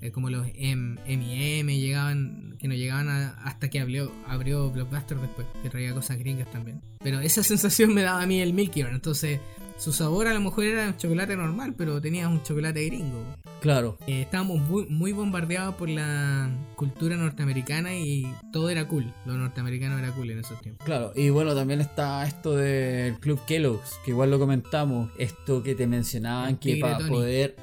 eh, 0.00 0.10
como 0.10 0.30
los 0.30 0.46
M&M 0.54 1.78
llegaban 1.78 2.56
que 2.58 2.68
no 2.68 2.74
llegaban 2.74 3.08
a- 3.08 3.30
hasta 3.44 3.68
que 3.68 3.80
abrió, 3.80 4.12
abrió 4.26 4.70
Blockbuster 4.70 5.18
después, 5.18 5.46
que 5.62 5.68
traía 5.70 5.92
cosas 5.92 6.18
gringas 6.18 6.50
también. 6.50 6.80
Pero 7.00 7.20
esa 7.20 7.42
sensación 7.42 7.92
me 7.94 8.02
daba 8.02 8.22
a 8.22 8.26
mí 8.26 8.40
el 8.40 8.54
Milky 8.54 8.82
Bar, 8.84 8.92
entonces 8.94 9.40
su 9.78 9.92
sabor 9.92 10.26
a 10.26 10.34
lo 10.34 10.40
mejor 10.40 10.64
era 10.64 10.88
un 10.88 10.96
chocolate 10.96 11.36
normal, 11.36 11.74
pero 11.76 12.00
tenía 12.00 12.28
un 12.28 12.42
chocolate 12.42 12.84
gringo. 12.86 13.24
Claro. 13.60 13.96
Eh, 14.06 14.22
estábamos 14.22 14.60
muy, 14.68 14.86
muy 14.86 15.12
bombardeados 15.12 15.74
por 15.76 15.88
la 15.88 16.50
cultura 16.76 17.16
norteamericana 17.16 17.96
y 17.96 18.26
todo 18.52 18.70
era 18.70 18.86
cool. 18.88 19.12
Lo 19.24 19.34
norteamericano 19.38 19.98
era 19.98 20.12
cool 20.12 20.30
en 20.30 20.40
esos 20.40 20.60
tiempos. 20.60 20.84
Claro, 20.84 21.12
y 21.14 21.30
bueno, 21.30 21.54
también 21.54 21.80
está 21.80 22.26
esto 22.26 22.54
del 22.56 23.18
Club 23.20 23.40
Kellogg's, 23.46 23.98
que 24.04 24.10
igual 24.10 24.30
lo 24.30 24.38
comentamos, 24.38 25.10
esto 25.18 25.62
que 25.62 25.74
te 25.74 25.86
mencionaban 25.86 26.50
El 26.50 26.58
que 26.58 26.76
para 26.76 26.98
Tony. 26.98 27.10
poder 27.10 27.56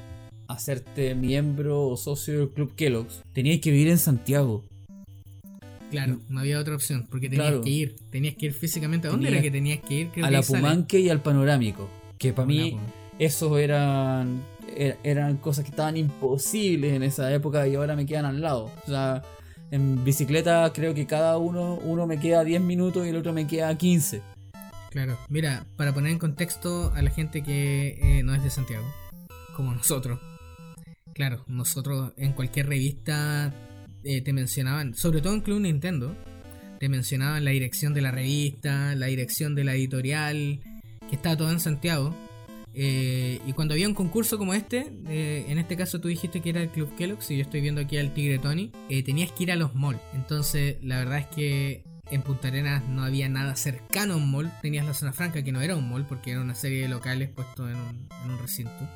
hacerte 0.48 1.16
miembro 1.16 1.82
o 1.88 1.98
socio 1.98 2.40
del 2.40 2.50
Club 2.50 2.76
Kellogg's, 2.76 3.22
tenías 3.34 3.60
que 3.60 3.72
vivir 3.72 3.90
en 3.90 3.98
Santiago. 3.98 4.64
Claro, 5.92 6.20
no 6.30 6.40
había 6.40 6.60
otra 6.60 6.76
opción, 6.76 7.08
porque 7.10 7.30
tenías 7.30 7.48
Claro. 7.48 7.62
que 7.62 7.70
ir. 7.70 7.96
Tenías 8.10 8.36
que 8.36 8.48
ir 8.48 8.54
físicamente. 8.54 9.08
¿A 9.08 9.12
dónde 9.12 9.28
Tenías- 9.28 9.44
era 9.44 9.52
que 9.52 9.58
tenías 9.58 9.80
que 9.82 9.94
ir? 9.94 10.08
Creo 10.10 10.26
a 10.26 10.30
que 10.30 10.34
la 10.36 10.44
sale. 10.44 10.60
Pumanque 10.60 11.00
y 11.00 11.10
al 11.10 11.22
Panorámico, 11.22 11.90
que 12.18 12.34
para 12.34 12.48
mí 12.48 12.80
esos 13.20 13.58
eran, 13.60 14.42
er- 14.78 14.98
eran 15.04 15.38
cosas 15.38 15.64
que 15.66 15.72
estaban 15.72 15.98
imposibles 15.98 16.94
en 16.94 17.04
esa 17.04 17.34
época 17.34 17.68
y 17.68 17.76
ahora 17.76 17.96
me 17.96 18.06
quedan 18.06 18.26
al 18.26 18.42
lado. 18.42 18.72
O 18.84 18.88
sea, 18.88 19.22
en 19.72 20.04
bicicleta 20.04 20.72
creo 20.74 20.94
que 20.94 21.06
cada 21.06 21.38
uno, 21.38 21.76
uno 21.84 22.06
me 22.08 22.20
queda 22.20 22.44
10 22.44 22.62
minutos 22.62 23.06
y 23.06 23.10
el 23.10 23.16
otro 23.18 23.34
me 23.34 23.48
queda 23.48 23.76
15. 23.78 24.22
Claro, 24.92 25.18
mira, 25.28 25.66
para 25.76 25.94
poner 25.94 26.12
en 26.12 26.20
contexto 26.20 26.92
a 26.96 27.02
la 27.02 27.10
gente 27.10 27.44
que 27.44 27.98
eh, 28.02 28.24
no 28.24 28.34
es 28.34 28.44
de 28.44 28.50
Santiago, 28.50 28.86
como 29.56 29.74
nosotros. 29.74 30.20
Claro, 31.14 31.44
nosotros 31.48 32.14
en 32.18 32.32
cualquier 32.34 32.68
revista 32.68 33.54
eh, 34.04 34.22
te 34.22 34.34
mencionaban, 34.34 34.96
sobre 34.96 35.22
todo 35.22 35.34
en 35.34 35.42
Club 35.42 35.60
Nintendo, 35.62 36.16
te 36.80 36.88
mencionaban 36.90 37.44
la 37.46 37.52
dirección 37.52 37.94
de 37.94 38.02
la 38.02 38.12
revista, 38.12 38.96
la 38.96 39.06
dirección 39.08 39.56
de 39.56 39.64
la 39.64 39.76
editorial, 39.76 40.60
que 41.10 41.16
estaba 41.16 41.36
todo 41.38 41.52
en 41.52 41.60
Santiago. 41.60 42.16
Eh, 42.74 43.40
y 43.46 43.54
cuando 43.54 43.74
había 43.74 43.88
un 43.88 43.94
concurso 43.94 44.38
como 44.38 44.54
este, 44.54 44.92
eh, 45.08 45.46
en 45.48 45.58
este 45.60 45.78
caso 45.78 46.02
tú 46.02 46.10
dijiste 46.10 46.42
que 46.42 46.50
era 46.50 46.62
el 46.62 46.70
Club 46.70 46.94
Kellogg's 46.98 47.32
y 47.32 47.38
yo 47.38 47.44
estoy 47.44 47.62
viendo 47.62 47.80
aquí 47.80 47.98
al 47.98 48.14
Tigre 48.14 48.38
Tony, 48.38 48.72
eh, 48.90 49.02
tenías 49.02 49.32
que 49.32 49.44
ir 49.44 49.52
a 49.52 49.56
los 49.56 49.76
malls. 49.76 50.02
Entonces, 50.14 50.78
la 50.82 50.98
verdad 50.98 51.20
es 51.20 51.28
que 51.28 51.84
en 52.12 52.22
Punta 52.22 52.50
Arenas 52.50 52.88
no 52.88 53.04
había 53.04 53.30
nada 53.30 53.56
cercano 53.56 54.14
a 54.14 54.18
un 54.18 54.30
mall. 54.30 54.52
Tenías 54.62 54.86
la 54.86 54.94
zona 54.94 55.14
franca 55.14 55.44
que 55.44 55.52
no 55.52 55.62
era 55.62 55.76
un 55.76 55.90
mall 55.90 56.06
porque 56.06 56.32
era 56.32 56.42
una 56.42 56.56
serie 56.56 56.82
de 56.82 56.90
locales 56.90 57.30
puestos 57.30 57.70
en 57.70 57.78
un, 57.78 58.38
recinto. 58.40 58.90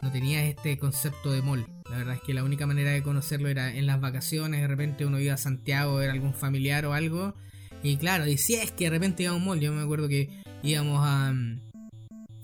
No 0.00 0.10
tenías 0.10 0.44
este 0.44 0.78
concepto 0.78 1.32
de 1.32 1.42
mall. 1.42 1.66
La 1.90 1.98
verdad 1.98 2.14
es 2.14 2.22
que 2.22 2.34
la 2.34 2.42
única 2.42 2.66
manera 2.66 2.90
de 2.90 3.02
conocerlo 3.02 3.48
era 3.48 3.74
en 3.74 3.86
las 3.86 4.00
vacaciones. 4.00 4.60
De 4.60 4.66
repente 4.66 5.04
uno 5.04 5.20
iba 5.20 5.34
a 5.34 5.38
Santiago, 5.38 6.00
era 6.00 6.12
algún 6.12 6.34
familiar 6.34 6.86
o 6.86 6.94
algo. 6.94 7.34
Y 7.82 7.96
claro, 7.96 8.26
y 8.26 8.38
si 8.38 8.54
es 8.54 8.70
que 8.70 8.84
de 8.84 8.90
repente 8.90 9.24
iba 9.24 9.32
a 9.32 9.36
un 9.36 9.44
mall. 9.44 9.60
Yo 9.60 9.72
me 9.72 9.82
acuerdo 9.82 10.08
que 10.08 10.30
íbamos 10.62 11.00
a, 11.02 11.34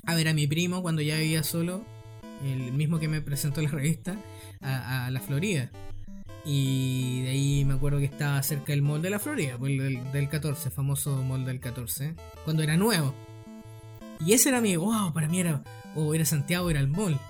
a 0.04 0.14
ver 0.14 0.28
a 0.28 0.34
mi 0.34 0.46
primo 0.46 0.82
cuando 0.82 1.02
ya 1.02 1.16
vivía 1.16 1.42
solo. 1.42 1.84
El 2.44 2.72
mismo 2.72 2.98
que 2.98 3.08
me 3.08 3.20
presentó 3.20 3.60
la 3.62 3.70
revista. 3.70 4.16
A, 4.60 5.10
la 5.10 5.20
Florida. 5.20 5.70
Y 6.44 7.22
de 7.22 7.30
ahí 7.30 7.64
me 7.64 7.74
acuerdo 7.74 7.98
que 7.98 8.06
estaba 8.06 8.42
cerca 8.42 8.72
del 8.72 8.82
mall 8.82 9.02
de 9.02 9.10
la 9.10 9.18
Florida, 9.18 9.56
pues, 9.58 9.72
el 9.72 9.78
del, 9.78 10.12
del 10.12 10.28
14, 10.28 10.70
famoso 10.70 11.22
mall 11.22 11.44
del 11.44 11.60
14, 11.60 12.14
cuando 12.44 12.62
era 12.62 12.76
nuevo. 12.76 13.14
Y 14.24 14.32
ese 14.32 14.48
era 14.48 14.60
mi, 14.60 14.76
wow, 14.76 15.12
para 15.12 15.28
mí 15.28 15.40
era, 15.40 15.62
o 15.94 16.14
era 16.14 16.24
Santiago, 16.24 16.70
era 16.70 16.80
el 16.80 16.88
mall. 16.88 17.20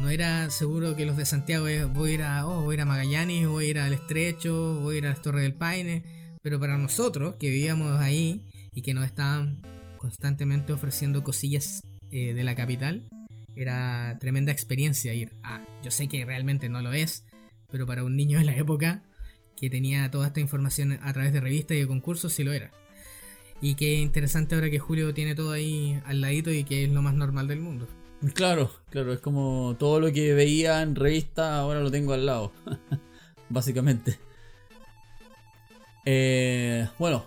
No 0.00 0.10
era 0.10 0.50
seguro 0.50 0.96
que 0.96 1.06
los 1.06 1.16
de 1.16 1.24
Santiago 1.24 1.68
eh, 1.68 1.84
voy 1.84 2.10
a 2.10 2.14
ir 2.14 2.22
a, 2.22 2.46
oh, 2.46 2.62
voy 2.62 2.74
a 2.74 2.76
ir 2.76 2.80
a 2.82 2.84
Magallanes, 2.84 3.48
voy 3.48 3.66
a 3.66 3.68
ir 3.68 3.78
al 3.78 3.92
Estrecho, 3.94 4.80
voy 4.80 4.96
a 4.96 4.98
ir 4.98 5.06
a 5.06 5.10
las 5.10 5.22
Torres 5.22 5.42
del 5.42 5.54
Paine. 5.54 6.04
Pero 6.42 6.60
para 6.60 6.76
nosotros, 6.76 7.36
que 7.38 7.48
vivíamos 7.48 7.98
ahí 8.00 8.44
y 8.72 8.82
que 8.82 8.92
nos 8.92 9.04
estaban 9.04 9.62
constantemente 10.06 10.72
ofreciendo 10.72 11.24
cosillas 11.24 11.82
eh, 12.12 12.32
de 12.32 12.44
la 12.44 12.54
capital, 12.54 13.08
era 13.56 14.16
tremenda 14.20 14.52
experiencia 14.52 15.12
ir. 15.12 15.32
Ah, 15.42 15.64
yo 15.82 15.90
sé 15.90 16.06
que 16.06 16.24
realmente 16.24 16.68
no 16.68 16.80
lo 16.80 16.92
es, 16.92 17.24
pero 17.72 17.86
para 17.86 18.04
un 18.04 18.14
niño 18.14 18.38
de 18.38 18.44
la 18.44 18.54
época 18.54 19.02
que 19.56 19.68
tenía 19.68 20.08
toda 20.12 20.28
esta 20.28 20.38
información 20.38 21.00
a 21.02 21.12
través 21.12 21.32
de 21.32 21.40
revistas 21.40 21.76
y 21.76 21.80
de 21.80 21.88
concursos, 21.88 22.32
sí 22.32 22.44
lo 22.44 22.52
era. 22.52 22.70
Y 23.60 23.74
qué 23.74 23.94
interesante 23.94 24.54
ahora 24.54 24.70
que 24.70 24.78
Julio 24.78 25.12
tiene 25.12 25.34
todo 25.34 25.50
ahí 25.50 26.00
al 26.04 26.20
ladito 26.20 26.52
y 26.52 26.62
que 26.62 26.84
es 26.84 26.90
lo 26.90 27.02
más 27.02 27.14
normal 27.14 27.48
del 27.48 27.58
mundo. 27.58 27.88
Claro, 28.32 28.70
claro, 28.90 29.12
es 29.12 29.18
como 29.18 29.74
todo 29.76 29.98
lo 29.98 30.12
que 30.12 30.34
veía 30.34 30.82
en 30.82 30.94
revista 30.94 31.58
ahora 31.58 31.80
lo 31.80 31.90
tengo 31.90 32.12
al 32.12 32.26
lado. 32.26 32.52
Básicamente. 33.48 34.20
Eh, 36.04 36.88
bueno, 36.96 37.26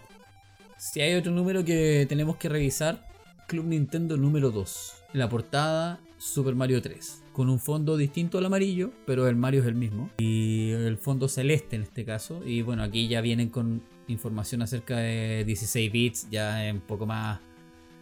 si 0.80 1.02
hay 1.02 1.14
otro 1.14 1.32
número 1.32 1.64
que 1.64 2.08
tenemos 2.10 2.38
que 2.38 2.50
revisar, 2.50 3.08
Club 3.48 3.66
Nintendo 3.66 4.18
número 4.18 4.50
2. 4.50 4.96
La 5.14 5.30
portada 5.30 6.00
Super 6.18 6.56
Mario 6.56 6.82
3. 6.82 7.24
Con 7.34 7.50
un 7.50 7.60
fondo 7.60 7.98
distinto 7.98 8.40
al 8.40 8.46
amarillo, 8.46 8.92
pero 9.06 9.28
el 9.28 9.36
Mario 9.36 9.62
es 9.62 9.68
el 9.68 9.76
mismo. 9.76 10.10
Y 10.18 10.72
el 10.72 10.98
fondo 10.98 11.28
celeste 11.28 11.76
en 11.76 11.84
este 11.84 12.06
caso. 12.06 12.42
Y 12.44 12.64
bueno, 12.64 12.82
aquí 12.82 13.08
ya 13.08 13.22
vienen 13.22 13.50
con 13.50 13.84
información 14.08 14.64
acerca 14.64 14.98
de 14.98 15.44
16 15.46 15.92
bits, 15.92 16.28
ya 16.32 16.62
un 16.74 16.82
poco 16.82 17.06
más 17.06 17.40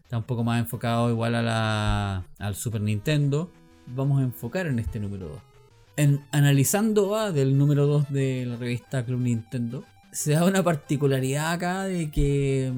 Está 0.07 0.19
un 0.19 0.23
poco 0.23 0.45
más 0.45 0.57
enfocado 0.61 1.09
igual 1.09 1.35
a 1.35 1.41
la, 1.41 2.25
al 2.39 2.55
Super 2.55 2.79
Nintendo. 2.79 3.51
Vamos 3.87 4.21
a 4.21 4.23
enfocar 4.23 4.65
en 4.65 4.79
este 4.79 5.01
número 5.01 5.27
2. 5.27 5.37
En, 5.97 6.25
analizando 6.31 7.17
A 7.17 7.33
del 7.33 7.57
número 7.57 7.87
2 7.87 8.13
de 8.13 8.45
la 8.45 8.55
revista 8.55 9.03
Club 9.03 9.19
Nintendo, 9.19 9.83
se 10.11 10.33
da 10.33 10.45
una 10.45 10.63
particularidad 10.63 11.51
acá 11.51 11.83
de 11.83 12.09
que 12.11 12.73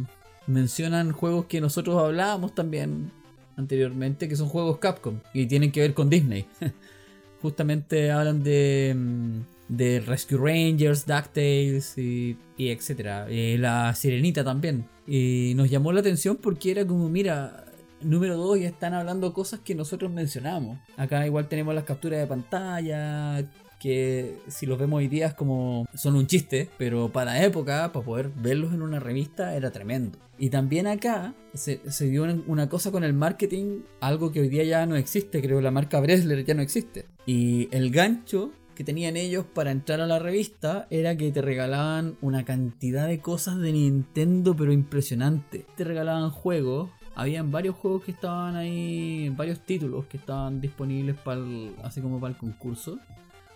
mencionan 0.47 1.11
juegos 1.11 1.45
que 1.45 1.61
nosotros 1.61 2.01
hablábamos 2.01 2.55
también 2.55 3.11
anteriormente, 3.55 4.27
que 4.27 4.35
son 4.35 4.49
juegos 4.49 4.79
Capcom 4.79 5.19
y 5.33 5.45
tienen 5.45 5.71
que 5.71 5.81
ver 5.81 5.93
con 5.93 6.09
Disney. 6.09 6.47
Justamente 7.41 8.11
hablan 8.11 8.43
de, 8.43 8.95
mm, 8.97 9.39
de 9.69 9.99
Rescue 10.01 10.37
Rangers, 10.37 11.05
DuckTales 11.05 11.97
y, 11.97 12.37
y 12.57 12.69
etcétera. 12.69 13.27
Eh, 13.29 13.57
la 13.59 13.93
Sirenita 13.93 14.43
también. 14.43 14.85
Y 15.07 15.53
nos 15.55 15.69
llamó 15.69 15.91
la 15.91 16.01
atención 16.01 16.37
porque 16.37 16.71
era 16.71 16.85
como, 16.85 17.09
mira, 17.09 17.65
número 18.01 18.37
2 18.37 18.61
ya 18.61 18.67
están 18.67 18.93
hablando 18.93 19.33
cosas 19.33 19.59
que 19.59 19.75
nosotros 19.75 20.11
mencionamos. 20.11 20.79
Acá 20.97 21.25
igual 21.25 21.47
tenemos 21.47 21.73
las 21.75 21.83
capturas 21.83 22.19
de 22.19 22.27
pantalla, 22.27 23.43
que 23.79 24.37
si 24.47 24.65
los 24.65 24.77
vemos 24.77 24.97
hoy 24.99 25.07
día 25.07 25.27
es 25.27 25.33
como 25.33 25.87
son 25.95 26.15
un 26.15 26.27
chiste, 26.27 26.69
pero 26.77 27.09
para 27.09 27.33
la 27.33 27.43
época, 27.43 27.91
para 27.91 28.05
poder 28.05 28.29
verlos 28.35 28.73
en 28.73 28.81
una 28.81 28.99
revista, 28.99 29.55
era 29.55 29.71
tremendo. 29.71 30.19
Y 30.37 30.49
también 30.49 30.87
acá 30.87 31.33
se, 31.53 31.79
dio 32.09 32.23
una, 32.23 32.41
una 32.47 32.69
cosa 32.69 32.91
con 32.91 33.03
el 33.03 33.13
marketing, 33.13 33.81
algo 33.99 34.31
que 34.31 34.41
hoy 34.41 34.49
día 34.49 34.63
ya 34.63 34.85
no 34.85 34.95
existe, 34.95 35.41
creo 35.41 35.59
la 35.61 35.71
marca 35.71 35.99
Bresler 35.99 36.45
ya 36.45 36.53
no 36.53 36.61
existe. 36.61 37.05
Y 37.25 37.67
el 37.71 37.91
gancho 37.91 38.51
que 38.79 38.85
tenían 38.85 39.17
ellos 39.17 39.43
para 39.45 39.71
entrar 39.71 39.99
a 39.99 40.07
la 40.07 40.19
revista 40.19 40.87
era 40.89 41.17
que 41.17 41.33
te 41.33 41.41
regalaban 41.41 42.15
una 42.21 42.45
cantidad 42.45 43.09
de 43.09 43.19
cosas 43.19 43.59
de 43.59 43.73
Nintendo, 43.73 44.55
pero 44.55 44.71
impresionante. 44.71 45.65
Te 45.75 45.83
regalaban 45.83 46.29
juegos. 46.29 46.89
Habían 47.13 47.51
varios 47.51 47.75
juegos 47.75 48.05
que 48.05 48.11
estaban 48.11 48.55
ahí, 48.55 49.27
varios 49.35 49.59
títulos 49.65 50.05
que 50.05 50.15
estaban 50.15 50.61
disponibles 50.61 51.17
para 51.17 51.41
así 51.83 51.99
como 51.99 52.21
para 52.21 52.31
el 52.31 52.39
concurso. 52.39 52.99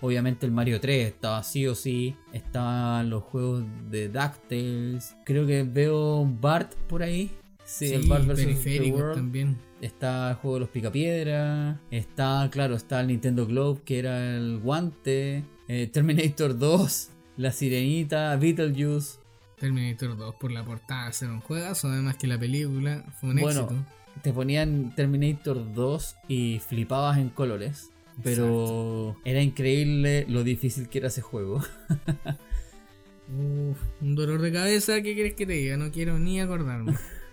Obviamente 0.04 0.46
el 0.46 0.52
Mario 0.52 0.82
3 0.82 1.08
estaba 1.08 1.42
sí 1.44 1.66
o 1.66 1.76
sí. 1.76 2.14
Estaban 2.34 3.10
los 3.10 3.24
juegos 3.24 3.64
de 3.90 4.10
DuckTales. 4.10 5.16
Creo 5.24 5.48
que 5.48 5.64
veo 5.64 6.26
Bart 6.42 6.74
por 6.90 7.04
ahí. 7.04 7.32
Sí, 7.64 7.94
el 7.94 8.08
Bart 8.10 8.26
vs. 8.26 8.62
The 8.66 8.92
World. 8.92 9.16
también. 9.16 9.58
Está 9.80 10.32
el 10.32 10.36
juego 10.36 10.56
de 10.56 10.60
los 10.60 10.70
picapiedra. 10.70 11.80
Está, 11.90 12.50
claro, 12.52 12.76
está 12.76 13.00
el 13.00 13.08
Nintendo 13.08 13.46
Globe, 13.48 13.80
que 13.86 14.00
era 14.00 14.36
el 14.36 14.60
guante. 14.60 15.46
eh, 15.70 15.88
Terminator 15.88 16.58
2. 16.58 17.10
La 17.38 17.54
Sirenita. 17.54 18.36
Beetlejuice. 18.36 19.20
Terminator 19.58 20.18
2 20.18 20.36
por 20.36 20.52
la 20.52 20.66
portada 20.66 21.14
ser 21.14 21.30
un 21.30 21.40
juegazo, 21.40 21.88
además 21.88 22.18
que 22.18 22.28
la 22.28 22.38
película 22.38 23.06
fue 23.22 23.30
un 23.30 23.38
Bueno, 23.38 23.62
éxito. 23.62 23.86
Te 24.22 24.34
ponían 24.34 24.94
Terminator 24.96 25.74
2 25.74 26.16
y 26.28 26.60
flipabas 26.60 27.18
en 27.20 27.30
colores. 27.30 27.90
Pero 28.22 29.18
era 29.26 29.42
increíble 29.42 30.26
lo 30.30 30.44
difícil 30.44 30.90
que 30.90 31.00
era 31.00 31.08
ese 31.08 31.22
juego. 31.22 31.58
Uf, 33.28 33.78
un 34.02 34.16
dolor 34.16 34.42
de 34.42 34.52
cabeza, 34.52 35.02
¿qué 35.02 35.16
quieres 35.16 35.34
que 35.34 35.46
te 35.46 35.54
diga? 35.54 35.78
No 35.78 35.92
quiero 35.92 36.20
ni 36.20 36.40
acordarme. 36.40 36.96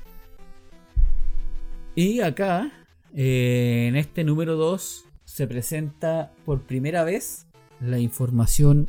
Y 1.97 2.21
acá, 2.21 2.73
eh, 3.15 3.87
en 3.89 3.97
este 3.97 4.23
número 4.23 4.55
2, 4.57 5.05
se 5.25 5.47
presenta 5.49 6.33
por 6.45 6.63
primera 6.63 7.03
vez 7.03 7.47
la 7.81 7.99
información 7.99 8.89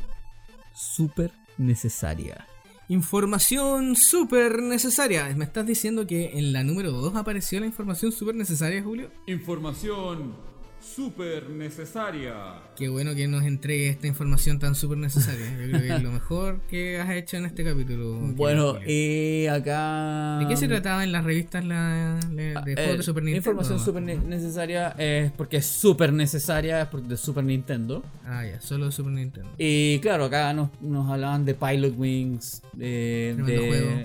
súper 0.73 1.31
necesaria. 1.57 2.47
Información 2.89 3.95
súper 3.95 4.61
necesaria. 4.61 5.33
¿Me 5.35 5.45
estás 5.45 5.65
diciendo 5.65 6.05
que 6.05 6.37
en 6.37 6.53
la 6.53 6.63
número 6.63 6.91
2 6.91 7.15
apareció 7.15 7.59
la 7.59 7.65
información 7.65 8.11
súper 8.11 8.35
necesaria, 8.35 8.83
Julio? 8.83 9.09
Información 9.27 10.33
súper 10.81 11.49
necesaria. 11.49 12.33
Qué 12.75 12.89
bueno 12.89 13.13
que 13.15 13.27
nos 13.27 13.43
entregue 13.43 13.89
esta 13.89 14.07
información 14.07 14.59
tan 14.59 14.75
súper 14.75 14.97
necesaria. 14.97 15.45
Yo 15.51 15.67
creo 15.69 15.81
que 15.81 15.95
es 15.95 16.03
lo 16.03 16.11
mejor 16.11 16.61
que 16.69 16.99
has 16.99 17.09
hecho 17.11 17.37
en 17.37 17.45
este 17.45 17.63
capítulo. 17.63 18.17
Bueno, 18.35 18.77
y 18.85 19.45
acá... 19.47 20.37
¿De 20.39 20.47
qué 20.47 20.57
se 20.57 20.67
trataba 20.67 21.03
en 21.03 21.11
las 21.11 21.23
revistas 21.23 21.63
la, 21.65 22.19
la- 22.31 22.61
de 22.61 22.71
Eh, 22.73 22.75
juegos 22.75 22.97
de 22.97 23.03
Super 23.03 23.23
Nintendo? 23.23 23.37
Información 23.51 23.79
súper 23.79 24.01
ne- 24.03 24.15
necesaria 24.17 24.89
es 24.97 25.31
porque 25.31 25.57
es 25.57 25.65
súper 25.65 26.11
necesaria, 26.13 26.81
es 26.81 26.87
por- 26.87 27.03
de 27.03 27.17
Super 27.17 27.43
Nintendo. 27.43 28.03
Ah, 28.25 28.45
ya, 28.45 28.59
solo 28.61 28.85
de 28.87 28.91
Super 28.91 29.13
Nintendo. 29.13 29.49
Y 29.57 29.99
claro, 29.99 30.25
acá 30.25 30.53
nos, 30.53 30.69
nos 30.81 31.09
hablaban 31.09 31.45
de 31.45 31.53
Pilot 31.53 31.93
Wings, 31.97 32.63
de, 32.73 33.35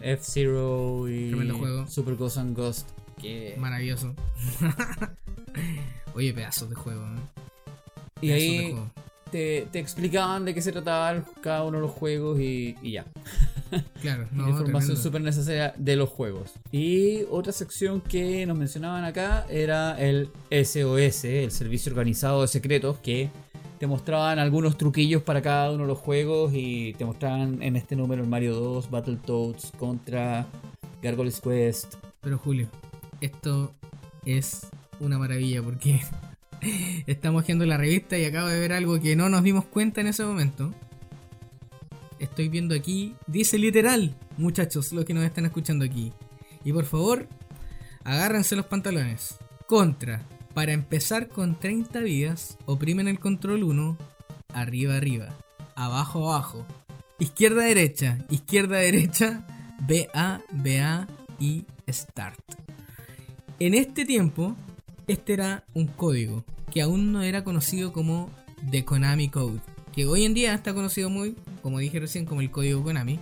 F-Zero 0.03 1.09
y 1.09 1.33
juego. 1.51 1.87
Super 1.89 2.17
Ghost 2.17 2.37
and 2.39 2.57
Ghost. 2.57 2.91
Que... 3.21 3.55
Maravilloso. 3.59 4.15
Oye, 6.17 6.33
pedazos 6.33 6.71
de 6.71 6.77
juego. 6.77 7.03
Y 8.23 8.29
Pedazos 8.29 8.43
ahí 8.43 8.71
juego. 8.73 8.91
te, 9.31 9.69
te 9.71 9.79
explicaban 9.79 10.47
de 10.47 10.55
qué 10.55 10.63
se 10.63 10.73
trataba 10.73 11.23
cada 11.43 11.63
uno 11.63 11.77
de 11.77 11.83
los 11.83 11.91
juegos 11.91 12.41
y, 12.41 12.75
y 12.83 12.93
ya. 12.93 13.05
Claro, 14.01 14.27
no, 14.31 14.49
Información 14.49 14.97
súper 14.97 15.21
necesaria 15.21 15.75
de 15.77 15.97
los 15.97 16.09
juegos. 16.09 16.53
Y 16.73 17.25
otra 17.31 17.53
sección 17.53 18.01
que 18.01 18.47
nos 18.47 18.57
mencionaban 18.57 19.05
acá 19.05 19.45
era 19.51 20.01
el 20.01 20.31
SOS, 20.51 21.25
el 21.25 21.51
Servicio 21.51 21.91
Organizado 21.91 22.41
de 22.43 22.49
Secretos, 22.49 22.97
que 22.99 23.29
te 23.79 23.87
mostraban 23.87 24.39
algunos 24.39 24.79
truquillos 24.79 25.23
para 25.23 25.43
cada 25.43 25.73
uno 25.73 25.83
de 25.83 25.89
los 25.89 25.99
juegos 25.99 26.53
y 26.55 26.95
te 26.95 27.05
mostraban 27.05 27.61
en 27.61 27.77
este 27.77 27.95
número 27.95 28.23
el 28.23 28.29
Mario 28.29 28.55
2, 28.55 28.89
Battletoads, 28.89 29.73
Contra, 29.79 30.47
Gargoyles 31.03 31.41
Quest. 31.41 31.97
Pero 32.23 32.39
Julio, 32.39 32.69
esto 33.21 33.75
es 34.25 34.69
una 35.01 35.19
maravilla 35.19 35.63
porque 35.63 36.01
estamos 37.07 37.47
viendo 37.47 37.67
la 37.67 37.77
revista 37.77 38.19
y 38.19 38.25
acabo 38.25 38.49
de 38.49 38.59
ver 38.59 38.73
algo 38.73 39.01
que 39.01 39.17
no 39.17 39.29
nos 39.29 39.43
dimos 39.43 39.65
cuenta 39.65 40.01
en 40.01 40.09
ese 40.09 40.25
momento. 40.25 40.75
Estoy 42.19 42.49
viendo 42.49 42.75
aquí, 42.75 43.15
dice 43.27 43.59
literal, 43.59 44.15
muchachos, 44.39 44.93
los 44.93 45.05
que 45.05 45.15
nos 45.15 45.25
están 45.25 45.45
escuchando 45.45 45.85
aquí. 45.85 46.13
Y 46.65 46.73
por 46.73 46.85
favor, 46.85 47.29
agárrense 48.05 48.57
los 48.57 48.67
pantalones. 48.67 49.37
Contra, 49.67 50.23
para 50.55 50.73
empezar 50.73 51.29
con 51.29 51.59
30 51.59 52.01
vidas, 52.01 52.57
oprimen 52.65 53.09
el 53.09 53.19
control 53.19 53.65
1, 53.65 53.99
arriba 54.55 54.97
arriba, 54.97 55.37
abajo 55.75 56.33
abajo, 56.33 56.67
izquierda 57.19 57.65
derecha, 57.65 58.19
izquierda 58.31 58.79
derecha, 58.79 59.47
BA, 59.81 60.41
BA 60.53 61.07
y 61.39 61.67
Start. 61.89 62.41
En 63.59 63.75
este 63.75 64.05
tiempo, 64.05 64.57
este 65.07 65.33
era 65.35 65.65
un 65.75 65.87
código 65.87 66.45
que 66.73 66.83
aún 66.83 67.13
no 67.13 67.23
era 67.23 67.45
conocido 67.45 67.93
como 67.93 68.31
The 68.71 68.85
Konami 68.85 69.29
Code, 69.29 69.61
que 69.93 70.07
hoy 70.07 70.25
en 70.25 70.35
día 70.35 70.55
está 70.55 70.75
conocido 70.75 71.11
muy, 71.11 71.37
como 71.63 71.79
dije 71.79 72.01
recién, 72.01 72.27
como 72.27 72.41
el 72.41 72.51
código 72.51 72.83
Konami, 72.83 73.19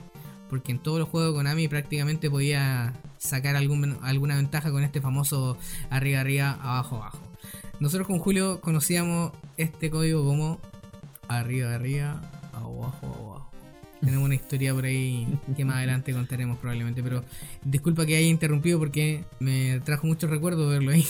porque 0.48 0.72
en 0.72 0.78
todos 0.78 0.98
los 0.98 1.08
juegos 1.08 1.30
de 1.32 1.36
Konami 1.36 1.68
prácticamente 1.68 2.30
podía 2.30 2.94
sacar 3.18 3.56
algún- 3.56 3.98
alguna 4.02 4.36
ventaja 4.36 4.70
con 4.70 4.82
este 4.82 5.00
famoso 5.00 5.56
arriba 5.90 6.20
arriba, 6.20 6.58
abajo 6.60 6.96
abajo. 6.96 7.18
Nosotros 7.80 8.06
con 8.06 8.18
Julio 8.18 8.60
conocíamos 8.60 9.32
este 9.56 9.90
código 9.90 10.24
como 10.24 10.60
arriba 11.28 11.74
arriba, 11.74 12.20
abajo 12.52 13.06
abajo. 13.06 13.50
Tenemos 14.00 14.26
una 14.26 14.34
historia 14.34 14.74
por 14.74 14.84
ahí 14.84 15.26
que 15.56 15.64
más 15.64 15.76
adelante 15.76 16.12
contaremos 16.12 16.58
probablemente, 16.58 17.02
pero 17.02 17.24
disculpa 17.64 18.04
que 18.04 18.16
haya 18.16 18.26
interrumpido 18.26 18.78
porque 18.78 19.24
me 19.40 19.80
trajo 19.80 20.06
muchos 20.06 20.28
recuerdos 20.28 20.68
verlo 20.70 20.90
ahí 20.92 21.06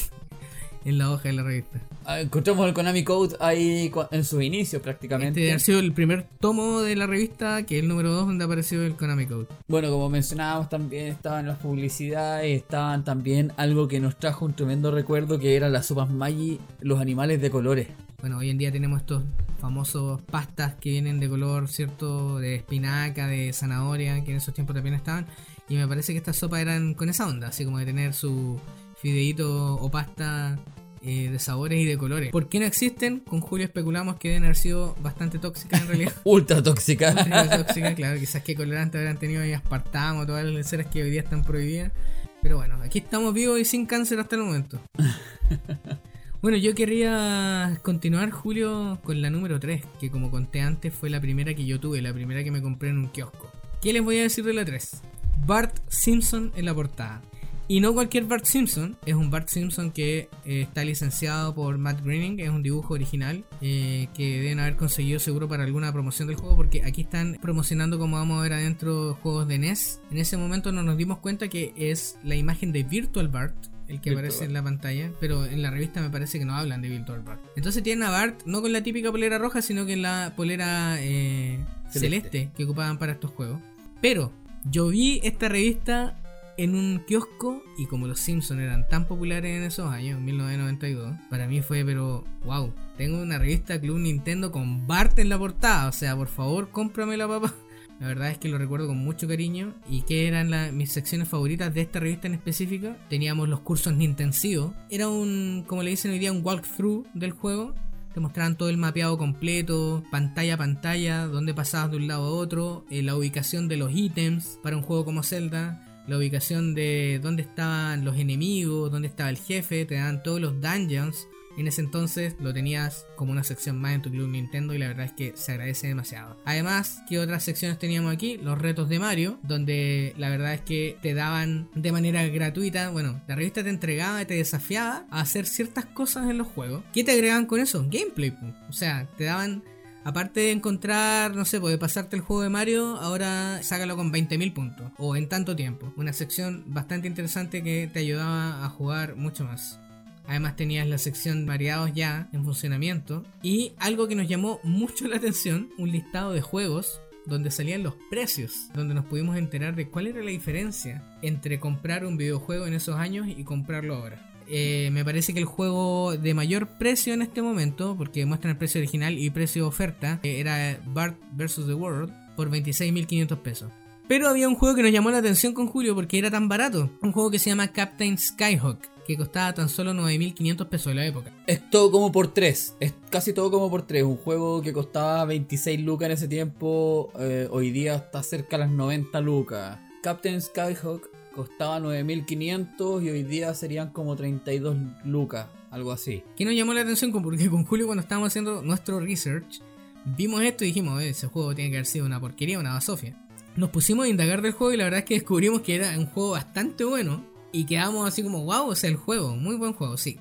en 0.84 0.98
la 0.98 1.10
hoja 1.10 1.28
de 1.28 1.34
la 1.34 1.42
revista. 1.42 1.80
Ah, 2.04 2.20
Encontramos 2.20 2.66
el 2.66 2.74
Konami 2.74 3.04
Code 3.04 3.36
ahí 3.40 3.90
en 4.10 4.24
sus 4.24 4.42
inicios 4.42 4.82
prácticamente. 4.82 5.42
Este 5.42 5.54
ha 5.54 5.58
sido 5.58 5.78
el 5.80 5.92
primer 5.92 6.26
tomo 6.40 6.80
de 6.80 6.96
la 6.96 7.06
revista, 7.06 7.64
que 7.64 7.78
es 7.78 7.82
el 7.82 7.88
número 7.88 8.10
2 8.12 8.26
donde 8.26 8.44
apareció 8.44 8.82
el 8.82 8.94
Konami 8.94 9.26
Code. 9.26 9.46
Bueno, 9.68 9.90
como 9.90 10.08
mencionábamos 10.10 10.68
también 10.68 11.06
estaban 11.08 11.46
las 11.46 11.58
publicidades, 11.58 12.56
estaban 12.56 13.04
también 13.04 13.52
algo 13.56 13.88
que 13.88 14.00
nos 14.00 14.18
trajo 14.18 14.44
un 14.44 14.54
tremendo 14.54 14.90
recuerdo 14.90 15.38
que 15.38 15.56
eran 15.56 15.72
las 15.72 15.86
sopas 15.86 16.10
Maggi, 16.10 16.60
los 16.80 17.00
animales 17.00 17.40
de 17.40 17.50
colores. 17.50 17.88
Bueno, 18.20 18.38
hoy 18.38 18.50
en 18.50 18.58
día 18.58 18.72
tenemos 18.72 19.00
estos 19.00 19.22
famosos 19.60 20.20
pastas 20.22 20.74
que 20.74 20.90
vienen 20.90 21.20
de 21.20 21.28
color, 21.28 21.68
¿cierto? 21.68 22.38
De 22.38 22.56
espinaca, 22.56 23.26
de 23.26 23.52
zanahoria, 23.52 24.22
que 24.24 24.30
en 24.30 24.38
esos 24.38 24.54
tiempos 24.54 24.74
también 24.74 24.94
estaban. 24.94 25.26
Y 25.68 25.76
me 25.76 25.86
parece 25.88 26.12
que 26.12 26.18
estas 26.18 26.36
sopas 26.36 26.60
eran 26.60 26.94
con 26.94 27.08
esa 27.08 27.26
onda, 27.26 27.48
así 27.48 27.64
como 27.64 27.78
de 27.78 27.86
tener 27.86 28.12
su 28.12 28.58
fideíto 29.04 29.74
o 29.74 29.90
pasta 29.90 30.58
eh, 31.02 31.28
de 31.28 31.38
sabores 31.38 31.78
y 31.78 31.84
de 31.84 31.98
colores. 31.98 32.30
¿Por 32.30 32.48
qué 32.48 32.58
no 32.58 32.64
existen? 32.64 33.20
Con 33.20 33.42
Julio 33.42 33.66
especulamos 33.66 34.16
que 34.16 34.28
deben 34.28 34.44
haber 34.44 34.56
sido 34.56 34.96
bastante 35.02 35.38
tóxicas 35.38 35.82
en 35.82 35.88
realidad. 35.88 36.12
Ultra 36.24 36.62
tóxica. 36.62 37.10
Ultra 37.10 37.64
tóxica, 37.64 37.94
claro, 37.94 38.18
quizás 38.18 38.42
qué 38.42 38.54
colorante 38.54 38.96
habrán 38.96 39.18
tenido 39.18 39.42
ahí 39.42 39.52
aspartamo, 39.52 40.24
todas 40.24 40.42
las 40.42 40.54
leceras 40.54 40.86
que 40.86 41.02
hoy 41.02 41.10
día 41.10 41.20
están 41.20 41.44
prohibidas. 41.44 41.92
Pero 42.40 42.56
bueno, 42.56 42.76
aquí 42.82 43.00
estamos 43.00 43.34
vivos 43.34 43.60
y 43.60 43.66
sin 43.66 43.84
cáncer 43.84 44.20
hasta 44.20 44.36
el 44.36 44.42
momento. 44.42 44.80
Bueno, 46.44 46.58
yo 46.58 46.74
querría 46.74 47.80
continuar, 47.80 48.30
Julio, 48.30 49.00
con 49.02 49.22
la 49.22 49.30
número 49.30 49.58
3, 49.58 49.82
que 49.98 50.10
como 50.10 50.30
conté 50.30 50.60
antes 50.60 50.92
fue 50.92 51.08
la 51.08 51.18
primera 51.18 51.54
que 51.54 51.64
yo 51.64 51.80
tuve, 51.80 52.02
la 52.02 52.12
primera 52.12 52.44
que 52.44 52.50
me 52.50 52.60
compré 52.60 52.90
en 52.90 52.98
un 52.98 53.08
kiosco. 53.08 53.50
¿Qué 53.80 53.94
les 53.94 54.04
voy 54.04 54.18
a 54.18 54.24
decir 54.24 54.44
de 54.44 54.52
la 54.52 54.62
3? 54.62 55.00
Bart 55.46 55.74
Simpson 55.88 56.52
en 56.54 56.66
la 56.66 56.74
portada. 56.74 57.22
Y 57.66 57.80
no 57.80 57.94
cualquier 57.94 58.24
Bart 58.24 58.44
Simpson, 58.44 58.98
es 59.06 59.14
un 59.14 59.30
Bart 59.30 59.48
Simpson 59.48 59.90
que 59.90 60.28
eh, 60.44 60.62
está 60.62 60.84
licenciado 60.84 61.54
por 61.54 61.78
Matt 61.78 62.02
Groening, 62.02 62.38
es 62.40 62.50
un 62.50 62.62
dibujo 62.62 62.92
original 62.92 63.42
eh, 63.62 64.08
que 64.14 64.42
deben 64.42 64.60
haber 64.60 64.76
conseguido 64.76 65.18
seguro 65.18 65.48
para 65.48 65.64
alguna 65.64 65.90
promoción 65.90 66.28
del 66.28 66.36
juego, 66.36 66.56
porque 66.56 66.82
aquí 66.84 67.02
están 67.02 67.38
promocionando 67.40 67.98
como 67.98 68.18
vamos 68.18 68.38
a 68.38 68.42
ver 68.42 68.52
adentro 68.52 69.18
juegos 69.22 69.48
de 69.48 69.58
NES. 69.58 70.00
En 70.10 70.18
ese 70.18 70.36
momento 70.36 70.72
no 70.72 70.82
nos 70.82 70.98
dimos 70.98 71.18
cuenta 71.18 71.48
que 71.48 71.72
es 71.76 72.18
la 72.22 72.34
imagen 72.34 72.70
de 72.70 72.82
Virtual 72.82 73.28
Bart, 73.28 73.56
el 73.88 74.02
que 74.02 74.10
Virtual 74.10 74.26
aparece 74.26 74.44
en 74.44 74.52
la 74.52 74.62
pantalla, 74.62 75.10
pero 75.18 75.46
en 75.46 75.62
la 75.62 75.70
revista 75.70 76.02
me 76.02 76.10
parece 76.10 76.38
que 76.38 76.44
no 76.44 76.54
hablan 76.54 76.82
de 76.82 76.90
Virtual 76.90 77.22
Bart. 77.22 77.40
Entonces 77.56 77.82
tienen 77.82 78.06
a 78.06 78.10
Bart 78.10 78.42
no 78.44 78.60
con 78.60 78.74
la 78.74 78.82
típica 78.82 79.10
polera 79.10 79.38
roja, 79.38 79.62
sino 79.62 79.86
que 79.86 79.94
en 79.94 80.02
la 80.02 80.34
polera 80.36 80.98
eh, 81.00 81.64
Celeste. 81.90 82.28
celeste 82.30 82.50
que 82.54 82.64
ocupaban 82.64 82.98
para 82.98 83.12
estos 83.12 83.30
juegos. 83.30 83.58
Pero 84.02 84.32
yo 84.70 84.88
vi 84.88 85.20
esta 85.22 85.48
revista 85.48 86.18
en 86.56 86.74
un 86.74 87.02
kiosco 87.06 87.62
y 87.78 87.86
como 87.86 88.06
los 88.06 88.20
Simpsons 88.20 88.60
eran 88.60 88.88
tan 88.88 89.06
populares 89.06 89.56
en 89.56 89.62
esos 89.64 89.90
años, 89.90 90.20
1992, 90.20 91.14
para 91.30 91.46
mí 91.46 91.62
fue 91.62 91.84
pero 91.84 92.24
wow, 92.44 92.72
tengo 92.96 93.20
una 93.20 93.38
revista 93.38 93.80
Club 93.80 93.98
Nintendo 93.98 94.52
con 94.52 94.86
Bart 94.86 95.18
en 95.18 95.28
la 95.28 95.38
portada, 95.38 95.88
o 95.88 95.92
sea, 95.92 96.16
por 96.16 96.28
favor, 96.28 96.70
cómpramela 96.70 97.26
papá. 97.26 97.52
La 98.00 98.08
verdad 98.08 98.30
es 98.30 98.38
que 98.38 98.48
lo 98.48 98.58
recuerdo 98.58 98.88
con 98.88 98.98
mucho 98.98 99.28
cariño 99.28 99.72
y 99.88 100.02
que 100.02 100.26
eran 100.26 100.76
mis 100.76 100.90
secciones 100.90 101.28
favoritas 101.28 101.72
de 101.72 101.82
esta 101.82 102.00
revista 102.00 102.26
en 102.26 102.34
específica. 102.34 102.96
Teníamos 103.08 103.48
los 103.48 103.60
cursos 103.60 103.94
Nintensivos. 103.94 104.72
Era 104.90 105.08
un, 105.08 105.64
como 105.66 105.82
le 105.84 105.90
dicen 105.90 106.10
hoy 106.10 106.18
día, 106.18 106.32
un 106.32 106.44
walkthrough 106.44 107.06
del 107.14 107.30
juego. 107.30 107.72
Te 108.12 108.20
mostraban 108.20 108.56
todo 108.56 108.68
el 108.68 108.78
mapeado 108.78 109.16
completo, 109.16 110.02
pantalla 110.10 110.54
a 110.54 110.58
pantalla, 110.58 111.26
dónde 111.26 111.54
pasabas 111.54 111.92
de 111.92 111.96
un 111.96 112.08
lado 112.08 112.26
a 112.26 112.30
otro, 112.30 112.84
eh, 112.90 113.02
la 113.02 113.16
ubicación 113.16 113.68
de 113.68 113.76
los 113.76 113.92
ítems 113.92 114.58
para 114.62 114.76
un 114.76 114.82
juego 114.82 115.04
como 115.04 115.22
Zelda, 115.22 115.80
la 116.06 116.18
ubicación 116.18 116.74
de 116.74 117.20
dónde 117.22 117.42
estaban 117.42 118.04
los 118.04 118.16
enemigos, 118.16 118.90
dónde 118.90 119.08
estaba 119.08 119.30
el 119.30 119.38
jefe, 119.38 119.84
te 119.84 119.94
dan 119.94 120.22
todos 120.22 120.40
los 120.40 120.60
dungeons 120.60 121.26
En 121.56 121.68
ese 121.68 121.82
entonces 121.82 122.34
lo 122.40 122.52
tenías 122.52 123.06
como 123.16 123.30
una 123.30 123.44
sección 123.44 123.80
más 123.80 123.94
en 123.94 124.02
tu 124.02 124.10
club 124.10 124.28
Nintendo 124.28 124.74
y 124.74 124.78
la 124.78 124.88
verdad 124.88 125.06
es 125.06 125.12
que 125.12 125.36
se 125.36 125.52
agradece 125.52 125.86
demasiado. 125.86 126.36
Además, 126.44 127.00
¿qué 127.08 127.20
otras 127.20 127.44
secciones 127.44 127.78
teníamos 127.78 128.12
aquí? 128.12 128.38
Los 128.38 128.58
retos 128.58 128.88
de 128.88 128.98
Mario, 128.98 129.38
donde 129.42 130.14
la 130.18 130.30
verdad 130.30 130.54
es 130.54 130.62
que 130.62 130.98
te 131.00 131.14
daban 131.14 131.68
de 131.74 131.92
manera 131.92 132.26
gratuita, 132.26 132.90
bueno, 132.90 133.22
la 133.28 133.36
revista 133.36 133.62
te 133.62 133.70
entregaba 133.70 134.22
y 134.22 134.26
te 134.26 134.34
desafiaba 134.34 135.06
a 135.10 135.20
hacer 135.20 135.46
ciertas 135.46 135.86
cosas 135.86 136.28
en 136.28 136.38
los 136.38 136.48
juegos. 136.48 136.82
¿Qué 136.92 137.04
te 137.04 137.12
agregaban 137.12 137.46
con 137.46 137.60
eso? 137.60 137.86
Gameplay. 137.88 138.36
O 138.68 138.72
sea, 138.72 139.08
te 139.16 139.24
daban 139.24 139.62
Aparte 140.04 140.40
de 140.40 140.52
encontrar, 140.52 141.34
no 141.34 141.46
sé, 141.46 141.60
pues 141.60 141.72
de 141.72 141.78
pasarte 141.78 142.14
el 142.14 142.22
juego 142.22 142.42
de 142.42 142.50
Mario, 142.50 142.96
ahora 142.98 143.62
sácalo 143.62 143.96
con 143.96 144.12
20.000 144.12 144.52
puntos 144.52 144.92
o 144.98 145.16
en 145.16 145.28
tanto 145.30 145.56
tiempo. 145.56 145.92
Una 145.96 146.12
sección 146.12 146.62
bastante 146.66 147.08
interesante 147.08 147.62
que 147.62 147.88
te 147.90 148.00
ayudaba 148.00 148.64
a 148.64 148.68
jugar 148.68 149.16
mucho 149.16 149.44
más. 149.44 149.80
Además 150.26 150.56
tenías 150.56 150.86
la 150.86 150.98
sección 150.98 151.46
variados 151.46 151.92
ya 151.94 152.28
en 152.32 152.44
funcionamiento 152.44 153.24
y 153.42 153.72
algo 153.78 154.06
que 154.06 154.14
nos 154.14 154.28
llamó 154.28 154.60
mucho 154.62 155.08
la 155.08 155.16
atención, 155.16 155.70
un 155.78 155.90
listado 155.90 156.32
de 156.32 156.42
juegos 156.42 157.00
donde 157.26 157.50
salían 157.50 157.82
los 157.82 157.94
precios, 158.10 158.68
donde 158.74 158.94
nos 158.94 159.06
pudimos 159.06 159.36
enterar 159.36 159.74
de 159.74 159.88
cuál 159.88 160.06
era 160.06 160.22
la 160.22 160.30
diferencia 160.30 161.02
entre 161.22 161.58
comprar 161.58 162.04
un 162.04 162.18
videojuego 162.18 162.66
en 162.66 162.74
esos 162.74 162.96
años 162.96 163.26
y 163.28 163.44
comprarlo 163.44 163.96
ahora. 163.96 164.33
Eh, 164.48 164.90
me 164.92 165.04
parece 165.04 165.32
que 165.32 165.40
el 165.40 165.44
juego 165.44 166.16
de 166.16 166.34
mayor 166.34 166.68
precio 166.78 167.14
en 167.14 167.22
este 167.22 167.42
momento, 167.42 167.94
porque 167.96 168.26
muestran 168.26 168.52
el 168.52 168.58
precio 168.58 168.80
original 168.80 169.18
y 169.18 169.30
precio 169.30 169.66
oferta, 169.66 170.20
eh, 170.22 170.40
era 170.40 170.80
Bart 170.86 171.16
vs. 171.32 171.66
The 171.66 171.74
World 171.74 172.12
por 172.36 172.50
26.500 172.50 173.38
pesos. 173.38 173.70
Pero 174.06 174.28
había 174.28 174.48
un 174.48 174.54
juego 174.54 174.76
que 174.76 174.82
nos 174.82 174.92
llamó 174.92 175.10
la 175.10 175.18
atención 175.18 175.54
con 175.54 175.66
Julio 175.66 175.94
porque 175.94 176.18
era 176.18 176.30
tan 176.30 176.48
barato. 176.48 176.90
Un 177.00 177.12
juego 177.12 177.30
que 177.30 177.38
se 177.38 177.48
llama 177.48 177.68
Captain 177.68 178.18
Skyhawk, 178.18 178.78
que 179.06 179.16
costaba 179.16 179.54
tan 179.54 179.70
solo 179.70 179.94
9.500 179.94 180.68
pesos 180.68 180.88
en 180.88 180.96
la 180.96 181.06
época. 181.06 181.32
Es 181.46 181.70
todo 181.70 181.90
como 181.90 182.12
por 182.12 182.28
3. 182.34 182.76
Es 182.80 182.92
casi 183.08 183.32
todo 183.32 183.50
como 183.50 183.70
por 183.70 183.86
3. 183.86 184.02
Un 184.02 184.18
juego 184.18 184.60
que 184.60 184.74
costaba 184.74 185.24
26 185.24 185.80
lucas 185.80 186.06
en 186.06 186.12
ese 186.12 186.28
tiempo. 186.28 187.10
eh, 187.18 187.48
hoy 187.50 187.70
día 187.70 187.94
está 187.94 188.22
cerca 188.22 188.56
a 188.56 188.60
las 188.60 188.70
90 188.70 189.18
lucas. 189.22 189.78
Captain 190.02 190.42
Skyhawk 190.42 191.08
costaba 191.34 191.80
9500 191.80 193.02
y 193.02 193.10
hoy 193.10 193.22
día 193.22 193.52
serían 193.54 193.90
como 193.90 194.16
32 194.16 194.76
lucas. 195.04 195.46
Algo 195.70 195.92
así. 195.92 196.22
Que 196.36 196.44
nos 196.44 196.54
llamó 196.54 196.72
la 196.72 196.82
atención 196.82 197.10
porque 197.10 197.50
con 197.50 197.64
Julio 197.64 197.86
cuando 197.86 198.02
estábamos 198.02 198.28
haciendo 198.28 198.62
nuestro 198.62 199.00
research, 199.00 199.60
vimos 200.04 200.42
esto 200.42 200.64
y 200.64 200.68
dijimos, 200.68 201.02
"Eh, 201.02 201.08
ese 201.08 201.26
juego 201.26 201.54
tiene 201.54 201.70
que 201.70 201.78
haber 201.78 201.86
sido 201.86 202.06
una 202.06 202.20
porquería, 202.20 202.58
una 202.58 202.74
basofia. 202.74 203.20
Nos 203.56 203.70
pusimos 203.70 204.06
a 204.06 204.08
indagar 204.08 204.40
del 204.42 204.52
juego 204.52 204.72
y 204.72 204.76
la 204.76 204.84
verdad 204.84 205.00
es 205.00 205.04
que 205.06 205.14
descubrimos 205.14 205.62
que 205.62 205.74
era 205.74 205.98
un 205.98 206.06
juego 206.06 206.30
bastante 206.30 206.84
bueno 206.84 207.24
y 207.52 207.64
quedamos 207.66 208.06
así 208.06 208.22
como, 208.22 208.44
wow, 208.44 208.68
o 208.68 208.74
sea, 208.74 208.90
el 208.90 208.96
juego, 208.96 209.36
muy 209.36 209.56
buen 209.56 209.72
juego, 209.72 209.96
sí. 209.96 210.18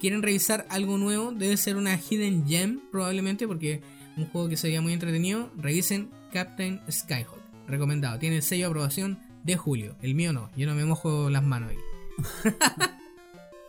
¿Quieren 0.00 0.22
revisar 0.22 0.66
algo 0.70 0.96
nuevo? 0.96 1.32
Debe 1.32 1.56
ser 1.56 1.76
una 1.76 1.96
Hidden 1.98 2.46
Gem 2.46 2.80
probablemente 2.92 3.48
porque 3.48 3.80
un 4.16 4.26
juego 4.26 4.48
que 4.48 4.56
sería 4.56 4.80
muy 4.80 4.92
entretenido. 4.92 5.50
Revisen 5.56 6.08
Captain 6.32 6.80
Skyhawk. 6.90 7.38
Recomendado. 7.66 8.18
Tiene 8.18 8.36
el 8.36 8.42
sello 8.42 8.64
de 8.64 8.70
aprobación 8.70 9.18
de 9.54 9.58
Julio. 9.58 9.94
El 10.02 10.14
mío 10.14 10.32
no. 10.32 10.50
Yo 10.56 10.66
no 10.66 10.74
me 10.74 10.84
mojo 10.84 11.28
las 11.30 11.42
manos 11.42 11.70
ahí. 11.70 11.78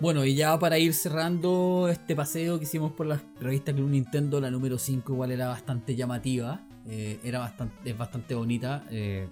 Bueno, 0.01 0.23
y 0.23 0.34
ya 0.34 0.57
para 0.57 0.80
ir 0.80 0.93
cerrando 0.93 1.89
este 1.91 2.15
paseo 2.15 2.57
que 2.57 2.63
hicimos 2.63 2.93
por 2.93 3.05
la 3.05 3.21
revista 3.41 3.73
Club 3.73 3.89
Nintendo, 3.89 4.39
la 4.39 4.49
número 4.49 4.77
5 4.77 5.11
igual 5.11 5.30
era 5.32 5.49
bastante 5.49 5.93
llamativa, 5.93 6.61
eh, 6.88 7.19
era 7.21 7.39
bastante, 7.39 7.89
es 7.89 7.97
bastante 7.97 8.34
bonita, 8.34 8.86
eh, 8.91 9.27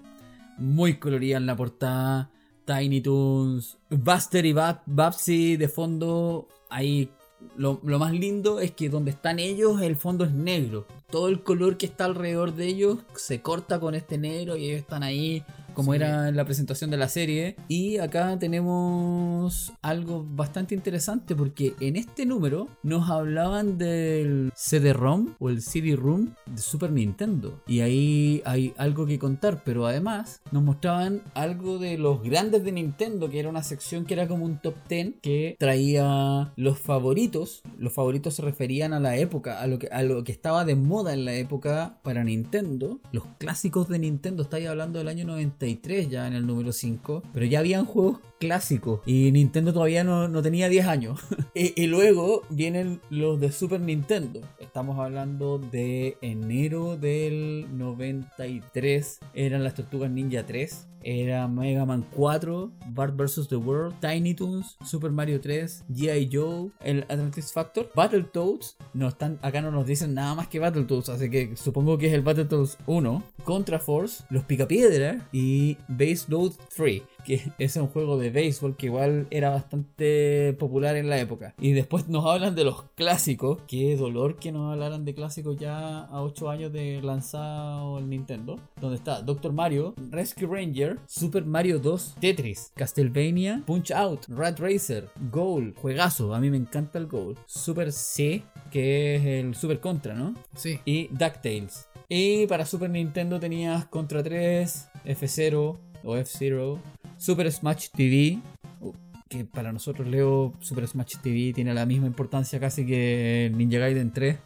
muy 0.58 0.98
colorida 0.98 1.38
en 1.38 1.46
la 1.46 1.56
portada, 1.56 2.28
Tiny 2.66 3.00
Toons, 3.00 3.78
Buster 3.88 4.44
y 4.44 4.52
Bab- 4.52 4.82
Babsy 4.84 5.56
de 5.56 5.68
fondo, 5.68 6.48
ahí 6.68 7.08
lo 7.56 7.80
más 7.98 8.12
lindo 8.12 8.60
es 8.60 8.72
que 8.72 8.90
donde 8.90 9.12
están 9.12 9.38
ellos 9.38 9.80
el 9.80 9.96
fondo 9.96 10.26
es 10.26 10.32
negro, 10.32 10.86
todo 11.10 11.28
el 11.28 11.42
color 11.42 11.78
que 11.78 11.86
está 11.86 12.04
alrededor 12.04 12.54
de 12.54 12.66
ellos 12.66 12.98
se 13.16 13.40
corta 13.40 13.80
con 13.80 13.94
este 13.94 14.18
negro 14.18 14.54
y 14.58 14.66
ellos 14.66 14.80
están 14.80 15.02
ahí 15.02 15.42
como 15.78 15.92
Sí. 15.92 15.96
era 15.98 16.28
en 16.28 16.34
la 16.36 16.44
presentación 16.44 16.90
de 16.90 16.96
la 16.96 17.08
serie. 17.08 17.54
Y 17.68 17.98
acá 17.98 18.36
tenemos 18.38 19.72
algo 19.80 20.26
bastante 20.28 20.74
interesante 20.74 21.36
porque 21.36 21.74
en 21.78 21.94
este 21.94 22.26
número 22.26 22.66
nos 22.82 23.08
hablaban 23.08 23.78
del 23.78 24.50
CD-ROM 24.56 25.34
o 25.38 25.48
el 25.50 25.62
CD-ROOM 25.62 26.30
de 26.46 26.58
Super 26.60 26.90
Nintendo. 26.90 27.62
Y 27.68 27.80
ahí 27.80 28.42
hay 28.44 28.74
algo 28.76 29.06
que 29.06 29.20
contar, 29.20 29.62
pero 29.64 29.86
además 29.86 30.40
nos 30.50 30.64
mostraban 30.64 31.22
algo 31.34 31.78
de 31.78 31.96
los 31.96 32.22
grandes 32.22 32.64
de 32.64 32.72
Nintendo, 32.72 33.30
que 33.30 33.38
era 33.38 33.48
una 33.48 33.62
sección 33.62 34.04
que 34.04 34.14
era 34.14 34.26
como 34.26 34.44
un 34.44 34.58
top 34.60 34.74
10 34.88 35.14
que 35.22 35.56
traía 35.60 36.52
los 36.56 36.78
favoritos. 36.80 37.62
Los 37.78 37.92
favoritos 37.92 38.34
se 38.34 38.42
referían 38.42 38.92
a 38.92 39.00
la 39.00 39.16
época, 39.16 39.60
a 39.60 39.66
lo 39.68 39.78
que, 39.78 39.86
a 39.88 40.02
lo 40.02 40.24
que 40.24 40.32
estaba 40.32 40.64
de 40.64 40.74
moda 40.74 41.12
en 41.14 41.24
la 41.24 41.34
época 41.34 41.98
para 42.02 42.24
Nintendo. 42.24 43.00
Los 43.12 43.24
clásicos 43.38 43.88
de 43.88 43.98
Nintendo, 44.00 44.42
estáis 44.42 44.66
hablando 44.66 44.98
del 44.98 45.08
año 45.08 45.24
93 45.68 46.08
ya 46.08 46.26
en 46.26 46.34
el 46.34 46.46
número 46.46 46.72
5, 46.72 47.22
pero 47.32 47.46
ya 47.46 47.58
habían 47.58 47.84
juegos 47.84 48.20
clásicos 48.38 49.00
y 49.04 49.30
Nintendo 49.32 49.72
todavía 49.72 50.04
no, 50.04 50.28
no 50.28 50.42
tenía 50.42 50.68
10 50.68 50.86
años. 50.86 51.20
y, 51.54 51.86
luego 51.86 52.42
vienen 52.50 53.00
los 53.10 53.40
de 53.40 53.52
Super 53.52 53.80
Nintendo. 53.80 54.40
Estamos 54.58 54.98
hablando 54.98 55.58
de 55.58 56.16
enero 56.22 56.96
del 56.96 57.66
93. 57.76 59.20
Eran 59.34 59.64
las 59.64 59.74
Tortugas 59.74 60.10
Ninja 60.10 60.46
3. 60.46 60.86
Era 61.04 61.46
Mega 61.46 61.86
Man 61.86 62.04
4, 62.14 62.72
Bart 62.88 63.16
vs. 63.16 63.48
The 63.48 63.56
World, 63.56 63.94
Tiny 64.00 64.34
Toons, 64.34 64.76
Super 64.84 65.12
Mario 65.12 65.40
3, 65.40 65.84
G.I. 65.90 66.28
Joe, 66.30 66.70
el 66.80 67.02
Atlantis 67.02 67.52
Factor, 67.52 67.90
Battletoads. 67.94 68.76
No 68.94 69.08
están, 69.08 69.38
acá 69.42 69.62
no 69.62 69.70
nos 69.70 69.86
dicen 69.86 70.14
nada 70.14 70.34
más 70.34 70.48
que 70.48 70.58
Battletoads, 70.58 71.08
así 71.08 71.30
que 71.30 71.56
supongo 71.56 71.98
que 71.98 72.08
es 72.08 72.14
el 72.14 72.22
Battletoads 72.22 72.78
1, 72.86 73.22
Contra 73.44 73.78
Force, 73.78 74.24
Los 74.28 74.44
Picapiedra 74.44 75.28
y 75.30 75.57
Base 75.88 76.24
Load 76.28 76.52
3 76.76 77.02
que 77.28 77.52
es 77.58 77.76
un 77.76 77.88
juego 77.88 78.18
de 78.18 78.30
béisbol 78.30 78.76
que 78.76 78.86
igual 78.86 79.26
era 79.30 79.50
bastante 79.50 80.54
popular 80.58 80.96
en 80.96 81.10
la 81.10 81.18
época. 81.18 81.54
Y 81.60 81.72
después 81.72 82.08
nos 82.08 82.24
hablan 82.24 82.54
de 82.54 82.64
los 82.64 82.84
clásicos. 82.94 83.58
Qué 83.66 83.96
dolor 83.96 84.36
que 84.36 84.50
nos 84.50 84.72
hablaran 84.72 85.04
de 85.04 85.14
clásicos 85.14 85.58
ya 85.58 86.00
a 86.00 86.22
8 86.22 86.50
años 86.50 86.72
de 86.72 87.00
lanzado 87.02 87.98
el 87.98 88.08
Nintendo. 88.08 88.58
Donde 88.80 88.96
está 88.96 89.20
Doctor 89.20 89.52
Mario, 89.52 89.94
Rescue 90.10 90.46
Ranger, 90.46 90.98
Super 91.06 91.44
Mario 91.44 91.78
2, 91.78 92.16
Tetris, 92.20 92.72
Castlevania, 92.74 93.62
Punch 93.66 93.90
Out, 93.90 94.26
Rat 94.28 94.58
Racer, 94.58 95.08
Goal, 95.30 95.74
juegazo. 95.76 96.34
A 96.34 96.40
mí 96.40 96.50
me 96.50 96.56
encanta 96.56 96.98
el 96.98 97.06
Goal. 97.06 97.36
Super 97.46 97.92
C, 97.92 98.42
que 98.70 99.16
es 99.16 99.24
el 99.24 99.54
Super 99.54 99.80
Contra, 99.80 100.14
¿no? 100.14 100.34
Sí. 100.56 100.80
y 100.84 101.08
DuckTales. 101.08 101.87
Y 102.08 102.46
para 102.46 102.64
Super 102.64 102.88
Nintendo 102.88 103.38
tenías 103.38 103.84
Contra 103.86 104.22
3, 104.22 104.88
F0 105.04 105.78
o 106.04 106.16
F-Zero, 106.16 106.80
Super 107.18 107.52
Smash 107.52 107.90
TV, 107.90 108.38
uh, 108.80 108.94
que 109.28 109.44
para 109.44 109.72
nosotros 109.72 110.08
Leo 110.08 110.54
Super 110.60 110.88
Smash 110.88 111.16
TV 111.22 111.52
tiene 111.52 111.74
la 111.74 111.84
misma 111.84 112.06
importancia 112.06 112.58
casi 112.58 112.86
que 112.86 113.52
Ninja 113.54 113.78
Gaiden 113.78 114.10
3, 114.12 114.38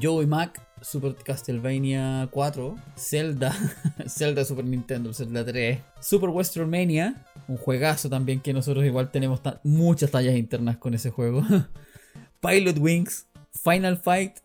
Joey 0.00 0.26
Mac, 0.26 0.66
Super 0.80 1.14
Castlevania 1.14 2.28
4, 2.30 2.76
Zelda, 2.96 3.54
Zelda 4.08 4.44
Super 4.46 4.64
Nintendo, 4.64 5.12
Zelda 5.12 5.44
3, 5.44 5.80
Super 6.00 6.30
Western 6.30 6.70
Mania, 6.70 7.26
un 7.46 7.58
juegazo 7.58 8.08
también 8.08 8.40
que 8.40 8.54
nosotros 8.54 8.86
igual 8.86 9.10
tenemos 9.10 9.42
muchas 9.64 10.10
tallas 10.10 10.34
internas 10.34 10.78
con 10.78 10.94
ese 10.94 11.10
juego, 11.10 11.44
Pilot 12.40 12.78
Wings, 12.78 13.26
Final 13.52 13.98
Fight, 13.98 14.38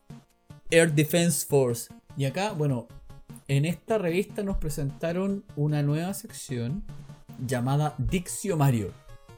Air 0.70 0.92
Defense 0.92 1.46
Force. 1.46 1.88
Y 2.18 2.26
acá, 2.26 2.52
bueno, 2.54 2.88
en 3.48 3.66
esta 3.66 4.00
revista 4.00 4.42
nos 4.42 4.58
presentaron 4.58 5.44
una 5.56 5.84
nueva 5.84 6.16
sección 6.16 6.84
llamada 7.46 7.94
Diccio 8.00 8.58
Mario. 8.58 8.92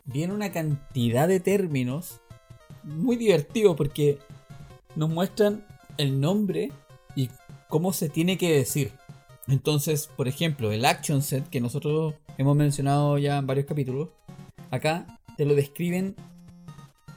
Viene 0.06 0.34
una 0.34 0.54
cantidad 0.54 1.28
de 1.28 1.42
términos 1.42 2.22
muy 2.84 3.18
divertido 3.18 3.76
porque 3.76 4.18
nos 4.96 5.10
muestran 5.10 5.66
el 5.98 6.22
nombre 6.22 6.72
y 7.16 7.30
cómo 7.68 7.92
se 7.92 8.08
tiene 8.08 8.38
que 8.38 8.56
decir. 8.56 8.94
Entonces, 9.50 10.10
por 10.16 10.30
ejemplo, 10.30 10.72
el 10.72 10.86
action 10.86 11.22
set 11.22 11.50
que 11.50 11.60
nosotros 11.60 12.16
hemos 12.38 12.56
mencionado 12.56 13.18
ya 13.18 13.38
en 13.38 13.46
varios 13.46 13.66
capítulos, 13.66 14.08
acá 14.72 15.20
te 15.36 15.44
lo 15.44 15.54
describen 15.54 16.16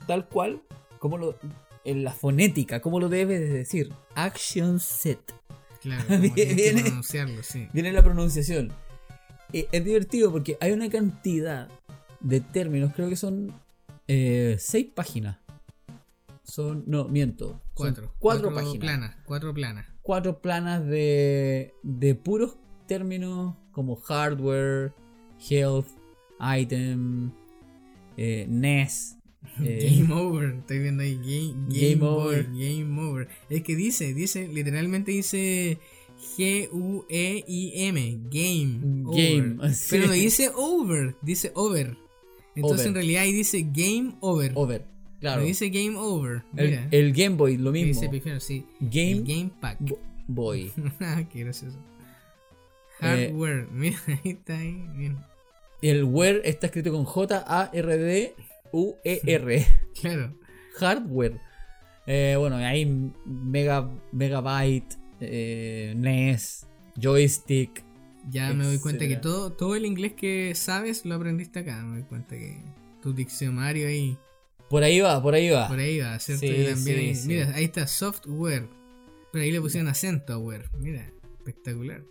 tal 0.09 0.29
cual 0.29 0.61
como 0.99 1.19
lo 1.19 1.37
en 1.85 2.05
la 2.05 2.13
fonética, 2.13 2.81
como 2.81 3.01
lo 3.01 3.09
debes 3.09 3.41
de 3.41 3.49
decir. 3.49 3.93
Action 4.15 4.81
set. 4.81 5.33
Claro, 5.83 6.05
como 6.09 6.35
tienes 6.35 6.35
que 6.35 6.55
Viene- 6.55 6.83
pronunciarlo, 6.83 7.43
sí. 7.43 7.69
Viene 7.73 7.93
la 7.93 8.03
pronunciación. 8.03 8.73
Eh, 9.53 9.69
es 9.73 9.85
divertido 9.85 10.31
porque 10.33 10.57
hay 10.61 10.73
una 10.73 10.89
cantidad 10.89 11.69
de 12.21 12.41
términos, 12.41 12.93
creo 12.95 13.09
que 13.09 13.17
son 13.17 13.53
eh, 14.09 14.57
seis 14.59 14.87
páginas. 14.95 15.39
Son, 16.45 16.85
no, 16.87 17.05
miento. 17.09 17.49
son 17.49 17.61
Cuatro. 17.75 18.15
cuatro, 18.19 18.55
páginas. 18.55 18.79
planas. 18.79 19.17
Cuatro 19.25 19.55
planas. 19.55 19.87
Cuatro 20.03 20.41
planas 20.41 20.85
de, 20.87 21.73
de 21.83 22.15
puros 22.15 22.57
términos 22.87 23.55
como 23.71 23.97
hardware, 23.97 24.93
health, 25.49 25.87
item, 26.41 27.31
eh, 28.17 28.47
NES, 28.49 29.17
Eh, 29.63 29.99
Game 30.01 30.13
over, 30.15 30.55
estoy 30.55 30.79
viendo 30.79 31.03
ahí 31.03 31.17
Game, 31.17 31.67
game, 31.69 31.81
Game 31.81 31.97
Boy, 31.97 32.11
over. 32.25 32.45
Game 32.53 33.01
over. 33.01 33.29
Es 33.51 33.63
que 33.63 33.77
dice, 33.77 34.15
dice, 34.15 34.49
literalmente 34.49 35.13
dice 35.13 35.79
G-U-E-I-M, 36.37 38.19
Game. 38.31 39.05
Game, 39.05 39.57
over. 39.59 39.75
sí. 39.75 39.87
Pero 39.91 40.07
no 40.07 40.13
dice 40.13 40.51
over, 40.55 41.15
dice 41.23 41.53
over. 41.55 41.97
Entonces 42.55 42.81
Over. 42.81 42.89
en 42.89 42.95
realidad 42.95 43.23
ahí 43.23 43.33
dice 43.33 43.67
Game 43.73 44.15
over. 44.21 44.53
over. 44.55 44.85
Claro. 45.21 45.41
No 45.43 45.47
dice 45.47 45.69
Game 45.71 45.97
over. 45.97 46.43
el, 46.57 47.13
Game 47.13 47.37
Boy, 47.37 47.57
lo 47.57 47.73
mismo. 47.73 47.89
dice 47.89 48.09
primero, 48.09 48.41
sí. 48.41 48.67
Game, 48.81 49.13
El 49.13 49.25
Game 49.25 49.51
Pack. 49.61 49.79
Bo- 49.81 50.01
Boy. 50.27 50.73
Qué 51.33 51.41
gracioso. 51.45 51.79
Eh, 53.01 53.29
Hardware. 53.31 53.69
Mira, 53.73 53.99
ahí 54.07 54.31
está 54.33 54.59
ahí. 54.59 54.85
El 55.81 56.05
Wear 56.05 56.41
está 56.45 56.67
escrito 56.67 56.93
con 56.93 57.05
J-A-R-D-U-E-R. 58.73 59.67
Claro. 60.01 60.35
Hardware. 60.79 61.41
Eh, 62.07 62.35
bueno, 62.39 62.57
hay 62.57 62.87
mega, 63.25 63.89
megabyte, 64.11 64.97
eh, 65.21 65.95
NES, 65.97 66.67
joystick. 67.01 67.85
Ya 68.31 68.53
me 68.53 68.65
doy 68.65 68.79
cuenta 68.79 69.07
que 69.07 69.17
todo, 69.17 69.53
todo 69.53 69.75
el 69.75 69.85
inglés 69.85 70.13
que 70.15 70.55
sabes 70.55 71.05
lo 71.05 71.15
aprendiste 71.15 71.61
acá. 71.61 71.83
Me 71.85 71.99
doy 72.01 72.09
cuenta 72.09 72.37
que 72.37 72.61
tu 73.01 73.13
diccionario 73.13 73.89
ahí, 73.89 74.17
Por 74.71 74.83
ahí 74.85 75.01
va, 75.01 75.21
por 75.21 75.35
ahí 75.35 75.51
va. 75.51 75.69
por 75.69 75.79
ahí 75.79 75.99
va, 75.99 76.19
¿cierto? 76.19 76.47
Sí, 76.47 76.53
también 76.53 76.77
sí, 76.77 76.93
ahí, 76.93 77.15
sí. 77.17 77.29
mira, 77.29 77.53
ahí 77.55 77.65
está 77.65 77.87
software. 77.87 78.69
Pero 79.33 79.45
ahí 79.45 79.51
le 79.51 79.61
pusieron 79.61 79.89
acento 79.89 80.33
a 80.33 80.39
ware. 80.39 80.65
Mira, 80.79 81.11
espectacular. 81.39 82.03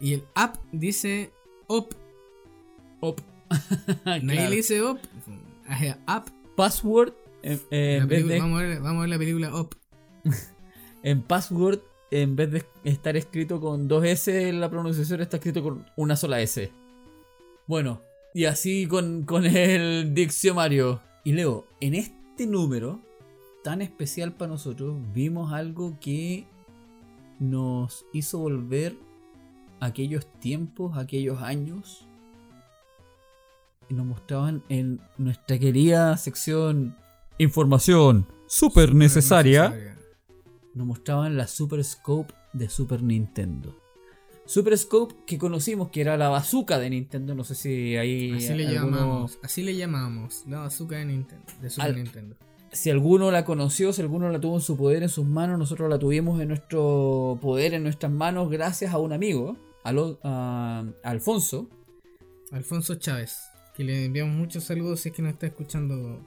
Y 0.00 0.14
el 0.14 0.24
app 0.34 0.56
dice 0.72 1.30
op. 1.66 1.92
Op. 3.00 3.20
Claro. 4.04 4.22
le 4.24 4.50
dice. 4.56 4.80
Ah, 5.68 5.96
App. 6.06 6.28
Password. 6.56 7.12
En, 7.42 7.60
eh, 7.70 7.98
en 8.00 8.08
vez 8.08 8.22
película- 8.24 8.34
de, 8.34 8.40
vamos, 8.40 8.60
a 8.60 8.62
ver, 8.64 8.80
vamos 8.80 8.98
a 8.98 9.00
ver 9.02 9.08
la 9.10 9.18
película 9.18 9.54
op. 9.54 9.74
en 11.02 11.22
password, 11.22 11.80
en 12.10 12.34
vez 12.36 12.50
de 12.50 12.64
estar 12.84 13.16
escrito 13.16 13.60
con 13.60 13.86
dos 13.88 14.04
S 14.04 14.48
en 14.48 14.60
la 14.60 14.68
pronunciación, 14.70 15.20
está 15.20 15.36
escrito 15.36 15.62
con 15.62 15.86
una 15.96 16.16
sola 16.16 16.40
S. 16.40 16.70
Bueno, 17.66 18.00
y 18.34 18.44
así 18.46 18.86
con, 18.86 19.22
con 19.24 19.44
el 19.44 20.14
diccionario. 20.14 21.00
Y 21.24 21.32
Leo, 21.32 21.66
en 21.80 21.94
este 21.94 22.46
número 22.46 23.00
tan 23.62 23.82
especial 23.82 24.32
para 24.32 24.52
nosotros, 24.52 24.96
vimos 25.12 25.52
algo 25.52 25.98
que 26.00 26.46
nos 27.38 28.06
hizo 28.12 28.38
volver 28.38 28.96
aquellos 29.80 30.26
tiempos, 30.40 30.96
aquellos 30.96 31.42
años. 31.42 32.05
Y 33.88 33.94
nos 33.94 34.06
mostraban 34.06 34.62
en 34.68 35.00
nuestra 35.18 35.58
querida 35.58 36.16
sección 36.16 36.96
Información 37.38 38.26
súper 38.46 38.94
necesaria. 38.94 39.96
nos 40.74 40.86
mostraban 40.86 41.36
la 41.36 41.46
Super 41.46 41.82
Scope 41.84 42.34
de 42.52 42.68
Super 42.68 43.02
Nintendo. 43.02 43.74
Super 44.44 44.76
Scope 44.78 45.14
que 45.26 45.38
conocimos 45.38 45.88
que 45.90 46.00
era 46.00 46.16
la 46.16 46.28
bazooka 46.28 46.78
de 46.78 46.90
Nintendo, 46.90 47.34
no 47.34 47.42
sé 47.44 47.54
si 47.54 47.96
ahí 47.96 48.32
Así 48.36 48.54
le 48.54 48.66
alguno- 48.68 48.96
llamamos. 48.96 49.38
Así 49.42 49.62
le 49.62 49.76
llamamos. 49.76 50.44
La 50.48 50.60
bazooka 50.60 50.96
de 50.96 51.04
Nintendo. 51.06 51.44
De 51.60 51.68
Super 51.70 51.86
Al- 51.90 51.96
Nintendo. 51.96 52.36
si 52.72 52.90
alguno 52.90 53.30
la 53.30 53.44
conoció, 53.44 53.92
si 53.92 54.02
alguno 54.02 54.30
la 54.30 54.40
tuvo 54.40 54.54
en 54.56 54.60
su 54.62 54.76
poder, 54.76 55.02
en 55.02 55.08
sus 55.08 55.26
manos, 55.26 55.58
nosotros 55.58 55.88
la 55.90 55.98
tuvimos 55.98 56.40
en 56.40 56.48
nuestro 56.48 57.38
poder, 57.40 57.74
en 57.74 57.82
nuestras 57.82 58.12
manos, 58.12 58.48
gracias 58.50 58.92
a 58.94 58.98
un 58.98 59.12
amigo, 59.12 59.56
a, 59.84 59.92
Lo- 59.92 60.18
a- 60.22 60.84
a 61.02 61.10
Alfonso. 61.10 61.68
Alfonso 62.52 62.94
Chávez. 62.96 63.36
Que 63.76 63.84
le 63.84 64.06
enviamos 64.06 64.34
muchos 64.34 64.64
saludos 64.64 65.00
si 65.00 65.10
es 65.10 65.14
que 65.14 65.22
nos 65.22 65.32
está 65.32 65.46
escuchando. 65.46 66.24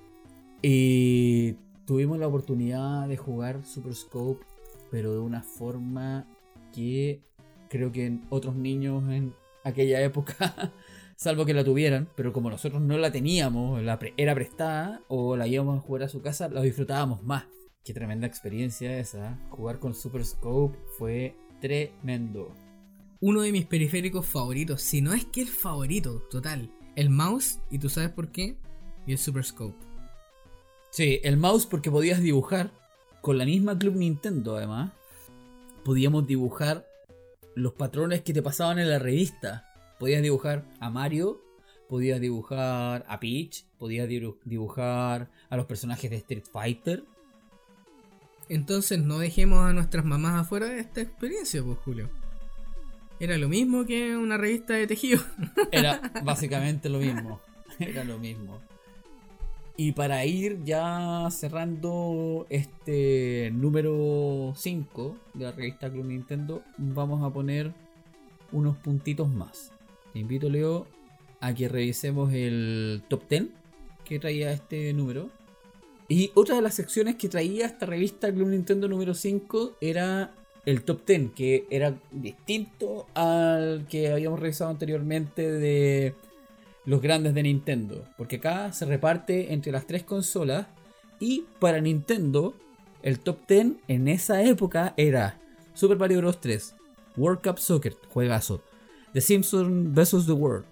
Y 0.62 1.54
tuvimos 1.86 2.20
la 2.20 2.28
oportunidad 2.28 3.08
de 3.08 3.18
jugar 3.18 3.64
Super 3.66 3.96
Scope, 3.96 4.46
pero 4.92 5.14
de 5.14 5.20
una 5.20 5.42
forma 5.42 6.28
que 6.74 7.22
creo 7.70 7.92
que 7.92 8.20
otros 8.30 8.56
niños 8.56 9.04
en 9.10 9.34
aquella 9.64 10.02
época, 10.02 10.74
salvo 11.16 11.46
que 11.46 11.54
la 11.54 11.64
tuvieran, 11.64 12.10
pero 12.16 12.34
como 12.34 12.50
nosotros 12.50 12.82
no 12.82 12.98
la 12.98 13.12
teníamos, 13.12 13.82
la 13.82 13.98
pre- 13.98 14.14
era 14.18 14.36
prestada 14.36 15.02
o 15.08 15.36
la 15.36 15.48
íbamos 15.48 15.78
a 15.78 15.82
jugar 15.82 16.04
a 16.04 16.10
su 16.10 16.22
casa, 16.22 16.50
la 16.50 16.62
disfrutábamos 16.62 17.24
más. 17.24 17.46
Qué 17.84 17.94
tremenda 17.94 18.28
experiencia 18.28 19.00
esa. 19.00 19.40
Jugar 19.50 19.80
con 19.80 19.96
Super 19.96 20.24
Scope 20.26 20.78
fue 20.98 21.36
tremendo. 21.62 22.54
Uno 23.22 23.42
de 23.42 23.52
mis 23.52 23.66
periféricos 23.66 24.26
favoritos. 24.28 24.82
Si 24.82 25.02
no 25.02 25.14
es 25.14 25.26
que 25.26 25.42
el 25.42 25.48
favorito, 25.48 26.22
total. 26.30 26.70
El 27.00 27.10
mouse. 27.10 27.60
Y 27.72 27.80
tú 27.80 27.88
sabes 27.88 28.10
por 28.10 28.30
qué. 28.30 28.58
Y 29.08 29.14
el 29.14 29.18
Super 29.18 29.46
Scope. 29.46 29.78
Sí, 30.92 31.22
el 31.24 31.38
mouse 31.38 31.66
porque 31.66 31.90
podías 31.90 32.22
dibujar 32.22 32.72
con 33.22 33.38
la 33.38 33.46
misma 33.46 33.78
Club 33.80 33.96
Nintendo 33.96 34.58
además. 34.58 34.92
Podíamos 35.86 36.28
dibujar 36.28 36.86
los 37.56 37.74
patrones 37.74 38.22
que 38.22 38.34
te 38.34 38.42
pasaban 38.42 38.80
en 38.80 38.90
la 38.90 39.00
revista. 39.00 39.66
Podías 39.98 40.22
dibujar 40.22 40.66
a 40.82 40.90
Mario, 40.90 41.42
podías 41.88 42.20
dibujar 42.20 43.06
a 43.08 43.20
Peach, 43.20 43.66
podías 43.78 44.10
dibu- 44.10 44.38
dibujar 44.44 45.30
a 45.50 45.56
los 45.56 45.66
personajes 45.68 46.10
de 46.10 46.18
Street 46.18 46.46
Fighter. 46.52 47.06
Entonces 48.50 49.00
no 49.00 49.20
dejemos 49.20 49.60
a 49.60 49.72
nuestras 49.74 50.04
mamás 50.04 50.42
afuera 50.42 50.68
de 50.68 50.80
esta 50.80 51.00
experiencia, 51.02 51.64
pues 51.64 51.78
Julio. 51.80 52.10
Era 53.20 53.38
lo 53.38 53.50
mismo 53.50 53.86
que 53.86 54.16
una 54.16 54.38
revista 54.38 54.74
de 54.74 54.88
tejido. 54.88 55.22
Era 55.72 56.02
básicamente 56.24 56.90
lo 56.90 57.00
mismo. 57.00 57.42
Era 57.80 58.04
lo 58.04 58.18
mismo. 58.18 58.60
Y 59.76 59.94
para 59.94 60.26
ir 60.26 60.64
ya 60.64 61.28
cerrando 61.32 62.46
este 62.50 63.50
número 63.54 64.54
5 64.56 65.18
de 65.34 65.46
la 65.46 65.52
revista 65.52 65.90
Club 65.90 66.06
Nintendo, 66.06 66.64
vamos 66.78 67.24
a 67.24 67.34
poner 67.34 67.74
unos 68.52 68.76
puntitos 68.78 69.30
más. 69.30 69.72
Te 70.12 70.20
invito, 70.20 70.50
Leo, 70.50 70.86
a 71.40 71.54
que 71.54 71.70
revisemos 71.70 72.34
el 72.34 73.04
top 73.08 73.30
10 73.30 73.46
que 74.04 74.20
traía 74.20 74.52
este 74.52 74.92
número. 74.94 75.30
Y 76.10 76.32
otra 76.36 76.56
de 76.56 76.62
las 76.62 76.74
secciones 76.74 77.16
que 77.16 77.30
traía 77.30 77.66
esta 77.66 77.86
revista 77.86 78.34
Club 78.34 78.48
Nintendo 78.48 78.88
número 78.88 79.14
5 79.14 79.78
era 79.80 80.34
el 80.66 80.84
top 80.84 81.06
10, 81.06 81.32
que 81.32 81.68
era 81.70 81.96
distinto 82.12 83.08
al 83.14 83.86
que 83.90 84.12
habíamos 84.12 84.40
revisado 84.40 84.70
anteriormente 84.70 85.52
de 85.52 86.14
los 86.86 87.02
grandes 87.02 87.34
de 87.34 87.44
Nintendo. 87.44 88.06
Porque 88.18 88.38
acá 88.38 88.72
se 88.72 88.86
reparte 88.86 89.54
entre 89.54 89.72
las 89.72 89.88
tres 89.88 90.04
consolas. 90.04 90.68
Y 91.20 91.46
para 91.60 91.82
Nintendo, 91.82 92.56
el 93.02 93.20
top 93.20 93.48
10 93.48 93.74
en 93.88 94.08
esa 94.08 94.44
época 94.44 94.94
era 94.98 95.40
Super 95.74 95.98
Mario 95.98 96.20
Bros. 96.20 96.42
3, 96.42 96.76
World 97.16 97.42
Cup 97.42 97.60
Soccer, 97.60 97.96
juegazo, 98.10 98.62
The 99.14 99.22
Simpsons 99.22 99.94
vs. 99.94 100.26
The 100.26 100.34
World, 100.34 100.66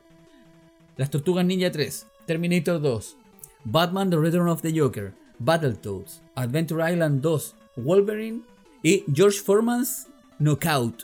Las 0.97 1.09
Tortugas 1.09 1.45
Ninja 1.45 1.71
3, 1.71 2.07
Terminator 2.25 2.81
2, 2.81 3.17
Batman 3.63 4.09
The 4.09 4.17
Return 4.17 4.49
of 4.49 4.61
the 4.61 4.77
Joker, 4.77 5.13
Battletoads, 5.39 6.21
Adventure 6.35 6.91
Island 6.91 7.21
2, 7.21 7.55
Wolverine 7.77 8.41
y 8.83 9.03
George 9.13 9.39
Foreman's 9.39 10.07
Knockout. 10.39 11.03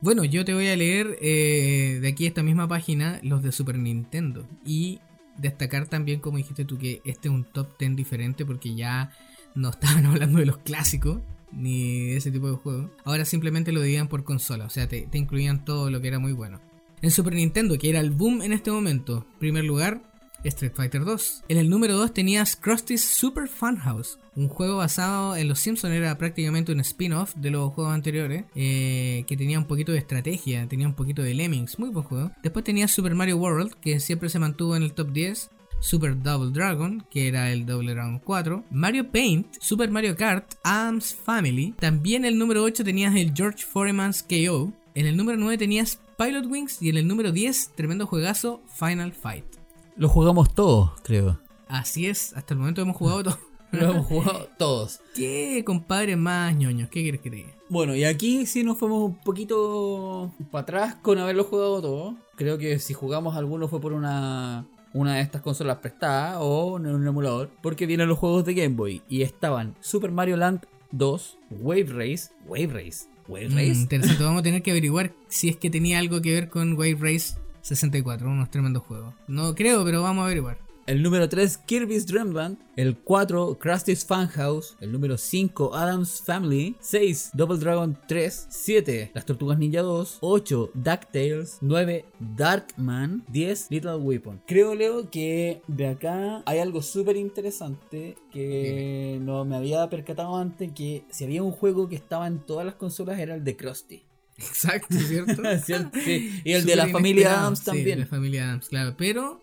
Bueno, 0.00 0.24
yo 0.24 0.44
te 0.44 0.54
voy 0.54 0.68
a 0.68 0.76
leer 0.76 1.18
eh, 1.20 1.98
de 2.00 2.08
aquí 2.08 2.26
esta 2.26 2.42
misma 2.42 2.66
página 2.66 3.20
los 3.22 3.42
de 3.42 3.52
Super 3.52 3.78
Nintendo. 3.78 4.46
Y 4.64 5.00
destacar 5.36 5.86
también, 5.86 6.20
como 6.20 6.38
dijiste 6.38 6.64
tú, 6.64 6.78
que 6.78 7.02
este 7.04 7.28
es 7.28 7.34
un 7.34 7.44
top 7.44 7.78
10 7.78 7.96
diferente 7.96 8.46
porque 8.46 8.74
ya 8.74 9.12
no 9.54 9.70
estaban 9.70 10.06
hablando 10.06 10.38
de 10.38 10.46
los 10.46 10.58
clásicos 10.58 11.20
ni 11.52 12.08
de 12.08 12.16
ese 12.16 12.30
tipo 12.30 12.50
de 12.50 12.56
juegos. 12.56 12.90
Ahora 13.04 13.24
simplemente 13.24 13.72
lo 13.72 13.80
dividían 13.80 14.08
por 14.08 14.24
consola, 14.24 14.64
o 14.64 14.70
sea, 14.70 14.88
te, 14.88 15.02
te 15.02 15.18
incluían 15.18 15.64
todo 15.64 15.90
lo 15.90 16.00
que 16.00 16.08
era 16.08 16.18
muy 16.18 16.32
bueno. 16.32 16.60
En 17.02 17.10
Super 17.10 17.34
Nintendo, 17.34 17.78
que 17.78 17.90
era 17.90 18.00
el 18.00 18.10
boom 18.10 18.42
en 18.42 18.52
este 18.52 18.70
momento, 18.70 19.26
primer 19.38 19.64
lugar, 19.64 20.02
Street 20.44 20.72
Fighter 20.74 21.04
2. 21.04 21.44
En 21.48 21.58
el 21.58 21.68
número 21.68 21.96
2 21.96 22.12
tenías 22.12 22.56
Krusty's 22.56 23.04
Super 23.04 23.48
Funhouse, 23.48 24.18
un 24.36 24.48
juego 24.48 24.76
basado 24.78 25.36
en 25.36 25.48
los 25.48 25.58
Simpsons, 25.60 25.94
era 25.94 26.16
prácticamente 26.16 26.72
un 26.72 26.80
spin-off 26.80 27.34
de 27.36 27.50
los 27.50 27.72
juegos 27.72 27.92
anteriores, 27.92 28.44
eh, 28.54 29.24
que 29.26 29.36
tenía 29.36 29.58
un 29.58 29.66
poquito 29.66 29.92
de 29.92 29.98
estrategia, 29.98 30.66
tenía 30.68 30.86
un 30.86 30.94
poquito 30.94 31.22
de 31.22 31.34
Lemmings, 31.34 31.78
muy 31.78 31.90
buen 31.90 32.06
juego. 32.06 32.32
Después 32.42 32.64
tenías 32.64 32.90
Super 32.90 33.14
Mario 33.14 33.36
World, 33.36 33.74
que 33.80 34.00
siempre 34.00 34.28
se 34.28 34.38
mantuvo 34.38 34.76
en 34.76 34.82
el 34.82 34.92
top 34.92 35.12
10. 35.12 35.50
Super 35.82 36.22
Double 36.22 36.52
Dragon, 36.52 37.06
que 37.10 37.26
era 37.26 37.50
el 37.50 37.64
Double 37.64 37.92
Dragon 37.92 38.18
4, 38.18 38.64
Mario 38.70 39.10
Paint, 39.10 39.46
Super 39.60 39.90
Mario 39.90 40.14
Kart, 40.14 40.54
Adams 40.62 41.14
Family. 41.14 41.74
También 41.78 42.26
el 42.26 42.38
número 42.38 42.62
8 42.62 42.84
tenías 42.84 43.16
el 43.16 43.32
George 43.34 43.64
Foreman's 43.64 44.22
KO. 44.22 44.72
En 44.94 45.06
el 45.06 45.16
número 45.16 45.38
9 45.38 45.56
tenías 45.56 45.98
Pilot 46.18 46.46
Wings 46.46 46.82
y 46.82 46.90
en 46.90 46.98
el 46.98 47.08
número 47.08 47.32
10, 47.32 47.72
tremendo 47.76 48.06
juegazo, 48.06 48.60
Final 48.78 49.12
Fight. 49.12 49.59
Lo 50.00 50.08
jugamos 50.08 50.54
todos, 50.54 50.92
creo. 51.02 51.38
Así 51.68 52.06
es, 52.06 52.34
hasta 52.34 52.54
el 52.54 52.60
momento 52.60 52.80
hemos 52.80 52.96
jugado 52.96 53.22
todo. 53.22 53.38
Lo 53.72 53.90
hemos 53.90 54.06
jugado 54.06 54.48
todos. 54.58 55.00
¿Qué 55.14 55.62
compadres 55.64 56.16
más 56.16 56.56
ñoños? 56.56 56.88
¿Qué 56.88 57.02
quieres 57.02 57.20
que 57.20 57.28
te 57.28 57.36
diga? 57.36 57.50
Bueno, 57.68 57.94
y 57.94 58.04
aquí 58.04 58.46
sí 58.46 58.64
nos 58.64 58.78
fuimos 58.78 59.02
un 59.04 59.16
poquito 59.18 60.32
para 60.50 60.62
atrás 60.62 60.94
con 61.02 61.18
haberlo 61.18 61.44
jugado 61.44 61.82
todo. 61.82 62.16
Creo 62.36 62.56
que 62.56 62.78
si 62.78 62.94
jugamos 62.94 63.36
alguno 63.36 63.68
fue 63.68 63.78
por 63.80 63.92
una 63.92 64.64
una 64.94 65.16
de 65.16 65.20
estas 65.20 65.42
consolas 65.42 65.76
prestadas 65.76 66.38
o 66.40 66.78
en 66.78 66.86
un 66.86 67.06
emulador, 67.06 67.50
porque 67.62 67.84
vienen 67.84 68.08
los 68.08 68.18
juegos 68.18 68.46
de 68.46 68.54
Game 68.54 68.74
Boy 68.74 69.02
y 69.06 69.20
estaban 69.20 69.76
Super 69.80 70.10
Mario 70.12 70.38
Land 70.38 70.62
2, 70.92 71.38
Wave 71.60 71.84
Race, 71.90 72.30
Wave 72.46 72.68
Race, 72.68 73.06
Wave 73.28 73.50
Mm, 73.50 73.54
Race. 73.54 73.80
interesante, 73.82 74.24
vamos 74.24 74.40
a 74.40 74.42
tener 74.44 74.62
que 74.62 74.70
averiguar 74.72 75.12
si 75.28 75.50
es 75.50 75.56
que 75.56 75.68
tenía 75.68 75.98
algo 76.00 76.22
que 76.22 76.32
ver 76.32 76.48
con 76.48 76.72
Wave 76.72 76.96
Race 76.98 77.34
64, 77.62 78.28
unos 78.28 78.50
tremendos 78.50 78.82
juegos. 78.82 79.14
No 79.28 79.54
creo, 79.54 79.84
pero 79.84 80.02
vamos 80.02 80.22
a 80.22 80.26
averiguar. 80.26 80.70
El 80.90 81.04
número 81.04 81.28
3, 81.28 81.58
Kirby's 81.58 82.04
Dream 82.04 82.32
Land. 82.32 82.58
El 82.74 82.96
4, 82.96 83.58
Krusty's 83.60 84.04
Funhouse. 84.04 84.76
El 84.80 84.90
número 84.90 85.16
5, 85.16 85.72
Adam's 85.72 86.20
Family. 86.20 86.74
6, 86.80 87.30
Double 87.32 87.58
Dragon 87.58 87.96
3. 88.08 88.46
7, 88.48 89.12
Las 89.14 89.24
Tortugas 89.24 89.56
Ninja 89.56 89.82
2. 89.82 90.18
8, 90.20 90.70
DuckTales. 90.74 91.58
9, 91.60 92.04
Darkman. 92.18 93.24
10, 93.28 93.70
Little 93.70 93.96
Weapon. 93.98 94.42
Creo, 94.48 94.74
Leo, 94.74 95.08
que 95.10 95.62
de 95.68 95.86
acá 95.86 96.42
hay 96.44 96.58
algo 96.58 96.82
súper 96.82 97.16
interesante 97.16 98.16
que 98.32 99.20
no 99.22 99.44
me 99.44 99.54
había 99.54 99.88
percatado 99.88 100.36
antes. 100.36 100.72
Que 100.72 101.04
si 101.10 101.22
había 101.22 101.44
un 101.44 101.52
juego 101.52 101.88
que 101.88 101.94
estaba 101.94 102.26
en 102.26 102.40
todas 102.40 102.66
las 102.66 102.74
consolas 102.74 103.20
era 103.20 103.36
el 103.36 103.44
de 103.44 103.56
Krusty. 103.56 104.02
Exacto, 104.40 104.98
¿cierto? 104.98 105.42
¿Cierto? 105.64 105.98
Sí. 106.02 106.40
Y 106.44 106.52
el 106.52 106.64
de 106.64 106.76
la 106.76 106.88
familia. 106.88 107.40
Adams 107.40 107.62
también. 107.62 108.00
la 108.00 108.06
familia 108.06 108.48
Adams, 108.48 108.68
claro. 108.68 108.94
Pero 108.96 109.42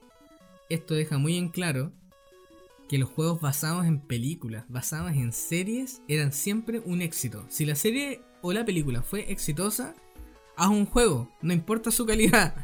esto 0.70 0.94
deja 0.94 1.18
muy 1.18 1.38
en 1.38 1.50
claro 1.50 1.92
que 2.90 2.98
los 2.98 3.10
juegos 3.10 3.42
basados 3.42 3.86
en 3.86 4.00
películas, 4.00 4.66
basados 4.70 5.12
en 5.12 5.34
series, 5.34 6.02
eran 6.08 6.32
siempre 6.32 6.80
un 6.80 7.02
éxito. 7.02 7.46
Si 7.50 7.66
la 7.66 7.76
serie 7.76 8.22
o 8.42 8.54
la 8.54 8.66
película 8.66 9.02
fue 9.02 9.32
exitosa, 9.32 9.94
haz 10.56 10.70
un 10.70 10.86
juego, 10.86 11.30
no 11.42 11.54
importa 11.54 11.92
su 11.92 12.06
calidad. 12.06 12.56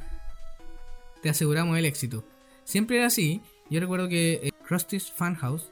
Te 1.22 1.30
aseguramos 1.30 1.78
el 1.78 1.86
éxito. 1.86 2.26
Siempre 2.64 2.98
era 2.98 3.08
así. 3.08 3.42
Yo 3.70 3.80
recuerdo 3.80 4.08
que 4.08 4.34
eh, 4.44 4.52
Krusty's 4.68 5.12
Funhouse 5.12 5.72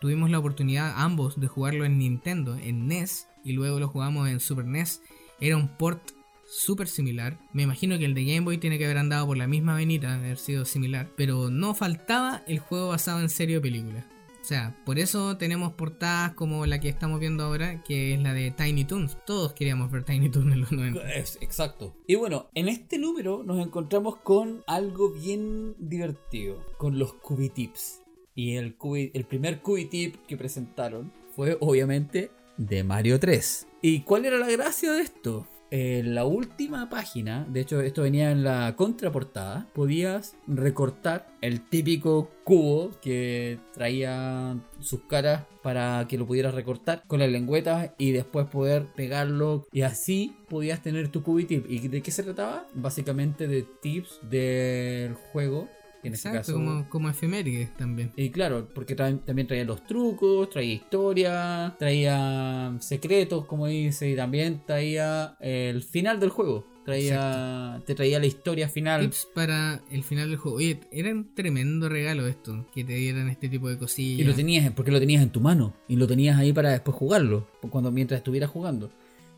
tuvimos 0.00 0.30
la 0.30 0.38
oportunidad 0.38 0.94
ambos 0.96 1.40
de 1.40 1.48
jugarlo 1.48 1.84
en 1.84 1.98
Nintendo, 1.98 2.56
en 2.56 2.88
NES, 2.88 3.28
y 3.44 3.52
luego 3.52 3.78
lo 3.78 3.88
jugamos 3.88 4.28
en 4.28 4.40
Super 4.40 4.64
NES. 4.64 5.00
Era 5.42 5.56
un 5.56 5.68
port 5.76 6.12
súper 6.46 6.86
similar. 6.88 7.38
Me 7.52 7.62
imagino 7.64 7.98
que 7.98 8.04
el 8.04 8.14
de 8.14 8.24
Game 8.24 8.40
Boy 8.40 8.58
tiene 8.58 8.78
que 8.78 8.84
haber 8.84 8.98
andado 8.98 9.26
por 9.26 9.36
la 9.36 9.46
misma 9.46 9.74
venita, 9.74 10.14
haber 10.14 10.38
sido 10.38 10.64
similar. 10.64 11.10
Pero 11.16 11.50
no 11.50 11.74
faltaba 11.74 12.42
el 12.46 12.58
juego 12.58 12.88
basado 12.88 13.20
en 13.20 13.28
serie 13.28 13.58
o 13.58 13.62
película. 13.62 14.06
O 14.40 14.44
sea, 14.44 14.76
por 14.84 14.98
eso 14.98 15.36
tenemos 15.36 15.72
portadas 15.74 16.34
como 16.34 16.66
la 16.66 16.80
que 16.80 16.88
estamos 16.88 17.20
viendo 17.20 17.44
ahora, 17.44 17.82
que 17.84 18.12
es 18.14 18.20
la 18.20 18.34
de 18.34 18.50
Tiny 18.50 18.84
Toons. 18.84 19.16
Todos 19.24 19.52
queríamos 19.52 19.90
ver 19.90 20.02
Tiny 20.04 20.30
Toons 20.30 20.52
en 20.52 20.60
los 20.60 20.72
90. 20.72 21.12
Es, 21.14 21.38
exacto. 21.40 21.94
Y 22.08 22.16
bueno, 22.16 22.50
en 22.54 22.68
este 22.68 22.98
número 22.98 23.44
nos 23.44 23.64
encontramos 23.64 24.16
con 24.16 24.62
algo 24.66 25.10
bien 25.12 25.76
divertido, 25.78 26.60
con 26.76 26.98
los 26.98 27.14
Cubitips. 27.14 28.00
Y 28.34 28.56
el, 28.56 28.76
cubi- 28.78 29.10
el 29.14 29.24
primer 29.26 29.60
que 29.62 30.36
presentaron 30.36 31.12
fue 31.36 31.56
obviamente 31.60 32.30
de 32.56 32.84
Mario 32.84 33.18
3. 33.18 33.66
¿Y 33.80 34.00
cuál 34.00 34.24
era 34.24 34.38
la 34.38 34.50
gracia 34.50 34.92
de 34.92 35.02
esto? 35.02 35.46
En 35.74 36.14
la 36.14 36.26
última 36.26 36.90
página, 36.90 37.46
de 37.48 37.62
hecho 37.62 37.80
esto 37.80 38.02
venía 38.02 38.30
en 38.30 38.44
la 38.44 38.76
contraportada, 38.76 39.66
podías 39.72 40.36
recortar 40.46 41.28
el 41.40 41.66
típico 41.66 42.30
cubo 42.44 42.90
que 43.00 43.58
traía 43.72 44.58
sus 44.80 45.00
caras 45.04 45.44
para 45.62 46.06
que 46.08 46.18
lo 46.18 46.26
pudieras 46.26 46.54
recortar 46.54 47.02
con 47.06 47.20
las 47.20 47.30
lengüetas 47.30 47.92
y 47.96 48.10
después 48.10 48.48
poder 48.48 48.84
pegarlo 48.94 49.66
y 49.72 49.80
así 49.80 50.36
podías 50.50 50.82
tener 50.82 51.08
tu 51.08 51.22
cubitip. 51.22 51.64
¿Y 51.70 51.88
de 51.88 52.02
qué 52.02 52.10
se 52.10 52.22
trataba? 52.22 52.66
Básicamente 52.74 53.48
de 53.48 53.62
tips 53.62 54.20
del 54.28 55.14
juego. 55.14 55.70
En 56.04 56.14
este 56.14 56.28
Exacto, 56.30 56.38
caso, 56.38 56.52
como, 56.54 56.88
como 56.88 57.08
efemérides 57.08 57.76
también. 57.76 58.10
y 58.16 58.30
claro, 58.30 58.68
porque 58.74 58.96
tra- 58.96 59.20
también 59.24 59.46
traía 59.46 59.64
los 59.64 59.84
trucos, 59.86 60.50
traía 60.50 60.74
historia, 60.74 61.76
traía 61.78 62.76
secretos, 62.80 63.46
como 63.46 63.66
dice, 63.68 64.10
y 64.10 64.16
también 64.16 64.62
traía 64.66 65.36
el 65.40 65.82
final 65.82 66.18
del 66.18 66.30
juego. 66.30 66.66
Traía, 66.84 67.80
te 67.86 67.94
traía 67.94 68.18
la 68.18 68.26
historia 68.26 68.68
final. 68.68 69.02
Tips 69.02 69.28
para 69.32 69.80
el 69.92 70.02
final 70.02 70.28
del 70.30 70.36
juego. 70.38 70.56
Oye, 70.58 70.80
era 70.90 71.10
un 71.12 71.32
tremendo 71.32 71.88
regalo 71.88 72.26
esto, 72.26 72.66
que 72.74 72.82
te 72.82 72.94
dieran 72.94 73.28
este 73.28 73.48
tipo 73.48 73.68
de 73.68 73.78
cosillas. 73.78 74.18
Y 74.20 74.24
lo 74.24 74.34
tenías, 74.34 74.68
porque 74.72 74.90
lo 74.90 74.98
tenías 74.98 75.22
en 75.22 75.30
tu 75.30 75.40
mano. 75.40 75.74
Y 75.86 75.94
lo 75.94 76.08
tenías 76.08 76.36
ahí 76.38 76.52
para 76.52 76.70
después 76.70 76.96
jugarlo. 76.96 77.46
Cuando, 77.70 77.92
mientras 77.92 78.18
estuvieras 78.18 78.50
jugando. 78.50 78.90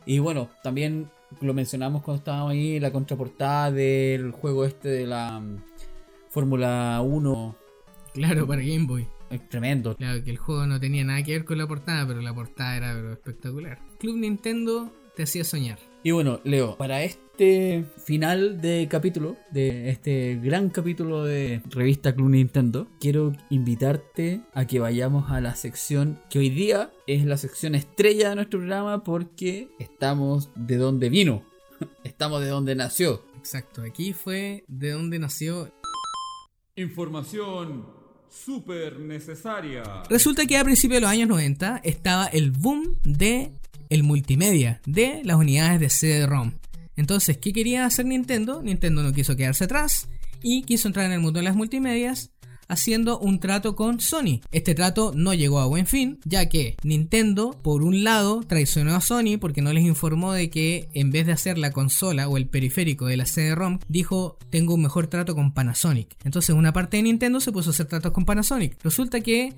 Y 0.07 0.17
bueno, 0.17 0.49
también 0.63 1.07
lo 1.41 1.53
mencionamos 1.53 2.01
cuando 2.01 2.17
estábamos 2.19 2.51
ahí, 2.53 2.79
la 2.79 2.91
contraportada 2.91 3.71
del 3.71 4.31
juego 4.31 4.65
este 4.65 4.89
de 4.89 5.05
la 5.05 5.39
Fórmula 6.35 6.99
1. 7.01 7.55
Claro, 8.13 8.45
para 8.45 8.61
Game 8.61 8.87
Boy. 8.87 9.07
Es 9.29 9.47
tremendo. 9.47 9.95
Claro, 9.95 10.21
que 10.21 10.31
el 10.31 10.37
juego 10.37 10.67
no 10.67 10.81
tenía 10.81 11.05
nada 11.05 11.23
que 11.23 11.31
ver 11.31 11.45
con 11.45 11.57
la 11.57 11.65
portada, 11.65 12.05
pero 12.05 12.19
la 12.19 12.35
portada 12.35 12.75
era 12.75 12.93
pero, 12.93 13.13
espectacular. 13.13 13.79
Club 13.99 14.17
Nintendo 14.17 14.91
te 15.15 15.23
hacía 15.23 15.45
soñar. 15.45 15.79
Y 16.03 16.11
bueno, 16.11 16.41
Leo, 16.43 16.75
para 16.75 17.03
este 17.03 17.85
final 18.03 18.59
de 18.59 18.85
capítulo, 18.89 19.37
de 19.51 19.89
este 19.89 20.35
gran 20.43 20.69
capítulo 20.71 21.23
de 21.23 21.61
revista 21.69 22.13
Club 22.13 22.31
Nintendo, 22.31 22.89
quiero 22.99 23.31
invitarte 23.49 24.41
a 24.53 24.67
que 24.67 24.79
vayamos 24.79 25.31
a 25.31 25.39
la 25.39 25.55
sección 25.55 26.19
que 26.29 26.39
hoy 26.39 26.49
día 26.49 26.91
es 27.07 27.23
la 27.23 27.37
sección 27.37 27.75
estrella 27.75 28.31
de 28.31 28.35
nuestro 28.35 28.59
programa 28.59 29.05
porque 29.05 29.69
estamos 29.79 30.49
de 30.55 30.75
donde 30.75 31.07
vino, 31.07 31.45
estamos 32.03 32.41
de 32.41 32.49
donde 32.49 32.75
nació. 32.75 33.23
Exacto, 33.37 33.83
aquí 33.83 34.11
fue 34.11 34.65
de 34.67 34.91
donde 34.91 35.17
nació. 35.17 35.71
Información 36.77 37.85
súper 38.29 38.99
necesaria. 38.99 39.81
Resulta 40.09 40.45
que 40.45 40.57
a 40.57 40.63
principios 40.65 40.97
de 40.97 41.01
los 41.03 41.09
años 41.09 41.29
90 41.29 41.79
estaba 41.85 42.25
el 42.25 42.51
boom 42.51 42.97
de 43.05 43.53
el 43.89 44.03
multimedia, 44.03 44.81
de 44.85 45.21
las 45.23 45.37
unidades 45.37 45.79
de 45.79 45.89
CD-ROM. 45.89 46.51
Entonces, 46.97 47.37
¿qué 47.37 47.53
quería 47.53 47.85
hacer 47.85 48.05
Nintendo? 48.05 48.61
Nintendo 48.61 49.03
no 49.03 49.13
quiso 49.13 49.37
quedarse 49.37 49.63
atrás 49.63 50.09
y 50.43 50.63
quiso 50.63 50.89
entrar 50.89 51.05
en 51.05 51.13
el 51.13 51.21
mundo 51.21 51.39
de 51.39 51.45
las 51.45 51.55
multimedias 51.55 52.31
haciendo 52.67 53.19
un 53.19 53.39
trato 53.39 53.75
con 53.75 53.99
Sony. 53.99 54.41
Este 54.51 54.75
trato 54.75 55.11
no 55.15 55.33
llegó 55.33 55.59
a 55.59 55.67
buen 55.67 55.87
fin, 55.87 56.19
ya 56.25 56.49
que 56.49 56.77
Nintendo, 56.83 57.57
por 57.61 57.83
un 57.83 58.03
lado, 58.03 58.41
traicionó 58.47 58.95
a 58.95 59.01
Sony 59.01 59.37
porque 59.39 59.61
no 59.61 59.73
les 59.73 59.83
informó 59.83 60.33
de 60.33 60.49
que 60.49 60.89
en 60.93 61.11
vez 61.11 61.25
de 61.25 61.33
hacer 61.33 61.57
la 61.57 61.71
consola 61.71 62.27
o 62.27 62.37
el 62.37 62.47
periférico 62.47 63.05
de 63.05 63.17
la 63.17 63.25
CD-ROM, 63.25 63.79
dijo, 63.87 64.37
tengo 64.49 64.73
un 64.73 64.81
mejor 64.81 65.07
trato 65.07 65.35
con 65.35 65.53
Panasonic. 65.53 66.15
Entonces 66.23 66.55
una 66.55 66.73
parte 66.73 66.97
de 66.97 67.03
Nintendo 67.03 67.39
se 67.39 67.51
puso 67.51 67.69
a 67.69 67.73
hacer 67.73 67.87
tratos 67.87 68.11
con 68.11 68.25
Panasonic. 68.25 68.77
Resulta 68.83 69.21
que 69.21 69.53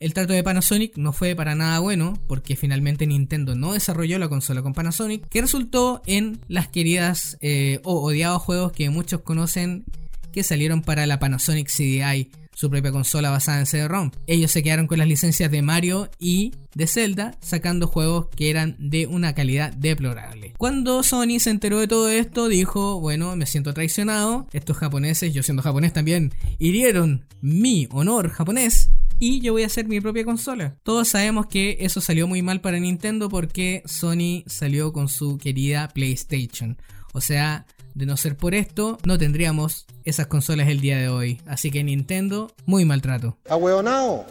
el 0.00 0.14
trato 0.14 0.32
de 0.32 0.42
Panasonic 0.42 0.96
no 0.96 1.12
fue 1.12 1.34
para 1.34 1.54
nada 1.54 1.78
bueno 1.78 2.14
porque 2.26 2.56
finalmente 2.56 3.06
Nintendo 3.06 3.54
no 3.54 3.74
desarrolló 3.74 4.18
la 4.18 4.30
consola 4.30 4.62
con 4.62 4.72
Panasonic, 4.72 5.28
que 5.28 5.42
resultó 5.42 6.00
en 6.06 6.40
las 6.48 6.68
queridas 6.68 7.36
eh, 7.42 7.80
o 7.84 8.00
odiados 8.02 8.40
juegos 8.40 8.72
que 8.72 8.88
muchos 8.88 9.20
conocen 9.20 9.84
que 10.32 10.42
salieron 10.42 10.80
para 10.80 11.06
la 11.06 11.18
Panasonic 11.18 11.68
CDI, 11.68 12.30
su 12.60 12.68
propia 12.68 12.92
consola 12.92 13.30
basada 13.30 13.58
en 13.58 13.64
CD-ROM. 13.64 14.10
Ellos 14.26 14.50
se 14.50 14.62
quedaron 14.62 14.86
con 14.86 14.98
las 14.98 15.08
licencias 15.08 15.50
de 15.50 15.62
Mario 15.62 16.10
y 16.18 16.52
de 16.74 16.86
Zelda, 16.86 17.34
sacando 17.40 17.86
juegos 17.86 18.28
que 18.36 18.50
eran 18.50 18.76
de 18.78 19.06
una 19.06 19.34
calidad 19.34 19.72
deplorable. 19.72 20.52
Cuando 20.58 21.02
Sony 21.02 21.38
se 21.38 21.48
enteró 21.48 21.78
de 21.80 21.88
todo 21.88 22.10
esto, 22.10 22.48
dijo, 22.48 23.00
bueno, 23.00 23.34
me 23.34 23.46
siento 23.46 23.72
traicionado, 23.72 24.46
estos 24.52 24.76
japoneses, 24.76 25.32
yo 25.32 25.42
siendo 25.42 25.62
japonés 25.62 25.94
también, 25.94 26.34
hirieron 26.58 27.24
mi 27.40 27.88
honor 27.92 28.28
japonés 28.28 28.90
y 29.18 29.40
yo 29.40 29.54
voy 29.54 29.62
a 29.62 29.66
hacer 29.66 29.88
mi 29.88 30.02
propia 30.02 30.26
consola. 30.26 30.76
Todos 30.82 31.08
sabemos 31.08 31.46
que 31.46 31.78
eso 31.80 32.02
salió 32.02 32.26
muy 32.26 32.42
mal 32.42 32.60
para 32.60 32.78
Nintendo 32.78 33.30
porque 33.30 33.82
Sony 33.86 34.42
salió 34.44 34.92
con 34.92 35.08
su 35.08 35.38
querida 35.38 35.88
PlayStation. 35.88 36.76
O 37.14 37.22
sea, 37.22 37.64
de 37.94 38.06
no 38.06 38.16
ser 38.16 38.36
por 38.36 38.54
esto, 38.54 38.98
no 39.04 39.18
tendríamos 39.18 39.86
esas 40.04 40.26
consolas 40.26 40.68
el 40.68 40.80
día 40.80 40.98
de 40.98 41.08
hoy. 41.08 41.40
Así 41.46 41.70
que 41.70 41.84
Nintendo, 41.84 42.52
muy 42.66 42.84
maltrato. 42.84 43.36
¡Ahueonao! 43.48 44.26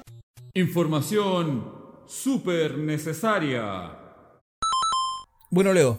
Información 0.54 1.80
súper 2.08 2.78
necesaria. 2.78 3.92
Bueno, 5.52 5.74
Leo, 5.74 5.98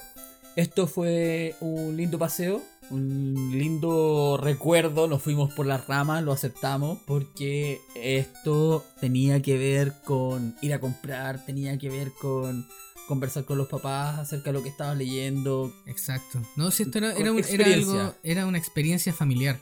esto 0.57 0.87
fue 0.87 1.55
un 1.61 1.97
lindo 1.97 2.19
paseo, 2.19 2.61
un 2.91 3.51
lindo 3.53 4.39
recuerdo. 4.41 5.07
Nos 5.07 5.23
fuimos 5.23 5.53
por 5.55 5.67
las 5.67 5.87
ramas, 5.87 6.23
lo 6.23 6.33
aceptamos, 6.33 6.99
porque 7.07 7.81
esto 7.95 8.85
tenía 9.01 9.41
que 9.43 9.57
ver 9.57 9.95
con 10.05 10.57
ir 10.61 10.75
a 10.75 10.81
comprar, 10.81 11.45
tenía 11.45 11.79
que 11.79 11.89
ver 11.89 12.13
con 12.21 12.67
conversar 13.11 13.45
con 13.45 13.59
los 13.59 13.69
papás 13.69 14.19
acerca 14.21 14.47
de 14.51 14.53
lo 14.55 14.63
que 14.63 14.71
estabas 14.71 14.97
leyendo. 14.97 15.71
Exacto. 15.87 16.41
No, 16.57 16.71
si 16.71 16.85
esto 16.85 16.97
era, 16.99 17.13
era, 17.13 17.31
un- 17.33 17.39
era 17.39 17.47
experiencia. 17.47 18.01
algo, 18.01 18.15
era 18.23 18.47
una 18.47 18.57
experiencia 18.57 19.13
familiar. 19.13 19.61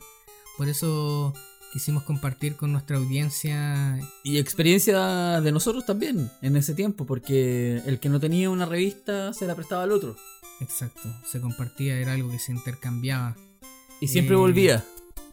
Por 0.57 0.69
eso 0.69 1.33
quisimos 1.73 2.03
compartir 2.05 2.57
con 2.57 2.71
nuestra 2.73 2.97
audiencia. 2.99 3.99
Y 4.23 4.39
experiencia 4.39 5.41
de 5.41 5.51
nosotros 5.53 5.85
también 5.87 6.31
en 6.43 6.57
ese 6.57 6.75
tiempo, 6.75 7.07
porque 7.07 7.83
el 7.87 7.99
que 7.99 8.09
no 8.09 8.21
tenía 8.21 8.51
una 8.51 8.67
revista 8.67 9.33
se 9.33 9.47
la 9.47 9.55
prestaba 9.57 9.83
al 9.83 9.93
otro. 9.93 10.15
Exacto. 10.61 11.09
Se 11.27 11.41
compartía, 11.41 11.97
era 11.99 12.13
algo 12.13 12.31
que 12.31 12.39
se 12.39 12.53
intercambiaba. 12.53 13.37
Y 14.01 14.09
siempre 14.09 14.35
Eh, 14.35 14.39
volvía. 14.39 14.85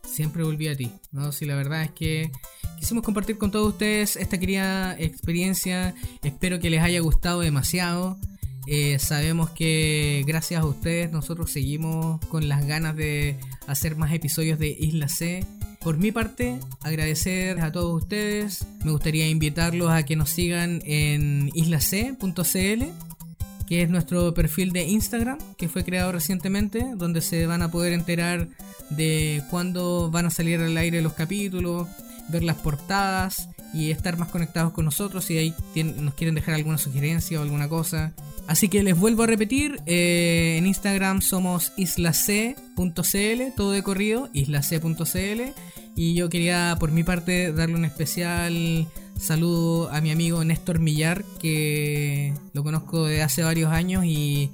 siempre 0.03 0.43
volví 0.43 0.67
a 0.67 0.75
ti. 0.75 0.91
¿no? 1.11 1.31
Si 1.31 1.45
la 1.45 1.55
verdad 1.55 1.83
es 1.83 1.91
que 1.91 2.31
quisimos 2.79 3.03
compartir 3.03 3.37
con 3.37 3.51
todos 3.51 3.69
ustedes 3.69 4.15
esta 4.15 4.37
querida 4.37 4.95
experiencia. 4.99 5.95
Espero 6.23 6.59
que 6.59 6.69
les 6.69 6.81
haya 6.81 6.99
gustado 6.99 7.41
demasiado. 7.41 8.17
Eh, 8.67 8.97
sabemos 8.99 9.51
que 9.51 10.23
gracias 10.25 10.61
a 10.61 10.65
ustedes 10.65 11.11
nosotros 11.11 11.51
seguimos 11.51 12.19
con 12.25 12.47
las 12.49 12.65
ganas 12.65 12.95
de 12.95 13.37
hacer 13.67 13.95
más 13.95 14.11
episodios 14.13 14.57
de 14.59 14.75
Isla 14.79 15.07
C. 15.07 15.45
Por 15.81 15.97
mi 15.97 16.11
parte, 16.11 16.57
agradecer 16.81 17.59
a 17.61 17.71
todos 17.71 18.01
ustedes. 18.01 18.65
Me 18.83 18.91
gustaría 18.91 19.27
invitarlos 19.27 19.91
a 19.91 20.03
que 20.03 20.15
nos 20.15 20.31
sigan 20.31 20.81
en 20.83 21.51
islac.cl, 21.53 22.83
que 23.67 23.81
es 23.83 23.89
nuestro 23.89 24.33
perfil 24.33 24.71
de 24.71 24.85
Instagram, 24.85 25.37
que 25.57 25.69
fue 25.69 25.83
creado 25.83 26.11
recientemente, 26.11 26.87
donde 26.95 27.21
se 27.21 27.45
van 27.45 27.61
a 27.61 27.69
poder 27.69 27.93
enterar 27.93 28.49
de 28.89 29.43
cuándo 29.51 30.09
van 30.09 30.25
a 30.25 30.31
salir 30.31 30.59
al 30.59 30.75
aire 30.75 31.03
los 31.03 31.13
capítulos, 31.13 31.87
ver 32.29 32.43
las 32.43 32.57
portadas 32.57 33.49
y 33.73 33.91
estar 33.91 34.17
más 34.17 34.29
conectados 34.29 34.71
con 34.73 34.85
nosotros 34.85 35.25
si 35.25 35.37
ahí 35.37 35.53
nos 35.75 36.13
quieren 36.13 36.35
dejar 36.35 36.55
alguna 36.55 36.77
sugerencia 36.77 37.39
o 37.39 37.43
alguna 37.43 37.67
cosa. 37.67 38.13
Así 38.47 38.69
que 38.69 38.83
les 38.83 38.97
vuelvo 38.97 39.23
a 39.23 39.27
repetir, 39.27 39.81
eh, 39.85 40.55
en 40.57 40.67
Instagram 40.67 41.21
somos 41.21 41.73
islac.cl, 41.77 42.55
todo 43.55 43.71
de 43.71 43.83
corrido, 43.83 44.29
islac.cl. 44.33 45.41
Y 45.97 46.13
yo 46.13 46.29
quería 46.29 46.75
por 46.79 46.91
mi 46.91 47.03
parte 47.03 47.51
darle 47.53 47.75
un 47.75 47.85
especial 47.85 48.87
saludo 49.19 49.89
a 49.91 50.01
mi 50.01 50.11
amigo 50.11 50.43
Néstor 50.43 50.79
Millar, 50.79 51.23
que 51.39 52.33
lo 52.53 52.63
conozco 52.63 53.05
de 53.05 53.23
hace 53.23 53.43
varios 53.43 53.71
años 53.71 54.05
y 54.05 54.51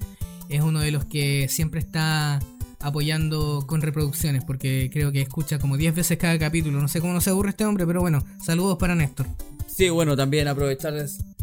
es 0.49 0.61
uno 0.61 0.80
de 0.80 0.91
los 0.91 1.05
que 1.05 1.47
siempre 1.49 1.80
está 1.80 2.39
apoyando 2.82 3.65
con 3.67 3.82
reproducciones, 3.82 4.43
porque 4.43 4.89
creo 4.91 5.11
que 5.11 5.21
escucha 5.21 5.59
como 5.59 5.77
10 5.77 5.95
veces 5.95 6.17
cada 6.17 6.38
capítulo. 6.38 6.79
No 6.79 6.88
sé 6.88 7.01
cómo 7.01 7.13
no 7.13 7.21
se 7.21 7.29
aburre 7.29 7.49
este 7.49 7.65
hombre, 7.65 7.86
pero 7.86 8.01
bueno, 8.01 8.23
saludos 8.43 8.77
para 8.77 8.95
Néstor. 8.95 9.27
Sí, 9.67 9.89
bueno, 9.89 10.15
también 10.15 10.47
aprovechar 10.47 10.93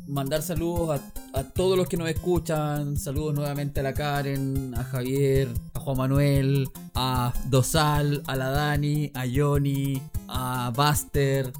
mandar 0.08 0.42
saludos 0.42 1.00
a, 1.34 1.42
todos 1.44 1.76
los 1.76 1.88
que 1.88 1.96
nos 1.96 2.08
escuchan. 2.08 2.96
Saludos 2.96 3.34
nuevamente 3.34 3.80
a 3.80 3.82
la 3.82 3.94
Karen, 3.94 4.74
a 4.76 4.82
Javier, 4.84 5.48
a 5.74 5.80
Juan 5.80 5.98
Manuel, 5.98 6.68
a 6.94 7.32
Dosal, 7.46 8.22
a 8.26 8.34
la 8.34 8.50
Dani, 8.50 9.10
a 9.14 9.24
Johnny, 9.32 10.00
a 10.26 10.72
Buster, 10.74 11.52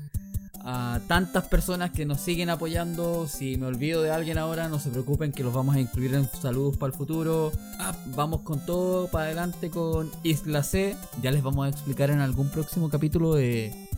a 0.70 1.00
tantas 1.06 1.44
personas 1.48 1.92
que 1.92 2.04
nos 2.04 2.20
siguen 2.20 2.50
apoyando. 2.50 3.26
Si 3.26 3.56
me 3.56 3.64
olvido 3.64 4.02
de 4.02 4.10
alguien 4.10 4.36
ahora, 4.36 4.68
no 4.68 4.78
se 4.78 4.90
preocupen 4.90 5.32
que 5.32 5.42
los 5.42 5.54
vamos 5.54 5.74
a 5.74 5.80
incluir 5.80 6.14
en 6.14 6.28
saludos 6.28 6.76
para 6.76 6.92
el 6.92 6.98
futuro. 6.98 7.52
Ah, 7.78 7.96
vamos 8.14 8.42
con 8.42 8.60
todo 8.66 9.08
para 9.08 9.24
adelante 9.24 9.70
con 9.70 10.10
Isla 10.24 10.62
C. 10.62 10.94
Ya 11.22 11.30
les 11.30 11.42
vamos 11.42 11.64
a 11.64 11.70
explicar 11.70 12.10
en 12.10 12.20
algún 12.20 12.50
próximo 12.50 12.90
capítulo 12.90 13.34
de 13.34 13.88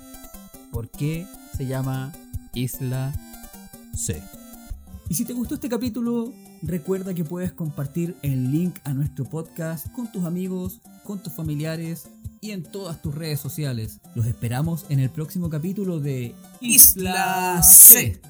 por 0.71 0.89
qué 0.89 1.27
se 1.57 1.67
llama 1.67 2.13
Isla 2.55 3.13
C. 3.93 4.23
Y 5.09 5.15
si 5.15 5.25
te 5.25 5.33
gustó 5.33 5.57
este 5.57 5.69
capítulo, 5.69 6.33
recuerda 6.63 7.15
que 7.15 7.25
puedes 7.25 7.51
compartir 7.51 8.15
el 8.23 8.53
link 8.53 8.77
a 8.85 8.95
nuestro 8.95 9.25
podcast 9.25 9.91
con 9.91 10.13
tus 10.13 10.25
amigos, 10.25 10.81
con 11.03 11.21
tus 11.21 11.33
familiares 11.33 12.07
y 12.41 12.53
en 12.53 12.63
todas 12.63 13.01
tus 13.03 13.15
redes 13.15 13.41
sociales. 13.41 14.01
Los 14.15 14.27
esperamos 14.27 14.87
en 14.89 15.01
el 15.01 15.11
próximo 15.11 15.51
capítulo 15.51 16.01
de 16.01 16.35
Isla 16.61 17.63
C. 17.63 18.21